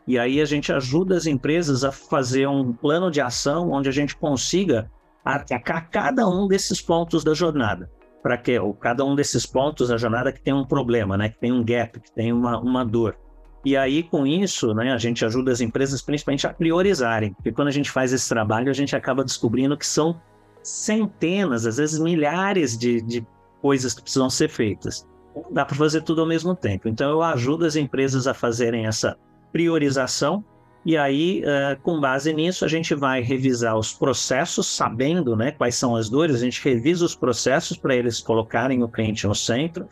E 0.09 0.19
aí 0.19 0.41
a 0.41 0.45
gente 0.45 0.73
ajuda 0.73 1.17
as 1.17 1.27
empresas 1.27 1.85
a 1.85 1.93
fazer 1.93 2.49
um 2.49 2.73
plano 2.73 3.09
de 3.09 3.21
ação 3.21 3.71
onde 3.71 3.89
a 3.89 3.93
gente 3.93 4.17
consiga 4.17 4.91
atacar 5.25 5.89
cada 5.89 6.29
um 6.29 6.49
desses 6.49 6.83
pontos 6.83 7.23
da 7.23 7.33
jornada. 7.33 7.89
Para 8.21 8.37
que 8.37 8.59
ou 8.59 8.75
cada 8.75 9.05
um 9.05 9.15
desses 9.15 9.47
pontos 9.47 9.91
da 9.91 9.97
jornada 9.97 10.33
que 10.33 10.43
tem 10.43 10.53
um 10.53 10.67
problema, 10.67 11.17
né, 11.17 11.29
que 11.29 11.39
tem 11.39 11.53
um 11.53 11.63
gap, 11.63 12.01
que 12.01 12.11
tem 12.11 12.33
uma, 12.33 12.59
uma 12.59 12.85
dor. 12.85 13.17
E 13.65 13.77
aí, 13.77 14.03
com 14.03 14.27
isso, 14.27 14.73
né, 14.75 14.93
a 14.93 14.99
gente 14.99 15.25
ajuda 15.25 15.53
as 15.53 15.61
empresas 15.61 16.01
principalmente 16.01 16.47
a 16.47 16.53
priorizarem, 16.53 17.35
porque 17.35 17.53
quando 17.53 17.69
a 17.69 17.73
gente 17.73 17.91
faz 17.91 18.13
esse 18.13 18.29
trabalho, 18.29 18.71
a 18.71 18.75
gente 18.75 18.97
acaba 18.97 19.23
descobrindo 19.23 19.77
que 19.77 19.87
são 19.87 20.21
centenas, 20.63 21.67
às 21.67 21.77
vezes 21.77 21.99
milhares 21.99 22.77
de, 22.77 23.03
de 23.03 23.27
coisas 23.61 23.93
que 23.93 24.03
precisam 24.03 24.31
ser 24.31 24.49
feitas. 24.49 25.07
Não 25.35 25.53
dá 25.53 25.65
para 25.65 25.77
fazer 25.77 26.03
tudo 26.03 26.23
ao 26.23 26.27
mesmo 26.27 26.55
tempo. 26.55 26.89
Então, 26.89 27.11
eu 27.11 27.23
ajudo 27.23 27.67
as 27.67 27.77
empresas 27.77 28.27
a 28.27 28.35
fazerem 28.35 28.87
essa 28.87 29.17
priorização 29.53 30.45
e 30.85 30.97
aí, 30.97 31.43
uh, 31.43 31.81
com 31.83 32.01
base 32.01 32.33
nisso, 32.33 32.65
a 32.65 32.69
gente 32.69 32.95
vai 32.95 33.21
revisar 33.21 33.77
os 33.77 33.93
processos, 33.93 34.67
sabendo 34.67 35.37
né, 35.37 35.51
quais 35.51 35.75
são 35.75 35.95
as 35.95 36.09
dores, 36.09 36.37
a 36.37 36.39
gente 36.39 36.63
revisa 36.65 37.05
os 37.05 37.15
processos 37.15 37.77
para 37.77 37.95
eles 37.95 38.21
colocarem 38.21 38.83
o 38.83 38.89
cliente 38.89 39.27
no 39.27 39.35
centro. 39.35 39.87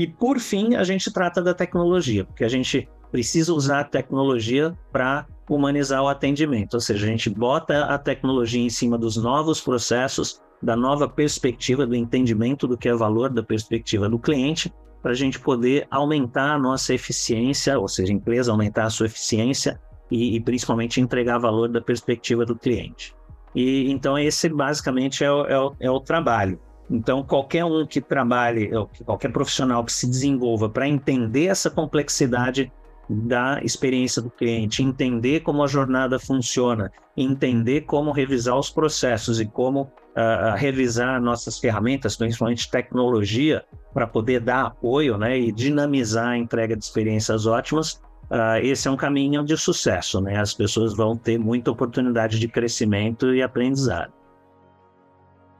E, 0.00 0.06
por 0.06 0.40
fim, 0.40 0.76
a 0.76 0.82
gente 0.82 1.12
trata 1.12 1.42
da 1.42 1.52
tecnologia, 1.52 2.24
porque 2.24 2.42
a 2.42 2.48
gente 2.48 2.88
precisa 3.12 3.52
usar 3.52 3.80
a 3.80 3.84
tecnologia 3.84 4.74
para 4.90 5.26
humanizar 5.46 6.02
o 6.02 6.08
atendimento, 6.08 6.72
ou 6.72 6.80
seja, 6.80 7.04
a 7.04 7.10
gente 7.10 7.28
bota 7.28 7.84
a 7.84 7.98
tecnologia 7.98 8.62
em 8.62 8.70
cima 8.70 8.96
dos 8.96 9.18
novos 9.18 9.60
processos, 9.60 10.40
da 10.62 10.74
nova 10.74 11.06
perspectiva, 11.06 11.86
do 11.86 11.94
entendimento 11.94 12.66
do 12.66 12.78
que 12.78 12.88
é 12.88 12.94
valor 12.94 13.28
da 13.28 13.42
perspectiva 13.42 14.08
do 14.08 14.18
cliente, 14.18 14.72
para 15.02 15.10
a 15.10 15.14
gente 15.14 15.38
poder 15.38 15.86
aumentar 15.90 16.54
a 16.54 16.58
nossa 16.58 16.94
eficiência, 16.94 17.78
ou 17.78 17.86
seja, 17.86 18.10
a 18.10 18.16
empresa 18.16 18.50
aumentar 18.50 18.86
a 18.86 18.90
sua 18.90 19.04
eficiência 19.04 19.78
e, 20.10 20.34
e 20.34 20.40
principalmente 20.40 20.98
entregar 20.98 21.36
valor 21.36 21.68
da 21.68 21.82
perspectiva 21.82 22.46
do 22.46 22.56
cliente. 22.56 23.14
E 23.54 23.90
então 23.90 24.18
esse 24.18 24.48
basicamente 24.48 25.22
é 25.22 25.30
o, 25.30 25.44
é 25.44 25.60
o, 25.60 25.76
é 25.78 25.90
o 25.90 26.00
trabalho. 26.00 26.58
Então 26.90 27.22
qualquer 27.22 27.64
um 27.64 27.86
que 27.86 28.00
trabalhe, 28.00 28.70
qualquer 29.04 29.30
profissional 29.30 29.84
que 29.84 29.92
se 29.92 30.06
desenvolva 30.08 30.68
para 30.68 30.88
entender 30.88 31.46
essa 31.46 31.70
complexidade 31.70 32.72
da 33.08 33.60
experiência 33.62 34.20
do 34.20 34.30
cliente, 34.30 34.82
entender 34.82 35.40
como 35.40 35.62
a 35.62 35.66
jornada 35.66 36.18
funciona, 36.18 36.92
entender 37.16 37.82
como 37.82 38.12
revisar 38.12 38.56
os 38.56 38.70
processos 38.70 39.40
e 39.40 39.46
como 39.46 39.82
uh, 39.82 40.56
revisar 40.56 41.20
nossas 41.20 41.58
ferramentas, 41.58 42.16
principalmente 42.16 42.70
tecnologia, 42.70 43.64
para 43.92 44.06
poder 44.06 44.40
dar 44.40 44.66
apoio 44.66 45.18
né, 45.18 45.38
e 45.38 45.50
dinamizar 45.50 46.28
a 46.28 46.38
entrega 46.38 46.76
de 46.76 46.84
experiências 46.84 47.46
ótimas, 47.46 47.94
uh, 48.30 48.58
esse 48.62 48.86
é 48.86 48.90
um 48.90 48.96
caminho 48.96 49.44
de 49.44 49.56
sucesso, 49.56 50.20
né? 50.20 50.38
As 50.38 50.54
pessoas 50.54 50.94
vão 50.96 51.16
ter 51.16 51.36
muita 51.36 51.72
oportunidade 51.72 52.38
de 52.38 52.46
crescimento 52.46 53.34
e 53.34 53.42
aprendizado. 53.42 54.12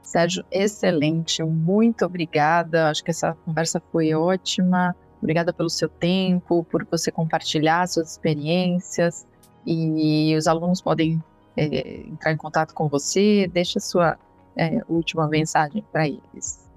Sérgio, 0.01 0.43
excelente, 0.51 1.43
muito 1.43 2.05
obrigada. 2.05 2.89
Acho 2.89 3.03
que 3.03 3.11
essa 3.11 3.35
conversa 3.45 3.81
foi 3.91 4.13
ótima. 4.13 4.95
Obrigada 5.21 5.53
pelo 5.53 5.69
seu 5.69 5.87
tempo, 5.87 6.63
por 6.63 6.85
você 6.89 7.11
compartilhar 7.11 7.87
suas 7.87 8.11
experiências. 8.11 9.25
E 9.65 10.35
os 10.35 10.47
alunos 10.47 10.81
podem 10.81 11.23
é, 11.55 12.01
entrar 12.07 12.31
em 12.31 12.37
contato 12.37 12.73
com 12.73 12.87
você. 12.87 13.49
Deixa 13.53 13.77
a 13.77 13.81
sua 13.81 14.17
é, 14.55 14.81
última 14.89 15.27
mensagem 15.27 15.83
para 15.91 16.07
eles. 16.07 16.69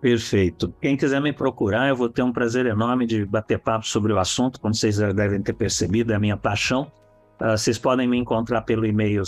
Perfeito. 0.00 0.72
Quem 0.80 0.96
quiser 0.96 1.20
me 1.20 1.32
procurar, 1.32 1.88
eu 1.88 1.96
vou 1.96 2.08
ter 2.08 2.22
um 2.22 2.32
prazer 2.32 2.64
enorme 2.64 3.06
de 3.06 3.24
bater 3.26 3.58
papo 3.58 3.86
sobre 3.86 4.12
o 4.12 4.18
assunto, 4.18 4.58
como 4.60 4.74
vocês 4.74 4.96
devem 4.96 5.42
ter 5.42 5.52
percebido, 5.52 6.12
é 6.12 6.16
a 6.16 6.18
minha 6.18 6.36
paixão. 6.36 6.90
Uh, 7.38 7.50
vocês 7.50 7.78
podem 7.78 8.08
me 8.08 8.16
encontrar 8.16 8.62
pelo 8.62 8.86
e-mail 8.86 9.24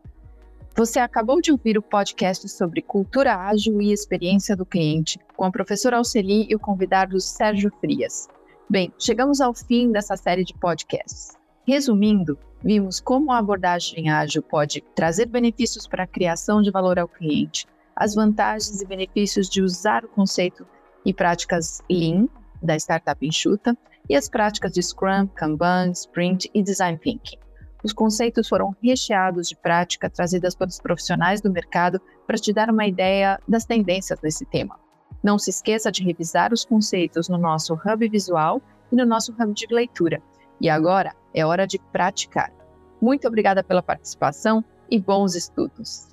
Você 0.81 0.99
acabou 0.99 1.43
de 1.43 1.53
ouvir 1.53 1.77
o 1.77 1.83
podcast 1.83 2.49
sobre 2.49 2.81
cultura 2.81 3.37
ágil 3.37 3.83
e 3.83 3.93
experiência 3.93 4.57
do 4.57 4.65
cliente, 4.65 5.21
com 5.37 5.45
a 5.45 5.51
professora 5.51 5.99
Alceli 5.99 6.47
e 6.49 6.55
o 6.55 6.59
convidado 6.59 7.21
Sérgio 7.21 7.71
Frias. 7.83 8.29
Bem, 8.67 8.91
chegamos 8.99 9.43
ao 9.43 9.53
fim 9.53 9.93
dessa 9.93 10.17
série 10.17 10.43
de 10.43 10.55
podcasts. 10.55 11.37
Resumindo, 11.69 12.39
vimos 12.65 12.99
como 12.99 13.31
a 13.31 13.37
abordagem 13.37 14.09
ágil 14.09 14.43
pode 14.43 14.81
trazer 14.95 15.27
benefícios 15.27 15.87
para 15.87 16.05
a 16.05 16.07
criação 16.07 16.63
de 16.63 16.71
valor 16.71 16.99
ao 16.99 17.07
cliente, 17.07 17.67
as 17.95 18.15
vantagens 18.15 18.81
e 18.81 18.87
benefícios 18.87 19.51
de 19.51 19.61
usar 19.61 20.03
o 20.07 20.09
conceito 20.09 20.67
e 21.05 21.13
práticas 21.13 21.83
Lean 21.91 22.27
da 22.63 22.75
startup 22.75 23.27
enxuta 23.27 23.77
e 24.09 24.17
as 24.17 24.31
práticas 24.31 24.73
de 24.73 24.83
Scrum, 24.83 25.27
Kanban, 25.27 25.91
Sprint 25.91 26.51
e 26.55 26.63
Design 26.63 26.97
Thinking. 26.97 27.50
Os 27.83 27.93
conceitos 27.93 28.49
foram 28.49 28.75
recheados 28.83 29.49
de 29.49 29.57
prática 29.57 30.11
trazidas 30.11 30.55
pelos 30.55 30.79
profissionais 30.79 31.41
do 31.41 31.51
mercado 31.51 32.01
para 32.27 32.37
te 32.37 32.53
dar 32.53 32.71
uma 32.71 32.87
ideia 32.87 33.41
das 33.49 33.65
tendências 33.65 34.21
nesse 34.23 34.45
tema. 34.45 34.79
Não 35.23 35.39
se 35.39 35.51
esqueça 35.51 35.91
de 35.91 36.03
revisar 36.03 36.53
os 36.53 36.65
conceitos 36.65 37.29
no 37.29 37.39
nosso 37.39 37.75
hub 37.75 38.09
visual 38.09 38.61
e 38.91 38.97
no 38.97 39.07
nosso 39.07 39.33
hub 39.33 39.53
de 39.53 39.67
leitura. 39.71 40.23
E 40.61 40.69
agora, 40.69 41.15
é 41.35 41.45
hora 41.45 41.67
de 41.67 41.79
praticar. 41.93 42.53
Muito 43.01 43.27
obrigada 43.27 43.63
pela 43.63 43.83
participação 43.83 44.65
e 44.91 44.99
bons 44.99 45.35
estudos. 45.35 46.09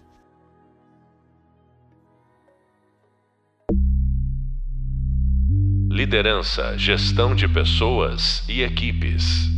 Liderança, 5.89 6.78
gestão 6.78 7.36
de 7.36 7.47
pessoas 7.47 8.47
e 8.47 8.61
equipes. 8.61 9.57